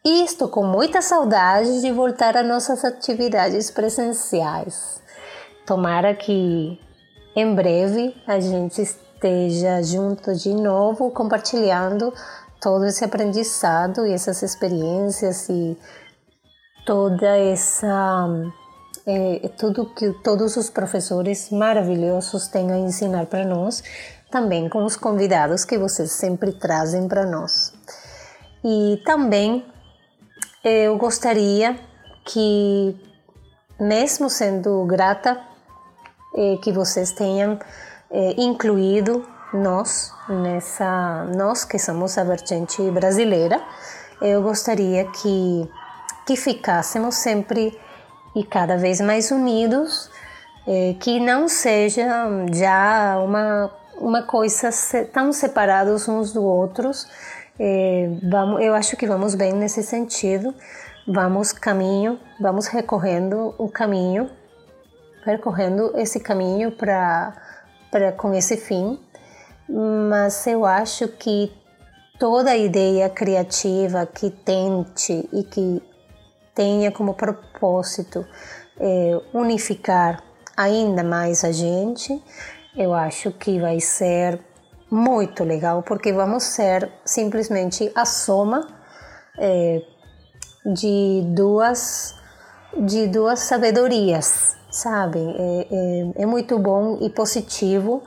e 0.05 0.24
estou 0.24 0.48
com 0.48 0.64
muita 0.64 1.00
saudade 1.00 1.80
de 1.80 1.92
voltar 1.92 2.36
às 2.36 2.46
nossas 2.46 2.84
atividades 2.84 3.70
presenciais. 3.70 5.00
Tomara 5.64 6.12
que 6.12 6.78
em 7.35 7.55
breve 7.55 8.14
a 8.26 8.39
gente 8.39 8.83
esteja 8.83 9.83
junto 9.83 10.35
de 10.35 10.53
novo, 10.55 11.11
compartilhando 11.11 12.12
todo 12.61 12.85
esse 12.85 13.05
aprendizado 13.05 14.07
e 14.07 14.12
essas 14.12 14.43
experiências 14.43 15.49
e 15.49 15.76
toda 16.85 17.37
essa 17.37 18.28
é, 19.07 19.49
tudo 19.59 19.87
que 19.95 20.12
todos 20.22 20.57
os 20.57 20.70
professores 20.70 21.51
maravilhosos 21.51 22.49
têm 22.49 22.70
a 22.70 22.78
ensinar 22.78 23.26
para 23.26 23.45
nós, 23.45 23.83
também 24.30 24.68
com 24.68 24.85
os 24.85 24.97
convidados 24.97 25.64
que 25.64 25.76
vocês 25.76 26.12
sempre 26.12 26.53
trazem 26.53 27.09
para 27.09 27.26
nós. 27.26 27.72
E 28.64 29.03
também 29.05 29.66
eu 30.62 30.97
gostaria 30.97 31.76
que, 32.24 32.97
mesmo 33.78 34.30
sendo 34.30 34.85
grata, 34.87 35.41
eh, 36.35 36.59
que 36.62 36.72
vocês 36.72 37.12
tenham 37.12 37.59
eh, 38.11 38.35
incluído 38.39 39.26
nós 39.53 40.12
nessa 40.28 41.24
nós 41.37 41.64
que 41.64 41.78
somos 41.78 42.16
a 42.16 42.24
vertente 42.24 42.83
brasileira 42.91 43.61
eu 44.20 44.43
gostaria 44.43 45.05
que 45.07 45.68
que 46.26 46.37
ficássemos 46.37 47.16
sempre 47.16 47.78
e 48.35 48.45
cada 48.45 48.76
vez 48.76 49.01
mais 49.01 49.30
unidos 49.30 50.11
eh, 50.66 50.95
que 51.01 51.20
não 51.20 51.49
seja 51.49 52.28
já 52.53 53.18
uma 53.18 53.70
uma 53.99 54.22
coisa 54.22 54.70
tão 55.12 55.33
separados 55.33 56.09
uns 56.09 56.33
do 56.33 56.43
outros 56.43 57.07
é, 57.59 58.09
vamos, 58.22 58.61
eu 58.61 58.74
acho 58.74 58.97
que 58.97 59.07
vamos 59.07 59.35
bem 59.35 59.53
nesse 59.53 59.83
sentido. 59.83 60.55
Vamos 61.07 61.53
caminho, 61.53 62.18
vamos 62.41 62.66
recorrendo 62.66 63.55
o 63.59 63.68
caminho, 63.68 64.30
percorrendo 65.24 65.92
esse 65.96 66.20
caminho 66.20 66.72
para 66.72 67.34
para 67.90 68.10
com 68.12 68.32
esse 68.34 68.56
fim. 68.56 68.98
Mas 69.68 70.46
eu 70.46 70.64
acho 70.64 71.08
que 71.08 71.52
toda 72.18 72.56
ideia 72.56 73.08
criativa 73.10 74.06
que 74.06 74.30
tente 74.30 75.28
e 75.32 75.42
que 75.44 75.82
tenha 76.54 76.90
como 76.90 77.14
propósito 77.14 78.26
é, 78.78 79.20
unificar 79.32 80.22
ainda 80.56 81.02
mais 81.02 81.44
a 81.44 81.52
gente, 81.52 82.22
eu 82.76 82.94
acho 82.94 83.30
que 83.32 83.58
vai 83.58 83.80
ser 83.80 84.40
muito 84.90 85.42
legal, 85.44 85.82
porque 85.82 86.12
vamos 86.12 86.42
ser 86.44 86.90
simplesmente 87.04 87.90
a 87.94 88.04
soma 88.04 88.68
é, 89.38 89.82
de 90.64 91.22
duas 91.34 92.14
de 92.76 93.06
duas 93.06 93.40
sabedorias, 93.40 94.56
sabe? 94.72 95.20
É, 95.20 95.68
é, 95.70 96.22
é 96.22 96.26
muito 96.26 96.58
bom 96.58 96.98
e 97.00 97.10
positivo 97.10 98.02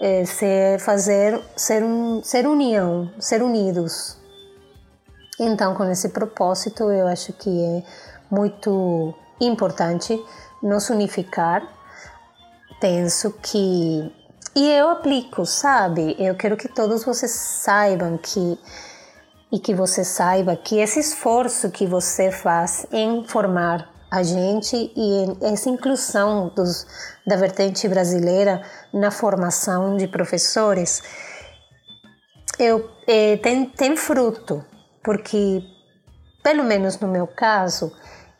é, 0.00 0.24
ser 0.24 0.80
fazer 0.80 1.40
ser 1.54 1.84
um 1.84 2.22
ser 2.22 2.46
união, 2.46 3.10
ser 3.18 3.42
unidos. 3.42 4.16
Então, 5.38 5.74
com 5.74 5.84
esse 5.84 6.08
propósito, 6.08 6.90
eu 6.90 7.06
acho 7.06 7.32
que 7.34 7.50
é 7.50 7.82
muito 8.30 9.14
importante 9.40 10.18
nos 10.62 10.88
unificar. 10.88 11.62
Penso 12.80 13.32
que 13.42 14.12
e 14.54 14.70
eu 14.72 14.88
aplico, 14.88 15.44
sabe? 15.44 16.16
Eu 16.18 16.34
quero 16.34 16.56
que 16.56 16.68
todos 16.68 17.04
vocês 17.04 17.30
saibam 17.30 18.16
que 18.16 18.58
e 19.52 19.58
que 19.58 19.74
você 19.74 20.02
saiba 20.02 20.56
que 20.56 20.78
esse 20.78 20.98
esforço 20.98 21.70
que 21.70 21.86
você 21.86 22.32
faz 22.32 22.86
em 22.90 23.22
formar 23.24 23.95
a 24.16 24.22
gente 24.22 24.74
e 24.96 25.26
essa 25.42 25.68
inclusão 25.68 26.52
dos, 26.54 26.86
da 27.26 27.36
vertente 27.36 27.86
brasileira 27.88 28.62
na 28.92 29.10
formação 29.10 29.96
de 29.96 30.08
professores 30.08 31.02
eu, 32.58 32.88
é, 33.06 33.36
tem, 33.36 33.66
tem 33.66 33.96
fruto, 33.96 34.64
porque, 35.02 35.62
pelo 36.42 36.64
menos 36.64 36.98
no 36.98 37.08
meu 37.08 37.26
caso, 37.26 37.92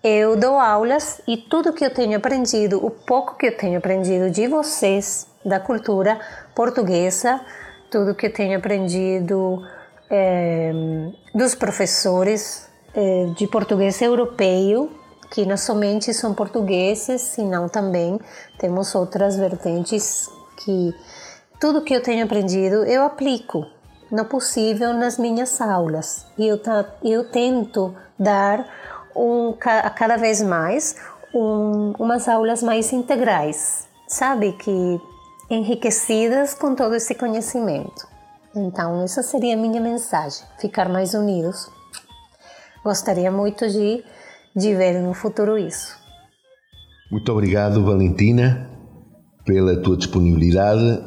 eu 0.02 0.36
dou 0.36 0.58
aulas 0.58 1.20
e 1.26 1.36
tudo 1.36 1.72
que 1.72 1.84
eu 1.84 1.92
tenho 1.92 2.16
aprendido, 2.16 2.84
o 2.84 2.90
pouco 2.90 3.36
que 3.36 3.46
eu 3.46 3.56
tenho 3.56 3.78
aprendido 3.78 4.30
de 4.30 4.46
vocês, 4.46 5.26
da 5.44 5.60
cultura 5.60 6.18
portuguesa, 6.54 7.40
tudo 7.90 8.14
que 8.14 8.26
eu 8.26 8.32
tenho 8.32 8.56
aprendido 8.58 9.62
é, 10.10 10.72
dos 11.34 11.54
professores 11.54 12.68
é, 12.94 13.26
de 13.36 13.46
português 13.46 14.00
europeu, 14.00 14.90
que 15.30 15.44
não 15.44 15.56
somente 15.56 16.12
são 16.14 16.34
portugueses, 16.34 17.20
senão 17.20 17.68
também 17.68 18.20
temos 18.58 18.94
outras 18.94 19.36
vertentes 19.36 20.28
que 20.56 20.94
tudo 21.60 21.82
que 21.82 21.94
eu 21.94 22.02
tenho 22.02 22.24
aprendido 22.24 22.84
eu 22.84 23.02
aplico 23.02 23.66
no 24.10 24.24
possível 24.24 24.92
nas 24.92 25.18
minhas 25.18 25.60
aulas. 25.60 26.26
E 26.38 26.46
eu, 26.46 26.60
eu 27.02 27.30
tento 27.30 27.94
dar 28.18 28.66
um, 29.14 29.52
cada 29.94 30.16
vez 30.16 30.40
mais 30.42 30.96
um, 31.34 31.92
umas 31.98 32.28
aulas 32.28 32.62
mais 32.62 32.92
integrais, 32.92 33.88
sabe? 34.06 34.52
Que 34.52 35.00
enriquecidas 35.50 36.54
com 36.54 36.74
todo 36.74 36.94
esse 36.94 37.14
conhecimento. 37.14 38.06
Então, 38.54 39.02
essa 39.02 39.22
seria 39.22 39.54
a 39.54 39.58
minha 39.58 39.80
mensagem: 39.80 40.46
ficar 40.58 40.88
mais 40.88 41.14
unidos. 41.14 41.70
Gostaria 42.82 43.30
muito 43.30 43.68
de, 43.68 44.04
de 44.56 44.74
ver 44.74 45.02
no 45.02 45.12
futuro 45.12 45.58
isso. 45.58 45.94
Muito 47.12 47.30
obrigado, 47.30 47.84
Valentina, 47.84 48.70
pela 49.44 49.76
tua 49.82 49.96
disponibilidade 49.96 51.02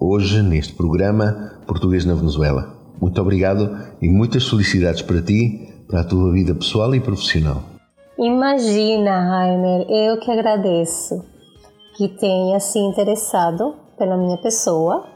hoje 0.00 0.42
neste 0.42 0.74
programa 0.74 1.52
Português 1.66 2.04
na 2.04 2.14
Venezuela. 2.14 2.76
Muito 3.00 3.20
obrigado 3.20 3.70
e 4.02 4.08
muitas 4.08 4.48
felicidades 4.48 5.00
para 5.00 5.22
ti, 5.22 5.84
para 5.88 6.00
a 6.00 6.04
tua 6.04 6.32
vida 6.32 6.54
pessoal 6.54 6.94
e 6.94 7.00
profissional. 7.00 7.62
Imagina, 8.18 9.28
Rainer, 9.30 9.86
eu 9.88 10.18
que 10.20 10.30
agradeço 10.30 11.24
que 11.96 12.08
tenha 12.08 12.58
se 12.60 12.78
interessado 12.78 13.74
pela 13.96 14.16
minha 14.16 14.36
pessoa. 14.38 15.06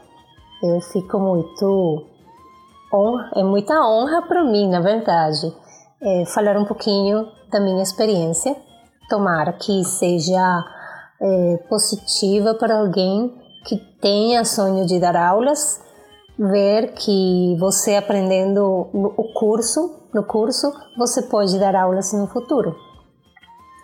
Eu 0.63 0.81
fico 0.81 1.19
muito 1.19 2.05
honra, 2.93 3.29
é 3.35 3.43
muita 3.43 3.73
honra 3.85 4.21
para 4.23 4.43
mim, 4.43 4.69
na 4.69 4.79
verdade, 4.79 5.53
é, 6.01 6.25
falar 6.25 6.57
um 6.57 6.65
pouquinho 6.65 7.27
da 7.51 7.59
minha 7.59 7.83
experiência. 7.83 8.55
Tomara 9.09 9.53
que 9.53 9.83
seja 9.83 10.63
é, 11.21 11.57
positiva 11.69 12.53
para 12.53 12.79
alguém 12.79 13.33
que 13.65 13.77
tenha 14.01 14.45
sonho 14.45 14.85
de 14.85 14.99
dar 14.99 15.15
aulas, 15.15 15.81
ver 16.37 16.93
que 16.93 17.55
você 17.59 17.95
aprendendo 17.95 18.63
o 18.93 19.33
curso, 19.33 20.07
no 20.13 20.23
curso, 20.23 20.71
você 20.97 21.21
pode 21.21 21.59
dar 21.59 21.75
aulas 21.75 22.13
no 22.13 22.27
futuro. 22.27 22.75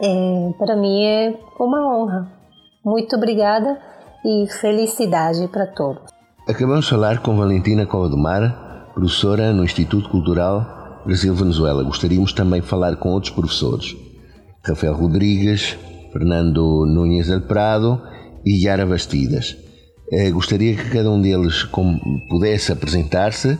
É, 0.02 0.54
para 0.58 0.76
mim 0.76 1.04
é 1.04 1.40
uma 1.60 1.96
honra. 1.96 2.32
Muito 2.84 3.16
obrigada 3.16 3.80
e 4.26 4.48
felicidade 4.60 5.48
para 5.48 5.68
todos. 5.68 6.12
Acabamos 6.48 6.86
de 6.86 6.92
falar 6.92 7.22
com 7.22 7.38
Valentina 7.38 7.88
Mar, 8.18 8.92
professora 8.94 9.54
no 9.54 9.64
Instituto 9.64 10.10
Cultural 10.10 10.83
Brasil-Venezuela. 11.06 11.84
Gostaríamos 11.84 12.34
também 12.34 12.62
de 12.62 12.68
falar 12.68 12.96
com 12.98 13.10
outros 13.10 13.34
professores. 13.34 13.96
Rafael 14.64 14.96
Rodrigues, 14.96 15.78
Fernando 16.12 16.86
Núñez 16.86 17.28
del 17.28 17.42
Prado 17.42 18.02
e 18.46 18.66
Yara 18.66 18.86
Bastidas. 18.86 19.58
Eh, 20.12 20.30
gostaria 20.32 20.76
que 20.76 20.90
cada 20.90 21.10
um 21.10 21.22
deles 21.22 21.68
pudesse 22.30 22.72
apresentar-se 22.72 23.58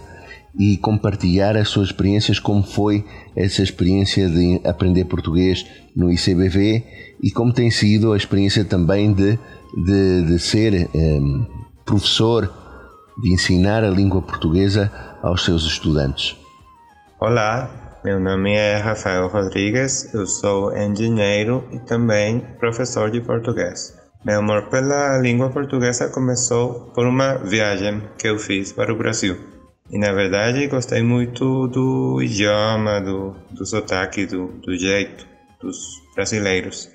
e 0.58 0.78
compartilhar 0.78 1.58
as 1.58 1.68
suas 1.70 1.88
experiências, 1.88 2.40
como 2.40 2.64
foi 2.64 3.04
essa 3.36 3.64
experiência 3.64 4.30
de 4.30 4.62
aprender 4.64 5.06
português 5.06 5.66
no 5.96 6.12
ICBV 6.12 6.84
e 7.24 7.32
como 7.32 7.52
tem 7.52 7.72
sido 7.72 8.14
a 8.14 8.18
experiência 8.18 8.64
também 8.64 9.14
de, 9.14 9.40
de, 9.86 10.26
de 10.28 10.40
ser 10.40 10.90
um, 10.94 11.00
ehm, 11.00 11.48
professor, 11.84 12.54
de 13.22 13.34
ensinar 13.34 13.84
a 13.84 13.90
língua 13.90 14.22
portuguesa 14.22 14.92
aos 15.22 15.44
seus 15.44 15.66
estudantes. 15.66 16.36
Olá, 17.26 18.02
meu 18.04 18.20
nome 18.20 18.52
é 18.54 18.76
Rafael 18.76 19.30
Rodrigues, 19.30 20.14
eu 20.14 20.28
sou 20.28 20.76
engenheiro 20.76 21.66
e 21.72 21.80
também 21.80 22.42
professor 22.60 23.10
de 23.10 23.22
português. 23.22 23.98
Meu 24.26 24.40
amor 24.40 24.64
pela 24.64 25.18
língua 25.20 25.50
portuguesa 25.50 26.10
começou 26.10 26.92
por 26.94 27.08
uma 27.08 27.36
viagem 27.36 28.04
que 28.18 28.28
eu 28.28 28.38
fiz 28.38 28.74
para 28.74 28.92
o 28.92 28.98
Brasil. 28.98 29.38
E 29.90 29.98
na 29.98 30.12
verdade 30.12 30.68
gostei 30.68 31.02
muito 31.02 31.70
do 31.70 32.22
idioma, 32.22 33.00
do, 33.00 33.34
do 33.52 33.66
sotaque, 33.66 34.26
do, 34.26 34.48
do 34.62 34.76
jeito 34.76 35.26
dos 35.62 35.78
brasileiros, 36.14 36.90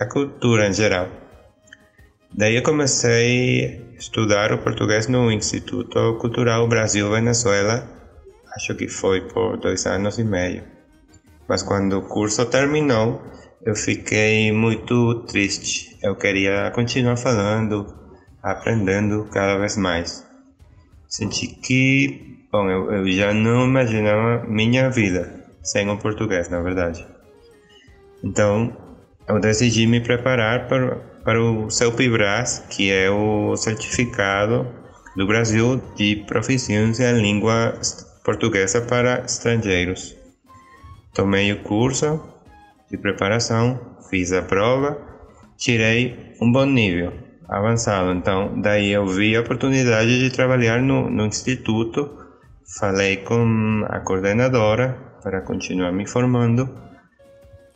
da 0.00 0.08
cultura 0.08 0.68
em 0.68 0.72
geral. 0.72 1.06
Daí 2.32 2.56
eu 2.56 2.62
comecei 2.62 3.92
a 3.94 3.98
estudar 3.98 4.54
o 4.54 4.62
português 4.62 5.06
no 5.06 5.30
Instituto 5.30 6.14
Cultural 6.14 6.66
Brasil-Venezuela, 6.66 7.92
acho 8.54 8.74
que 8.74 8.88
foi 8.88 9.22
por 9.28 9.56
dois 9.58 9.86
anos 9.86 10.18
e 10.18 10.24
meio. 10.24 10.62
Mas 11.48 11.62
quando 11.62 11.98
o 11.98 12.02
curso 12.02 12.46
terminou, 12.46 13.22
eu 13.62 13.74
fiquei 13.74 14.52
muito 14.52 15.24
triste. 15.24 15.96
Eu 16.02 16.16
queria 16.16 16.70
continuar 16.70 17.16
falando, 17.16 17.86
aprendendo 18.42 19.28
cada 19.30 19.58
vez 19.58 19.76
mais. 19.76 20.26
Senti 21.08 21.48
que, 21.48 22.46
bom, 22.50 22.68
eu, 22.70 22.92
eu 22.92 23.08
já 23.10 23.32
não 23.32 23.66
imaginava 23.66 24.44
minha 24.46 24.90
vida 24.90 25.44
sem 25.62 25.88
o 25.88 25.96
português, 25.96 26.48
na 26.48 26.60
verdade. 26.60 27.06
Então, 28.22 28.76
eu 29.28 29.40
decidi 29.40 29.86
me 29.86 30.00
preparar 30.00 30.68
para, 30.68 30.96
para 31.24 31.42
o 31.42 31.70
CELPIBRAS, 31.70 32.64
que 32.70 32.90
é 32.90 33.10
o 33.10 33.56
certificado 33.56 34.66
do 35.16 35.26
Brasil 35.26 35.80
de 35.96 36.16
proficiência 36.26 37.10
em 37.10 37.22
língua 37.22 37.78
portuguesa 38.24 38.80
para 38.80 39.20
estrangeiros. 39.20 40.16
Tomei 41.12 41.52
o 41.52 41.62
curso 41.62 42.20
de 42.90 42.96
preparação, 42.96 43.78
fiz 44.10 44.32
a 44.32 44.42
prova, 44.42 44.98
tirei 45.56 46.34
um 46.40 46.50
bom 46.50 46.64
nível, 46.64 47.12
avançado. 47.48 48.12
Então, 48.12 48.60
daí 48.60 48.90
eu 48.90 49.06
vi 49.06 49.36
a 49.36 49.40
oportunidade 49.40 50.18
de 50.18 50.30
trabalhar 50.34 50.80
no, 50.80 51.08
no 51.10 51.26
instituto, 51.26 52.18
falei 52.78 53.18
com 53.18 53.84
a 53.88 54.00
coordenadora 54.00 54.98
para 55.22 55.42
continuar 55.42 55.92
me 55.92 56.08
formando, 56.08 56.68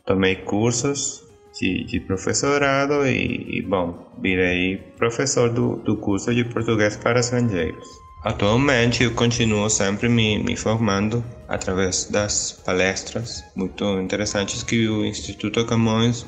tomei 0.05 0.35
cursos 0.35 1.23
de, 1.59 1.83
de 1.83 1.99
professorado 1.99 3.05
e, 3.05 3.59
e, 3.59 3.61
bom, 3.61 4.11
virei 4.19 4.77
professor 4.97 5.49
do, 5.49 5.77
do 5.77 5.97
curso 5.97 6.33
de 6.33 6.43
português 6.43 6.97
para 6.97 7.19
estrangeiros. 7.19 7.98
Atualmente 8.21 9.03
eu 9.03 9.13
continuo 9.13 9.69
sempre 9.69 10.09
me, 10.09 10.43
me 10.43 10.57
formando 10.57 11.23
através 11.47 12.03
das 12.05 12.51
palestras 12.51 13.45
muito 13.55 13.85
interessantes 14.01 14.61
que 14.61 14.89
o 14.89 15.05
Instituto 15.05 15.65
Camões 15.65 16.25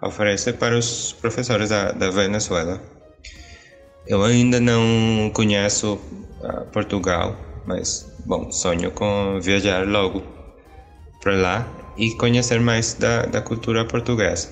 oferece 0.00 0.52
para 0.52 0.78
os 0.78 1.12
professores 1.12 1.70
da, 1.70 1.90
da 1.90 2.08
Venezuela. 2.08 2.80
Eu 4.06 4.22
ainda 4.22 4.60
não 4.60 5.28
conheço 5.34 5.94
uh, 5.94 6.66
Portugal, 6.72 7.36
mas 7.66 8.06
bom, 8.24 8.52
sonho 8.52 8.92
com 8.92 9.40
viajar 9.40 9.88
logo 9.88 10.22
para 11.20 11.34
lá 11.34 11.68
e 11.96 12.14
conhecer 12.14 12.60
mais 12.60 12.94
da, 12.94 13.26
da 13.26 13.40
cultura 13.40 13.84
portuguesa. 13.84 14.50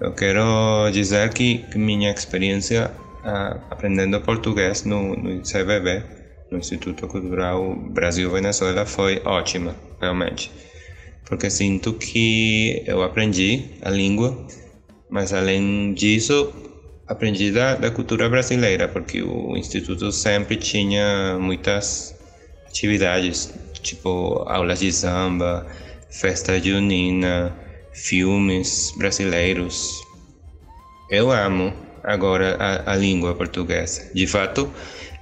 Eu 0.00 0.14
quero 0.14 0.88
dizer 0.92 1.28
que, 1.34 1.58
que 1.70 1.76
minha 1.76 2.10
experiência 2.10 2.90
aprendendo 3.70 4.20
português 4.20 4.84
no, 4.84 5.14
no 5.16 5.30
no 6.50 6.58
Instituto 6.58 7.06
Cultural 7.06 7.76
Brasil-Venezuela, 7.92 8.86
foi 8.86 9.20
ótima, 9.24 9.76
realmente. 10.00 10.50
Porque 11.26 11.50
sinto 11.50 11.92
que 11.92 12.82
eu 12.86 13.02
aprendi 13.02 13.62
a 13.82 13.90
língua, 13.90 14.34
mas 15.10 15.32
além 15.32 15.92
disso, 15.92 16.50
aprendi 17.06 17.50
da, 17.50 17.74
da 17.74 17.90
cultura 17.90 18.28
brasileira, 18.28 18.88
porque 18.88 19.22
o 19.22 19.56
Instituto 19.56 20.10
sempre 20.10 20.56
tinha 20.56 21.38
muitas 21.38 22.14
atividades, 22.66 23.52
tipo 23.82 24.42
aulas 24.46 24.78
de 24.80 24.92
samba, 24.92 25.66
festa 26.10 26.58
junina, 26.58 27.54
filmes 27.92 28.92
brasileiros. 28.96 30.00
Eu 31.10 31.30
amo 31.30 31.87
agora 32.08 32.56
a, 32.58 32.92
a 32.92 32.96
língua 32.96 33.34
portuguesa. 33.34 34.10
De 34.14 34.26
fato, 34.26 34.72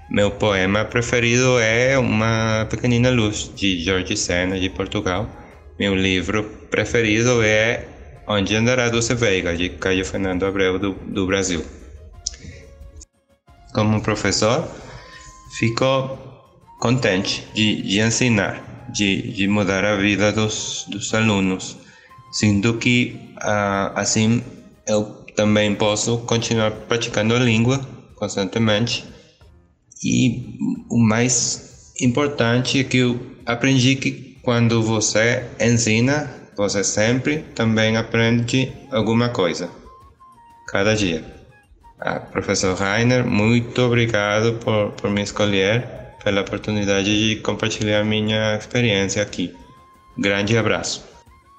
meu 0.08 0.30
poema 0.30 0.84
preferido 0.84 1.58
é 1.58 1.98
Uma 1.98 2.66
Pequenina 2.70 3.10
Luz, 3.10 3.50
de 3.54 3.82
Jorge 3.84 4.16
Sena, 4.16 4.58
de 4.58 4.70
Portugal. 4.70 5.28
Meu 5.78 5.94
livro 5.96 6.44
preferido 6.70 7.42
é 7.42 7.84
Onde 8.28 8.54
Andará 8.54 8.88
Dulce 8.88 9.14
Veiga, 9.14 9.56
de 9.56 9.68
Caio 9.70 10.04
Fernando 10.04 10.46
Abreu, 10.46 10.78
do, 10.78 10.92
do 10.92 11.26
Brasil. 11.26 11.64
Como 13.74 14.00
professor, 14.00 14.66
fico 15.58 16.16
contente 16.80 17.46
de, 17.52 17.82
de 17.82 18.00
ensinar, 18.00 18.86
de, 18.92 19.32
de 19.32 19.48
mudar 19.48 19.84
a 19.84 19.96
vida 19.96 20.32
dos, 20.32 20.86
dos 20.88 21.12
alunos. 21.14 21.76
Sinto 22.32 22.74
que 22.74 23.34
uh, 23.38 23.92
assim 23.94 24.42
eu 24.86 25.15
também 25.36 25.74
posso 25.74 26.18
continuar 26.18 26.70
praticando 26.72 27.34
a 27.34 27.38
língua 27.38 27.78
constantemente. 28.16 29.04
E 30.02 30.58
o 30.90 30.98
mais 30.98 31.92
importante 32.00 32.80
é 32.80 32.84
que 32.84 32.98
eu 32.98 33.20
aprendi 33.44 33.94
que 33.96 34.38
quando 34.42 34.82
você 34.82 35.44
ensina, 35.60 36.30
você 36.56 36.82
sempre 36.82 37.38
também 37.54 37.96
aprende 37.96 38.72
alguma 38.90 39.28
coisa, 39.28 39.70
cada 40.68 40.94
dia. 40.94 41.24
Ah, 41.98 42.20
professor 42.20 42.74
Rainer, 42.76 43.26
muito 43.26 43.80
obrigado 43.82 44.54
por, 44.54 44.92
por 44.92 45.10
me 45.10 45.22
escolher, 45.22 45.86
pela 46.22 46.42
oportunidade 46.42 47.28
de 47.28 47.40
compartilhar 47.40 48.04
minha 48.04 48.56
experiência 48.56 49.22
aqui. 49.22 49.54
Grande 50.18 50.56
abraço. 50.56 51.04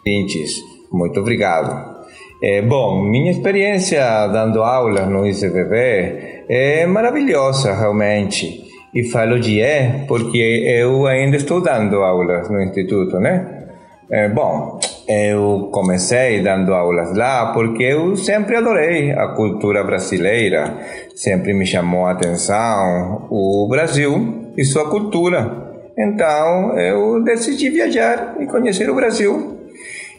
Vintes, 0.06 0.52
muito 0.92 1.20
obrigado. 1.20 1.97
É, 2.42 2.62
bom, 2.62 3.04
minha 3.04 3.32
experiência 3.32 4.28
dando 4.28 4.62
aulas 4.62 5.08
no 5.08 5.26
ICVV 5.26 6.46
é 6.48 6.86
maravilhosa, 6.86 7.74
realmente. 7.74 8.64
E 8.94 9.04
falo 9.04 9.40
de 9.40 9.60
é 9.60 10.06
porque 10.08 10.38
eu 10.38 11.08
ainda 11.08 11.36
estou 11.36 11.62
dando 11.62 11.98
aulas 12.04 12.48
no 12.50 12.62
instituto, 12.62 13.20
né? 13.20 13.66
É, 14.10 14.30
bom, 14.30 14.80
eu 15.08 15.70
comecei 15.72 16.42
dando 16.42 16.74
aulas 16.74 17.16
lá 17.18 17.52
porque 17.54 17.84
eu 17.84 18.16
sempre 18.16 18.56
adorei 18.56 19.12
a 19.12 19.30
cultura 19.30 19.84
brasileira, 19.84 20.78
sempre 21.16 21.54
me 21.54 21.66
chamou 21.66 22.06
a 22.06 22.12
atenção 22.12 23.28
o 23.30 23.68
Brasil 23.68 24.52
e 24.56 24.64
sua 24.64 24.90
cultura. 24.90 25.74
Então 25.98 26.78
eu 26.78 27.24
decidi 27.24 27.70
viajar 27.70 28.36
e 28.40 28.46
conhecer 28.46 28.90
o 28.90 28.96
Brasil. 28.96 29.58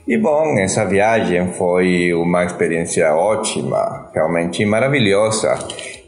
E 0.09 0.17
bom, 0.17 0.59
essa 0.59 0.87
viagem 0.87 1.49
foi 1.49 2.15
uma 2.15 2.43
experiência 2.43 3.15
ótima, 3.15 4.11
realmente 4.15 4.65
maravilhosa. 4.65 5.59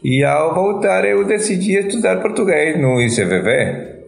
E 0.03 0.23
ao 0.23 0.55
voltar 0.55 1.05
eu 1.05 1.23
decidi 1.23 1.77
estudar 1.77 2.19
português 2.19 2.81
no 2.81 2.99
ICVV. 2.99 4.01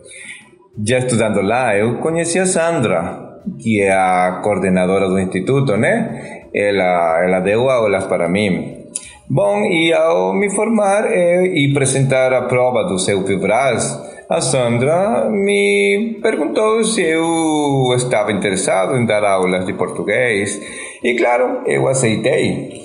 Já 0.83 0.97
estudando 0.97 1.43
lá, 1.43 1.77
eu 1.77 1.99
conheci 1.99 2.39
a 2.39 2.47
Sandra, 2.47 3.39
que 3.59 3.83
é 3.83 3.91
a 3.91 4.39
coordenadora 4.43 5.07
do 5.07 5.19
instituto, 5.19 5.77
né? 5.77 6.47
Ela, 6.51 7.23
ela 7.23 7.39
deu 7.41 7.69
aulas 7.69 8.07
para 8.07 8.27
mim. 8.27 8.87
Bom, 9.29 9.63
e 9.65 9.93
ao 9.93 10.33
me 10.33 10.49
formar 10.49 11.05
eh, 11.05 11.45
e 11.53 11.69
apresentar 11.69 12.33
a 12.33 12.41
prova 12.47 12.83
do 12.85 12.97
seu 12.97 13.23
Vibras, 13.23 14.12
a 14.29 14.41
Sandra 14.41 15.29
me 15.29 16.19
perguntou 16.21 16.83
se 16.83 17.01
eu 17.01 17.93
estava 17.95 18.31
interessado 18.31 18.95
em 18.95 19.05
dar 19.05 19.23
aulas 19.23 19.65
de 19.65 19.73
português 19.73 20.61
e, 21.03 21.15
claro, 21.15 21.61
eu 21.65 21.87
aceitei. 21.87 22.83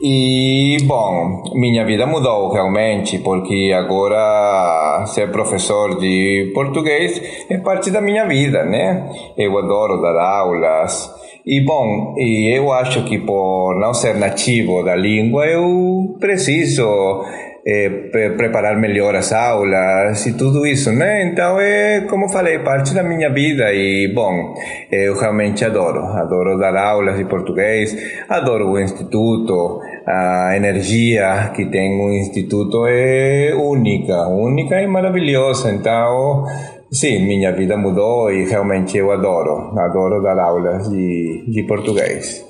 E, 0.00 0.76
bom, 0.84 1.42
minha 1.54 1.84
vida 1.84 2.06
mudou 2.06 2.52
realmente, 2.52 3.18
porque 3.18 3.72
agora 3.74 5.04
ser 5.06 5.30
professor 5.32 5.98
de 5.98 6.52
português 6.54 7.20
é 7.50 7.58
parte 7.58 7.90
da 7.90 8.00
minha 8.00 8.24
vida, 8.24 8.64
né? 8.64 9.10
Eu 9.36 9.58
adoro 9.58 10.00
dar 10.00 10.16
aulas. 10.16 11.12
E, 11.44 11.60
bom, 11.64 12.14
eu 12.16 12.72
acho 12.72 13.04
que 13.04 13.18
por 13.18 13.74
não 13.80 13.92
ser 13.92 14.14
nativo 14.14 14.84
da 14.84 14.94
língua, 14.94 15.46
eu 15.46 16.16
preciso 16.20 17.24
é, 17.70 17.90
preparar 18.30 18.78
melhor 18.78 19.14
as 19.14 19.30
aulas 19.30 20.24
e 20.24 20.32
tudo 20.32 20.66
isso, 20.66 20.90
né? 20.90 21.22
Então 21.24 21.60
é, 21.60 22.00
como 22.08 22.26
falei, 22.30 22.60
parte 22.60 22.94
da 22.94 23.02
minha 23.02 23.30
vida 23.30 23.70
e, 23.74 24.10
bom, 24.14 24.54
eu 24.90 25.14
realmente 25.14 25.66
adoro. 25.66 26.00
Adoro 26.00 26.58
dar 26.58 26.74
aulas 26.74 27.18
de 27.18 27.26
português, 27.26 27.94
adoro 28.26 28.70
o 28.70 28.80
instituto, 28.80 29.80
a 30.06 30.56
energia 30.56 31.52
que 31.54 31.66
tem 31.66 32.00
o 32.00 32.10
instituto 32.10 32.86
é 32.88 33.54
única, 33.54 34.26
única 34.28 34.80
e 34.80 34.86
maravilhosa. 34.86 35.70
Então, 35.70 36.46
sim, 36.90 37.26
minha 37.26 37.52
vida 37.52 37.76
mudou 37.76 38.32
e 38.32 38.48
realmente 38.48 38.96
eu 38.96 39.12
adoro, 39.12 39.78
adoro 39.78 40.22
dar 40.22 40.38
aulas 40.38 40.88
de, 40.88 41.44
de 41.46 41.62
português. 41.64 42.42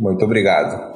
Muito 0.00 0.24
obrigado. 0.24 0.93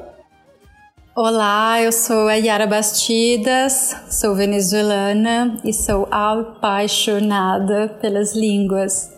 Olá, 1.20 1.82
eu 1.82 1.90
sou 1.90 2.28
a 2.28 2.34
Yara 2.34 2.64
Bastidas, 2.64 3.92
sou 4.08 4.36
venezuelana 4.36 5.60
e 5.64 5.72
sou 5.72 6.06
apaixonada 6.12 7.88
pelas 8.00 8.36
línguas. 8.36 9.10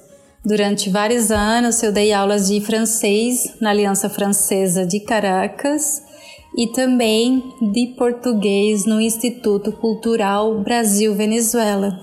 Durante 0.43 0.89
vários 0.89 1.31
anos 1.31 1.83
eu 1.83 1.93
dei 1.93 2.11
aulas 2.11 2.49
de 2.49 2.59
francês 2.63 3.55
na 3.61 3.69
Aliança 3.69 4.09
Francesa 4.09 4.87
de 4.87 5.01
Caracas 5.01 6.03
e 6.57 6.69
também 6.69 7.45
de 7.71 7.89
português 7.89 8.87
no 8.87 8.99
Instituto 8.99 9.71
Cultural 9.71 10.59
Brasil-Venezuela. 10.61 12.01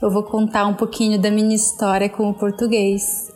Eu 0.00 0.08
vou 0.08 0.22
contar 0.22 0.68
um 0.68 0.74
pouquinho 0.74 1.20
da 1.20 1.32
minha 1.32 1.56
história 1.56 2.08
com 2.08 2.30
o 2.30 2.34
português. 2.34 3.26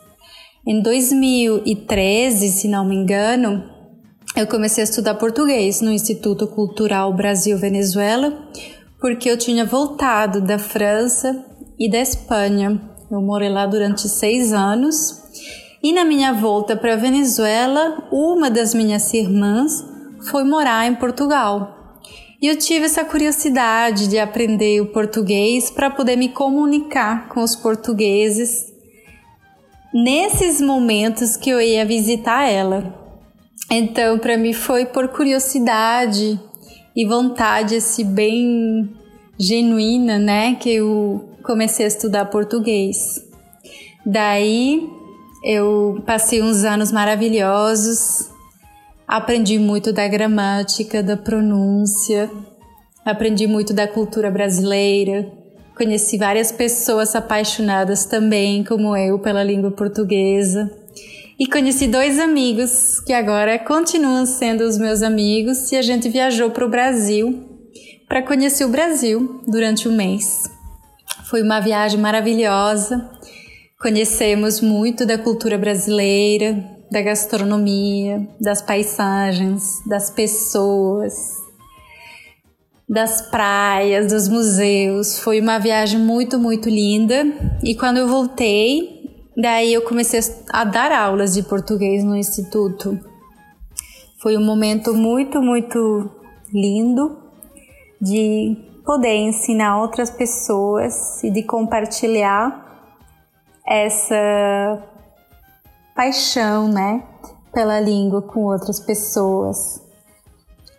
Em 0.64 0.80
2013, 0.80 2.48
se 2.48 2.68
não 2.68 2.84
me 2.84 2.94
engano, 2.94 3.79
eu 4.40 4.46
comecei 4.46 4.82
a 4.82 4.84
estudar 4.84 5.16
português 5.16 5.82
no 5.82 5.92
Instituto 5.92 6.46
Cultural 6.46 7.12
Brasil-Venezuela, 7.12 8.48
porque 8.98 9.30
eu 9.30 9.36
tinha 9.36 9.66
voltado 9.66 10.40
da 10.40 10.58
França 10.58 11.44
e 11.78 11.90
da 11.90 11.98
Espanha. 11.98 12.80
Eu 13.10 13.20
morei 13.20 13.50
lá 13.50 13.66
durante 13.66 14.08
seis 14.08 14.52
anos. 14.52 15.20
E 15.82 15.92
na 15.92 16.04
minha 16.04 16.32
volta 16.32 16.74
para 16.74 16.94
a 16.94 16.96
Venezuela, 16.96 18.08
uma 18.10 18.50
das 18.50 18.74
minhas 18.74 19.12
irmãs 19.12 19.84
foi 20.30 20.44
morar 20.44 20.86
em 20.86 20.94
Portugal. 20.94 21.98
E 22.40 22.46
eu 22.46 22.56
tive 22.56 22.86
essa 22.86 23.04
curiosidade 23.04 24.08
de 24.08 24.18
aprender 24.18 24.80
o 24.80 24.86
português 24.86 25.70
para 25.70 25.90
poder 25.90 26.16
me 26.16 26.30
comunicar 26.30 27.28
com 27.28 27.42
os 27.42 27.54
portugueses 27.54 28.72
nesses 29.92 30.60
momentos 30.62 31.36
que 31.36 31.50
eu 31.50 31.60
ia 31.60 31.84
visitar 31.84 32.48
ela. 32.48 32.99
Então, 33.70 34.18
para 34.18 34.36
mim 34.36 34.52
foi 34.52 34.84
por 34.84 35.08
curiosidade 35.08 36.38
e 36.94 37.06
vontade 37.06 37.76
assim 37.76 38.04
bem 38.04 38.90
genuína, 39.38 40.18
né, 40.18 40.56
que 40.56 40.74
eu 40.74 41.30
comecei 41.44 41.84
a 41.84 41.88
estudar 41.88 42.24
português. 42.26 43.24
Daí 44.04 44.88
eu 45.44 46.02
passei 46.04 46.42
uns 46.42 46.64
anos 46.64 46.90
maravilhosos, 46.90 48.28
aprendi 49.06 49.58
muito 49.58 49.92
da 49.92 50.06
gramática, 50.08 51.02
da 51.02 51.16
pronúncia, 51.16 52.28
aprendi 53.04 53.46
muito 53.46 53.72
da 53.72 53.86
cultura 53.86 54.30
brasileira, 54.30 55.30
conheci 55.76 56.18
várias 56.18 56.50
pessoas 56.52 57.14
apaixonadas 57.14 58.04
também, 58.04 58.64
como 58.64 58.96
eu, 58.96 59.18
pela 59.18 59.44
língua 59.44 59.70
portuguesa. 59.70 60.79
E 61.40 61.46
conheci 61.46 61.86
dois 61.86 62.18
amigos 62.18 63.00
que 63.00 63.14
agora 63.14 63.58
continuam 63.58 64.26
sendo 64.26 64.60
os 64.60 64.76
meus 64.76 65.00
amigos 65.00 65.72
e 65.72 65.76
a 65.76 65.80
gente 65.80 66.06
viajou 66.06 66.50
para 66.50 66.66
o 66.66 66.68
Brasil 66.68 67.48
para 68.06 68.20
conhecer 68.20 68.62
o 68.66 68.68
Brasil 68.68 69.40
durante 69.48 69.88
um 69.88 69.96
mês. 69.96 70.42
Foi 71.30 71.40
uma 71.40 71.58
viagem 71.58 71.98
maravilhosa. 71.98 73.10
Conhecemos 73.80 74.60
muito 74.60 75.06
da 75.06 75.16
cultura 75.16 75.56
brasileira, 75.56 76.62
da 76.92 77.00
gastronomia, 77.00 78.28
das 78.38 78.60
paisagens, 78.60 79.62
das 79.86 80.10
pessoas, 80.10 81.14
das 82.86 83.22
praias, 83.30 84.12
dos 84.12 84.28
museus. 84.28 85.18
Foi 85.18 85.40
uma 85.40 85.58
viagem 85.58 86.00
muito, 86.00 86.38
muito 86.38 86.68
linda. 86.68 87.24
E 87.64 87.74
quando 87.74 87.96
eu 87.96 88.08
voltei, 88.08 88.99
Daí 89.40 89.72
eu 89.72 89.80
comecei 89.80 90.20
a 90.50 90.64
dar 90.64 90.92
aulas 90.92 91.32
de 91.32 91.42
português 91.42 92.04
no 92.04 92.14
instituto. 92.14 93.00
Foi 94.20 94.36
um 94.36 94.44
momento 94.44 94.92
muito, 94.92 95.40
muito 95.40 96.10
lindo 96.52 97.16
de 97.98 98.54
poder 98.84 99.16
ensinar 99.16 99.80
outras 99.80 100.10
pessoas 100.10 101.24
e 101.24 101.30
de 101.30 101.42
compartilhar 101.42 102.92
essa 103.66 104.82
paixão, 105.96 106.68
né, 106.68 107.02
pela 107.50 107.80
língua 107.80 108.20
com 108.20 108.44
outras 108.44 108.78
pessoas. 108.78 109.80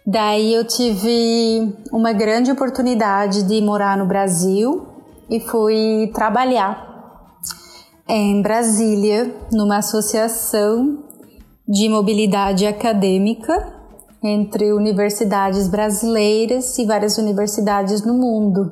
Daí 0.06 0.54
eu 0.54 0.68
tive 0.68 1.76
uma 1.92 2.14
grande 2.14 2.52
oportunidade 2.52 3.42
de 3.42 3.60
morar 3.60 3.98
no 3.98 4.06
Brasil 4.06 4.86
e 5.30 5.40
fui 5.40 6.12
trabalhar 6.14 6.91
em 8.14 8.42
Brasília, 8.42 9.34
numa 9.54 9.78
associação 9.78 11.02
de 11.66 11.88
mobilidade 11.88 12.68
acadêmica 12.68 13.74
entre 14.22 14.74
universidades 14.74 15.70
brasileiras 15.70 16.78
e 16.78 16.86
várias 16.86 17.18
universidades 17.18 18.06
no 18.06 18.14
mundo. 18.14 18.70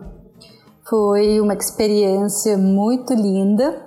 Foi 0.89 1.39
uma 1.39 1.53
experiência 1.53 2.57
muito 2.57 3.13
linda 3.13 3.81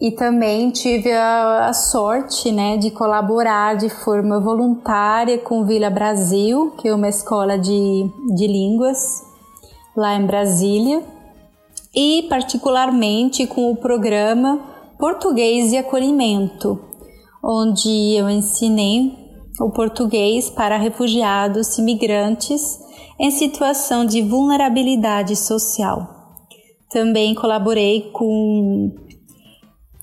e 0.00 0.10
também 0.10 0.72
tive 0.72 1.12
a, 1.12 1.68
a, 1.68 1.72
sorte 1.72 2.50
né, 2.50 2.76
de 2.76 2.90
colaborar 2.90 3.76
de 3.76 3.88
forma 3.88 4.40
voluntária 4.40 5.38
com 5.38 5.64
Vila 5.64 5.90
Brasil, 5.90 6.72
que 6.76 6.88
é 6.88 6.94
uma 6.94 7.08
escola 7.08 7.56
de, 7.56 8.10
de 8.34 8.46
línguas 8.48 9.22
lá 9.96 10.16
em 10.16 10.26
Brasília, 10.26 11.04
e 11.94 12.26
particularmente 12.28 13.46
com 13.46 13.70
o 13.70 13.76
programa 13.76 14.60
Português 14.98 15.72
e 15.72 15.76
Acolhimento, 15.76 16.80
onde 17.42 18.14
eu 18.14 18.28
ensinei 18.28 19.12
o 19.60 19.70
português 19.70 20.48
para 20.48 20.76
refugiados 20.76 21.76
e 21.78 21.82
migrantes 21.82 22.78
em 23.18 23.30
situação 23.30 24.04
de 24.04 24.22
vulnerabilidade 24.22 25.36
social. 25.36 26.38
Também 26.90 27.34
colaborei 27.34 28.10
com 28.12 28.92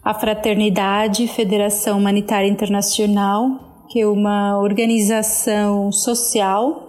a 0.04 0.14
Fraternidade 0.14 1.28
Federação 1.28 1.98
Humanitária 1.98 2.48
Internacional, 2.48 3.86
que 3.90 4.02
é 4.02 4.08
uma 4.08 4.60
organização 4.60 5.92
social 5.92 6.87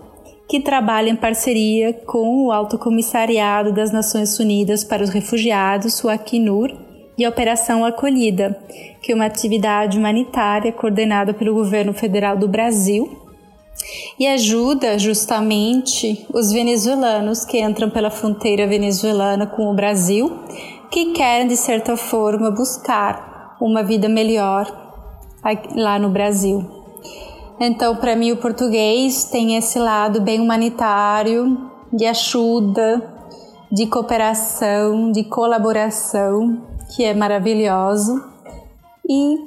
que 0.49 0.61
trabalha 0.61 1.11
em 1.11 1.17
parceria 1.17 1.93
com 1.93 2.47
o 2.47 2.53
Alto 2.53 2.79
Comissariado 2.79 3.73
das 3.73 3.93
Nações 3.93 4.39
Unidas 4.39 4.83
para 4.83 5.03
os 5.03 5.11
Refugiados, 5.11 6.03
o 6.03 6.09
Acnur, 6.09 6.75
e 7.19 7.25
a 7.25 7.29
Operação 7.29 7.85
Acolhida, 7.85 8.57
que 9.03 9.11
é 9.11 9.15
uma 9.15 9.27
atividade 9.27 9.99
humanitária 9.99 10.73
coordenada 10.73 11.35
pelo 11.35 11.53
governo 11.53 11.93
federal 11.93 12.37
do 12.37 12.47
Brasil 12.47 13.29
e 14.19 14.27
ajuda 14.27 14.99
justamente 14.99 16.27
os 16.33 16.53
venezuelanos 16.53 17.45
que 17.45 17.61
entram 17.61 17.91
pela 17.91 18.11
fronteira 18.11 18.67
venezuelana 18.67 19.47
com 19.47 19.69
o 19.69 19.75
Brasil 19.75 20.45
que 20.91 21.13
querem, 21.13 21.49
de 21.49 21.57
certa 21.57 21.97
forma, 21.97 22.51
buscar 22.51 23.57
uma 23.61 23.83
vida 23.83 24.09
melhor 24.09 24.67
lá 25.75 25.99
no 25.99 26.09
Brasil. 26.09 26.78
Então, 27.61 27.97
para 27.97 28.15
mim, 28.15 28.33
o 28.33 28.37
português 28.37 29.25
tem 29.25 29.57
esse 29.57 29.79
lado 29.79 30.21
bem 30.21 30.41
humanitário, 30.41 31.71
de 31.93 32.07
ajuda, 32.07 33.03
de 33.71 33.87
cooperação, 33.87 35.11
de 35.11 35.25
colaboração, 35.25 36.63
que 36.95 37.05
é 37.05 37.13
maravilhoso. 37.13 38.23
E, 39.09 39.39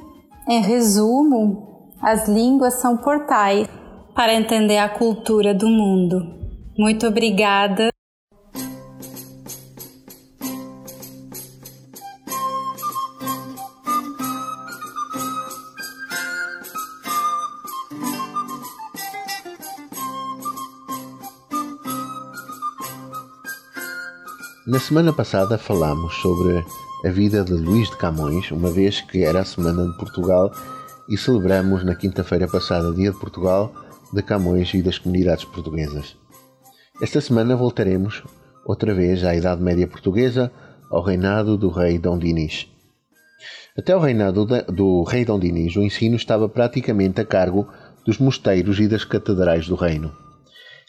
em 0.47 0.62
resumo, 0.62 1.89
as 2.01 2.28
línguas 2.28 2.76
são 2.76 2.97
portais 2.97 3.68
para 4.14 4.34
entender 4.34 4.78
a 4.78 4.89
cultura 4.89 5.53
do 5.53 5.70
mundo. 5.70 6.22
Muito 6.78 7.07
obrigada. 7.07 7.89
Na 24.72 24.80
semana 24.80 25.11
passada 25.11 25.57
falámos 25.57 26.15
sobre 26.22 26.63
a 27.03 27.09
vida 27.09 27.43
de 27.43 27.51
Luís 27.51 27.89
de 27.89 27.97
Camões, 27.97 28.51
uma 28.51 28.72
vez 28.72 29.01
que 29.01 29.22
era 29.22 29.41
a 29.41 29.45
Semana 29.45 29.86
de 29.86 29.97
Portugal 29.97 30.49
e 31.09 31.17
celebramos 31.17 31.84
na 31.84 31.93
quinta-feira 31.93 32.47
passada, 32.47 32.93
Dia 32.93 33.11
de 33.11 33.19
Portugal, 33.19 33.74
de 34.13 34.24
Camões 34.24 34.74
e 34.74 34.82
das 34.82 34.97
comunidades 34.97 35.43
portuguesas. 35.43 36.15
Esta 37.01 37.19
semana 37.19 37.53
voltaremos 37.53 38.24
outra 38.65 38.93
vez 38.93 39.26
à 39.26 39.36
Idade 39.36 39.61
Média 39.61 39.86
Portuguesa, 39.86 40.49
ao 40.89 41.03
reinado 41.03 41.57
do 41.57 41.67
rei 41.67 41.99
Dom 41.99 42.17
Dinis. 42.17 42.65
Até 43.78 43.93
o 43.93 43.99
reinado 43.99 44.45
do 44.69 45.03
rei 45.03 45.26
Dom 45.26 45.38
Dinis, 45.38 45.76
o 45.76 45.82
ensino 45.82 46.15
estava 46.15 46.47
praticamente 46.47 47.19
a 47.19 47.26
cargo 47.26 47.67
dos 48.05 48.19
mosteiros 48.19 48.80
e 48.80 48.88
das 48.88 49.03
catedrais 49.03 49.67
do 49.67 49.76
reino. 49.76 50.30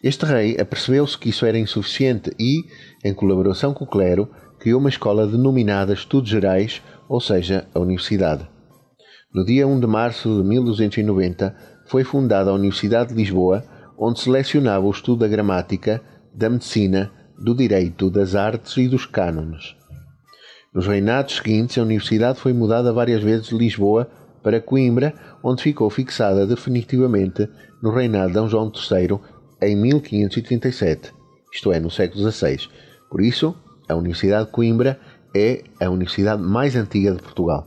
Este 0.02 0.26
rei 0.26 0.56
apercebeu-se 0.60 1.16
que 1.16 1.28
isso 1.28 1.46
era 1.46 1.56
insuficiente 1.56 2.32
e, 2.36 2.64
em 3.04 3.14
colaboração 3.14 3.72
com 3.72 3.84
o 3.84 3.86
clero, 3.86 4.28
criou 4.58 4.80
uma 4.80 4.88
escola 4.88 5.28
denominada 5.28 5.92
Estudos 5.92 6.28
Gerais, 6.28 6.82
ou 7.08 7.20
seja, 7.20 7.68
a 7.72 7.78
Universidade. 7.78 8.48
No 9.32 9.44
dia 9.44 9.66
1 9.66 9.78
de 9.78 9.86
março 9.86 10.42
de 10.42 10.48
1290 10.48 11.54
foi 11.86 12.02
fundada 12.02 12.50
a 12.50 12.54
Universidade 12.54 13.10
de 13.10 13.14
Lisboa, 13.14 13.64
onde 13.96 14.18
se 14.18 14.28
lecionava 14.28 14.84
o 14.84 14.90
estudo 14.90 15.20
da 15.20 15.28
gramática, 15.28 16.02
da 16.34 16.50
medicina, 16.50 17.12
do 17.38 17.54
direito, 17.54 18.10
das 18.10 18.34
artes 18.34 18.76
e 18.78 18.88
dos 18.88 19.06
cânones. 19.06 19.76
Nos 20.74 20.86
reinados 20.86 21.36
seguintes, 21.36 21.78
a 21.78 21.82
universidade 21.82 22.40
foi 22.40 22.52
mudada 22.52 22.92
várias 22.92 23.22
vezes 23.22 23.46
de 23.46 23.56
Lisboa 23.56 24.10
para 24.42 24.60
Coimbra, 24.60 25.14
onde 25.44 25.62
ficou 25.62 25.88
fixada 25.90 26.44
definitivamente 26.44 27.48
no 27.82 27.90
reinado 27.90 28.32
de 28.32 28.40
D. 28.40 28.48
João 28.48 28.72
III 28.74 29.20
em 29.62 29.76
1537, 29.76 31.12
isto 31.52 31.72
é, 31.72 31.78
no 31.78 31.90
século 31.90 32.30
XVI. 32.30 32.68
Por 33.10 33.20
isso, 33.20 33.54
a 33.88 33.94
Universidade 33.94 34.46
de 34.46 34.52
Coimbra 34.52 34.98
é 35.34 35.62
a 35.80 35.88
universidade 35.88 36.42
mais 36.42 36.74
antiga 36.74 37.12
de 37.12 37.22
Portugal. 37.22 37.66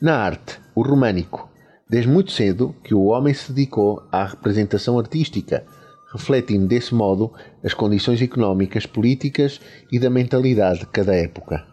Na 0.00 0.16
arte, 0.16 0.60
o 0.74 0.82
românico. 0.82 1.48
Desde 1.88 2.10
muito 2.10 2.32
cedo 2.32 2.74
que 2.82 2.94
o 2.94 3.04
homem 3.04 3.32
se 3.34 3.52
dedicou 3.52 4.02
à 4.10 4.24
representação 4.24 4.98
artística, 4.98 5.64
refletindo 6.12 6.66
desse 6.66 6.94
modo 6.94 7.32
as 7.64 7.74
condições 7.74 8.20
económicas, 8.20 8.86
políticas 8.86 9.60
e 9.90 9.98
da 9.98 10.10
mentalidade 10.10 10.80
de 10.80 10.86
cada 10.86 11.14
época. 11.14 11.64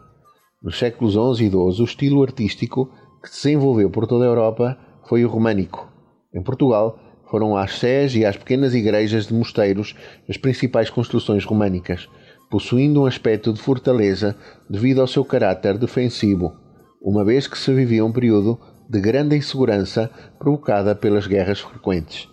Nos 0.61 0.77
séculos 0.77 1.13
XI 1.13 1.45
e 1.45 1.49
XII, 1.49 1.55
o 1.55 1.83
estilo 1.83 2.23
artístico 2.23 2.91
que 3.21 3.29
se 3.29 3.47
desenvolveu 3.47 3.89
por 3.89 4.07
toda 4.07 4.25
a 4.25 4.27
Europa 4.27 4.77
foi 5.07 5.25
o 5.25 5.29
românico. 5.29 5.91
Em 6.33 6.43
Portugal, 6.43 6.99
foram 7.29 7.55
às 7.55 7.77
sés 7.77 8.15
e 8.15 8.25
às 8.25 8.35
pequenas 8.35 8.73
igrejas 8.73 9.27
de 9.27 9.33
mosteiros 9.33 9.95
as 10.27 10.37
principais 10.37 10.89
construções 10.89 11.45
românicas, 11.45 12.09
possuindo 12.49 13.01
um 13.01 13.05
aspecto 13.05 13.53
de 13.53 13.61
fortaleza 13.61 14.35
devido 14.69 15.01
ao 15.01 15.07
seu 15.07 15.23
caráter 15.23 15.77
defensivo, 15.77 16.55
uma 17.01 17.23
vez 17.23 17.47
que 17.47 17.57
se 17.57 17.73
vivia 17.73 18.03
um 18.03 18.11
período 18.11 18.59
de 18.89 18.99
grande 18.99 19.37
insegurança 19.37 20.09
provocada 20.39 20.95
pelas 20.95 21.27
guerras 21.27 21.59
frequentes. 21.59 22.27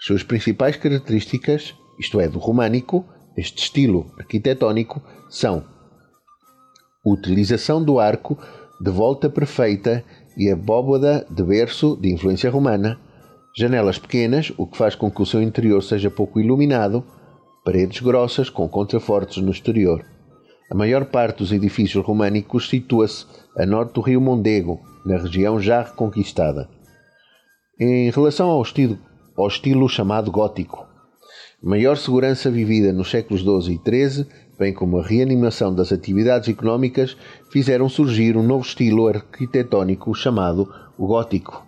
Suas 0.00 0.22
principais 0.22 0.76
características, 0.76 1.74
isto 2.00 2.20
é, 2.20 2.28
do 2.28 2.38
românico, 2.38 3.04
este 3.36 3.62
estilo 3.62 4.10
arquitetónico, 4.18 5.02
são 5.28 5.64
a 7.04 7.10
utilização 7.10 7.82
do 7.84 8.00
arco 8.00 8.38
de 8.80 8.90
volta 8.90 9.28
perfeita 9.28 10.04
e 10.36 10.50
a 10.50 10.56
bóveda 10.56 11.26
de 11.28 11.42
berço 11.42 11.96
de 12.00 12.12
influência 12.12 12.50
romana, 12.50 12.98
Janelas 13.56 13.98
pequenas, 13.98 14.52
o 14.56 14.66
que 14.66 14.76
faz 14.76 14.94
com 14.94 15.10
que 15.10 15.22
o 15.22 15.26
seu 15.26 15.42
interior 15.42 15.82
seja 15.82 16.10
pouco 16.10 16.40
iluminado, 16.40 17.04
paredes 17.64 18.00
grossas 18.00 18.48
com 18.48 18.68
contrafortes 18.68 19.42
no 19.42 19.50
exterior. 19.50 20.04
A 20.70 20.74
maior 20.74 21.06
parte 21.06 21.38
dos 21.38 21.50
edifícios 21.50 22.04
românicos 22.04 22.68
situa-se 22.68 23.26
a 23.56 23.64
norte 23.64 23.94
do 23.94 24.00
rio 24.00 24.20
Mondego, 24.20 24.80
na 25.04 25.16
região 25.16 25.58
já 25.60 25.82
reconquistada. 25.82 26.68
Em 27.80 28.10
relação 28.10 28.48
ao 28.50 28.62
estilo, 28.62 28.98
ao 29.36 29.48
estilo 29.48 29.88
chamado 29.88 30.30
gótico, 30.30 30.86
maior 31.62 31.96
segurança 31.96 32.50
vivida 32.50 32.92
nos 32.92 33.10
séculos 33.10 33.42
XII 33.42 33.74
e 33.74 34.08
XIII, 34.08 34.26
bem 34.58 34.74
como 34.74 34.98
a 34.98 35.06
reanimação 35.06 35.74
das 35.74 35.92
atividades 35.92 36.48
económicas, 36.48 37.16
fizeram 37.50 37.88
surgir 37.88 38.36
um 38.36 38.42
novo 38.42 38.64
estilo 38.64 39.08
arquitetónico 39.08 40.14
chamado 40.14 40.72
o 40.96 41.06
gótico. 41.06 41.67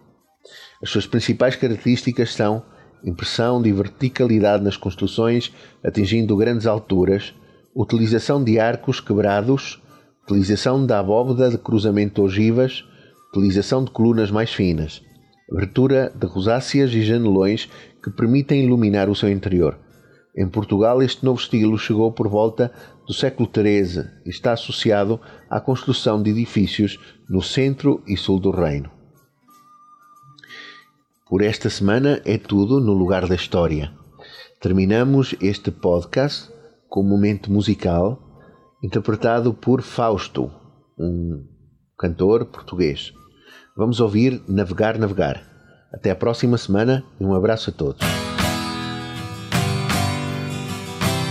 As 0.83 0.89
suas 0.89 1.07
principais 1.07 1.57
características 1.57 2.33
são 2.33 2.62
impressão 3.05 3.61
de 3.61 3.70
verticalidade 3.70 4.64
nas 4.64 4.78
construções, 4.78 5.53
atingindo 5.85 6.37
grandes 6.37 6.66
alturas, 6.66 7.35
utilização 7.74 8.43
de 8.43 8.59
arcos 8.59 8.99
quebrados, 8.99 9.78
utilização 10.24 10.87
da 10.87 10.99
abóbada 10.99 11.51
de 11.51 11.59
cruzamento 11.59 12.22
ogivas, 12.22 12.83
utilização 13.31 13.85
de 13.85 13.91
colunas 13.91 14.31
mais 14.31 14.53
finas, 14.55 15.03
abertura 15.53 16.11
de 16.14 16.26
rosáceas 16.26 16.95
e 16.95 17.03
janelões 17.03 17.68
que 18.03 18.11
permitem 18.11 18.64
iluminar 18.64 19.11
o 19.11 19.14
seu 19.14 19.31
interior. 19.31 19.78
Em 20.35 20.49
Portugal, 20.49 21.03
este 21.03 21.24
novo 21.24 21.41
estilo 21.41 21.76
chegou 21.78 22.11
por 22.11 22.26
volta 22.26 22.72
do 23.07 23.12
século 23.12 23.51
XIII 23.53 24.05
e 24.24 24.31
está 24.31 24.53
associado 24.53 25.20
à 25.51 25.61
construção 25.61 26.22
de 26.22 26.31
edifícios 26.31 26.99
no 27.28 27.43
centro 27.43 28.03
e 28.07 28.16
sul 28.16 28.41
do 28.41 28.51
reino. 28.51 28.99
Por 31.31 31.43
esta 31.43 31.70
semana 31.70 32.20
é 32.24 32.37
tudo 32.37 32.81
no 32.81 32.93
lugar 32.93 33.28
da 33.28 33.37
história. 33.37 33.93
Terminamos 34.61 35.33
este 35.41 35.70
podcast 35.70 36.51
com 36.89 37.03
um 37.03 37.09
momento 37.09 37.53
musical 37.53 38.18
interpretado 38.83 39.55
por 39.55 39.81
Fausto, 39.81 40.51
um 40.99 41.47
cantor 41.97 42.47
português. 42.47 43.12
Vamos 43.76 44.01
ouvir 44.01 44.43
Navegar, 44.49 44.99
Navegar. 44.99 45.41
Até 45.95 46.11
a 46.11 46.16
próxima 46.16 46.59
semana 46.59 47.05
e 47.20 47.24
um 47.24 47.33
abraço 47.33 47.70
a 47.70 47.72
todos. 47.72 48.05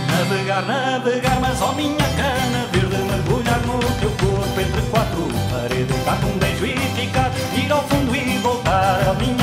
Navegar, 0.08 0.66
navegar, 0.66 1.40
mas 1.42 1.60
ó 1.60 1.74
minha 1.74 1.94
cana 1.98 2.66
verde 2.72 2.96
mergulhar 2.96 3.60
no 3.66 3.78
teu 4.00 4.10
corpo 4.12 4.60
entre 4.60 4.80
quatro 4.90 5.28
paredes, 5.50 5.94
beijo 6.40 6.64
e 6.64 6.78
ficar, 6.98 7.30
ir 7.54 7.70
ao 7.70 7.86
fundo 7.86 8.16
e 8.16 8.38
voltar, 8.38 9.14
minha 9.18 9.39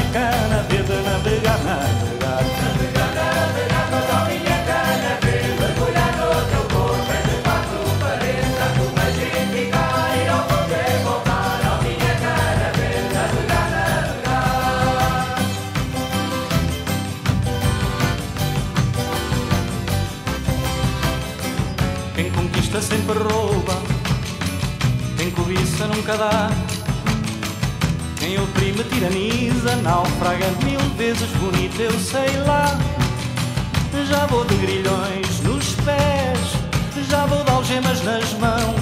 nunca 25.97 26.15
dá. 26.15 26.49
Quem 28.19 28.39
oprime 28.39 28.83
tiraniza, 28.83 29.75
naufraga 29.77 30.45
mil 30.63 30.79
vezes 30.95 31.29
bonito, 31.39 31.79
eu 31.79 31.99
sei 31.99 32.37
lá. 32.45 32.77
Já 34.07 34.27
vou 34.27 34.45
de 34.45 34.55
grilhões 34.55 35.41
nos 35.41 35.73
pés, 35.83 36.39
já 37.09 37.25
vou 37.25 37.43
de 37.43 37.51
algemas 37.51 38.03
nas 38.03 38.31
mãos, 38.33 38.81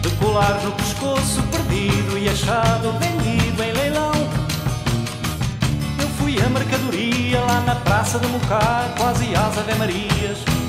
de 0.00 0.08
colar 0.16 0.58
no 0.64 0.72
pescoço 0.72 1.42
perdido 1.42 2.18
e 2.18 2.28
achado 2.28 2.98
vendido 2.98 3.62
em 3.62 3.72
leilão. 3.72 4.12
Eu 6.00 6.08
fui 6.18 6.40
a 6.40 6.48
mercadoria 6.48 7.40
lá 7.40 7.60
na 7.60 7.74
praça 7.74 8.18
de 8.18 8.26
Mocar, 8.28 8.94
quase 8.96 9.34
às 9.34 9.58
Ave 9.58 9.74
Marias 9.74 10.61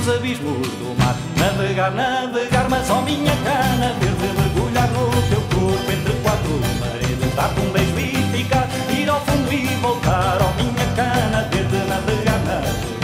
nos 0.00 0.08
abismos 0.08 0.66
do 0.78 0.94
mar. 0.98 1.14
Navegar, 1.36 1.90
navegar, 1.92 2.68
mas 2.70 2.88
ó 2.90 3.02
minha 3.02 3.34
cana 3.44 3.92
verde, 4.00 4.34
mergulhar 4.38 4.88
no 4.88 5.10
teu 5.28 5.40
corpo 5.42 5.92
entre 5.92 6.12
quatro 6.22 6.60
paredes, 6.80 7.34
dar-te 7.34 7.60
um 7.60 7.70
beijo 7.70 7.98
e 7.98 8.38
ficar, 8.38 8.68
ir 8.96 9.08
ao 9.08 9.20
fundo 9.26 9.52
e 9.52 9.66
voltar. 9.76 10.38
Ó 10.40 10.52
minha 10.62 10.86
cana 10.96 11.48
verde, 11.50 11.76
navegar, 11.88 12.38
navegar, 12.46 12.99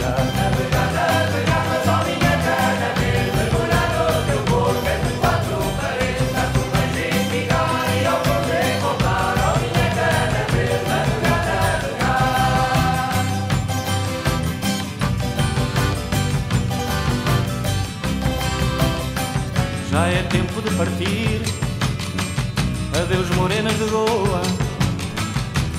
morenas 23.37 23.77
de 23.77 23.85
Goa. 23.85 24.41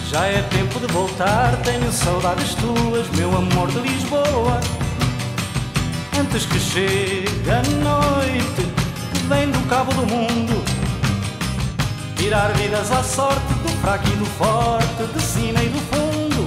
Já 0.08 0.24
é 0.26 0.42
tempo 0.42 0.78
de 0.80 0.86
voltar. 0.92 1.56
Tenho 1.64 1.92
saudades 1.92 2.54
tuas, 2.54 3.08
meu 3.16 3.36
amor 3.36 3.68
de 3.70 3.80
Lisboa. 3.80 4.60
Antes 6.18 6.46
que 6.46 6.58
chegue 6.58 7.50
a 7.50 7.62
noite, 7.82 8.62
que 9.12 9.22
vem 9.28 9.50
do 9.50 9.68
cabo 9.68 9.92
do 9.92 10.06
mundo. 10.06 10.64
Tirar 12.16 12.52
vidas 12.54 12.90
à 12.90 13.02
sorte 13.02 13.52
do 13.62 13.68
fraco 13.80 14.08
e 14.08 14.16
do 14.16 14.26
forte, 14.26 15.04
de 15.14 15.22
cima 15.22 15.62
e 15.62 15.68
do 15.68 15.80
fundo. 15.90 16.46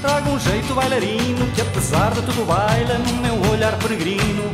Trago 0.00 0.30
um 0.30 0.38
jeito 0.38 0.74
bailarino 0.74 1.46
que 1.54 1.60
apesar 1.60 2.12
de 2.12 2.22
tudo 2.22 2.46
baila 2.46 2.98
no 2.98 3.12
meu 3.22 3.50
olhar 3.50 3.76
peregrino 3.78 4.44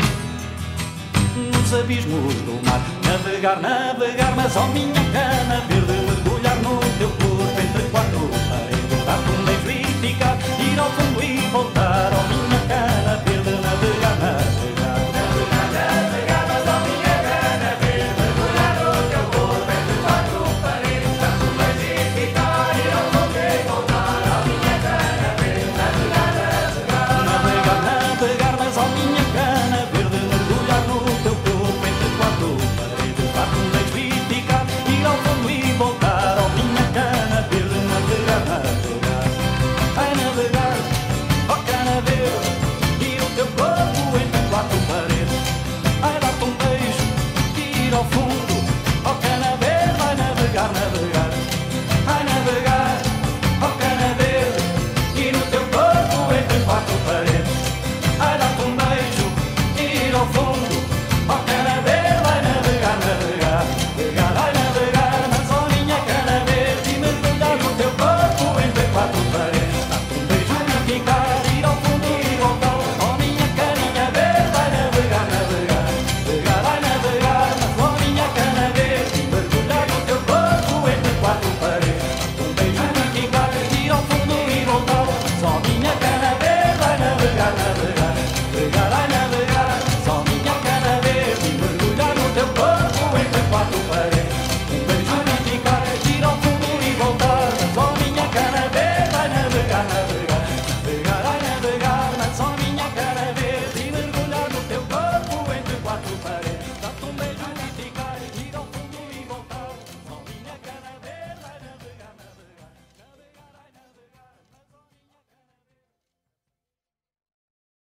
abismos 1.74 2.34
do 2.46 2.60
mar. 2.66 2.80
Navegar, 3.04 3.60
navegar, 3.60 4.34
mas 4.36 4.56
ó 4.56 4.66
minha 4.68 4.92
cana 5.12 5.60
verde, 5.68 5.92
mergulhar 6.06 6.56
no 6.56 6.78
teu 6.98 7.08
corpo 7.08 7.60
entre 7.60 7.82
quatro 7.90 8.30
paredes, 8.48 9.04
um 9.40 9.44
beijo 9.44 9.80
e 9.80 10.06
ficar, 10.06 10.38
ir 10.58 10.78
ao 10.78 10.90
fundo 10.90 11.22
e 11.22 11.36
voltar. 11.48 11.93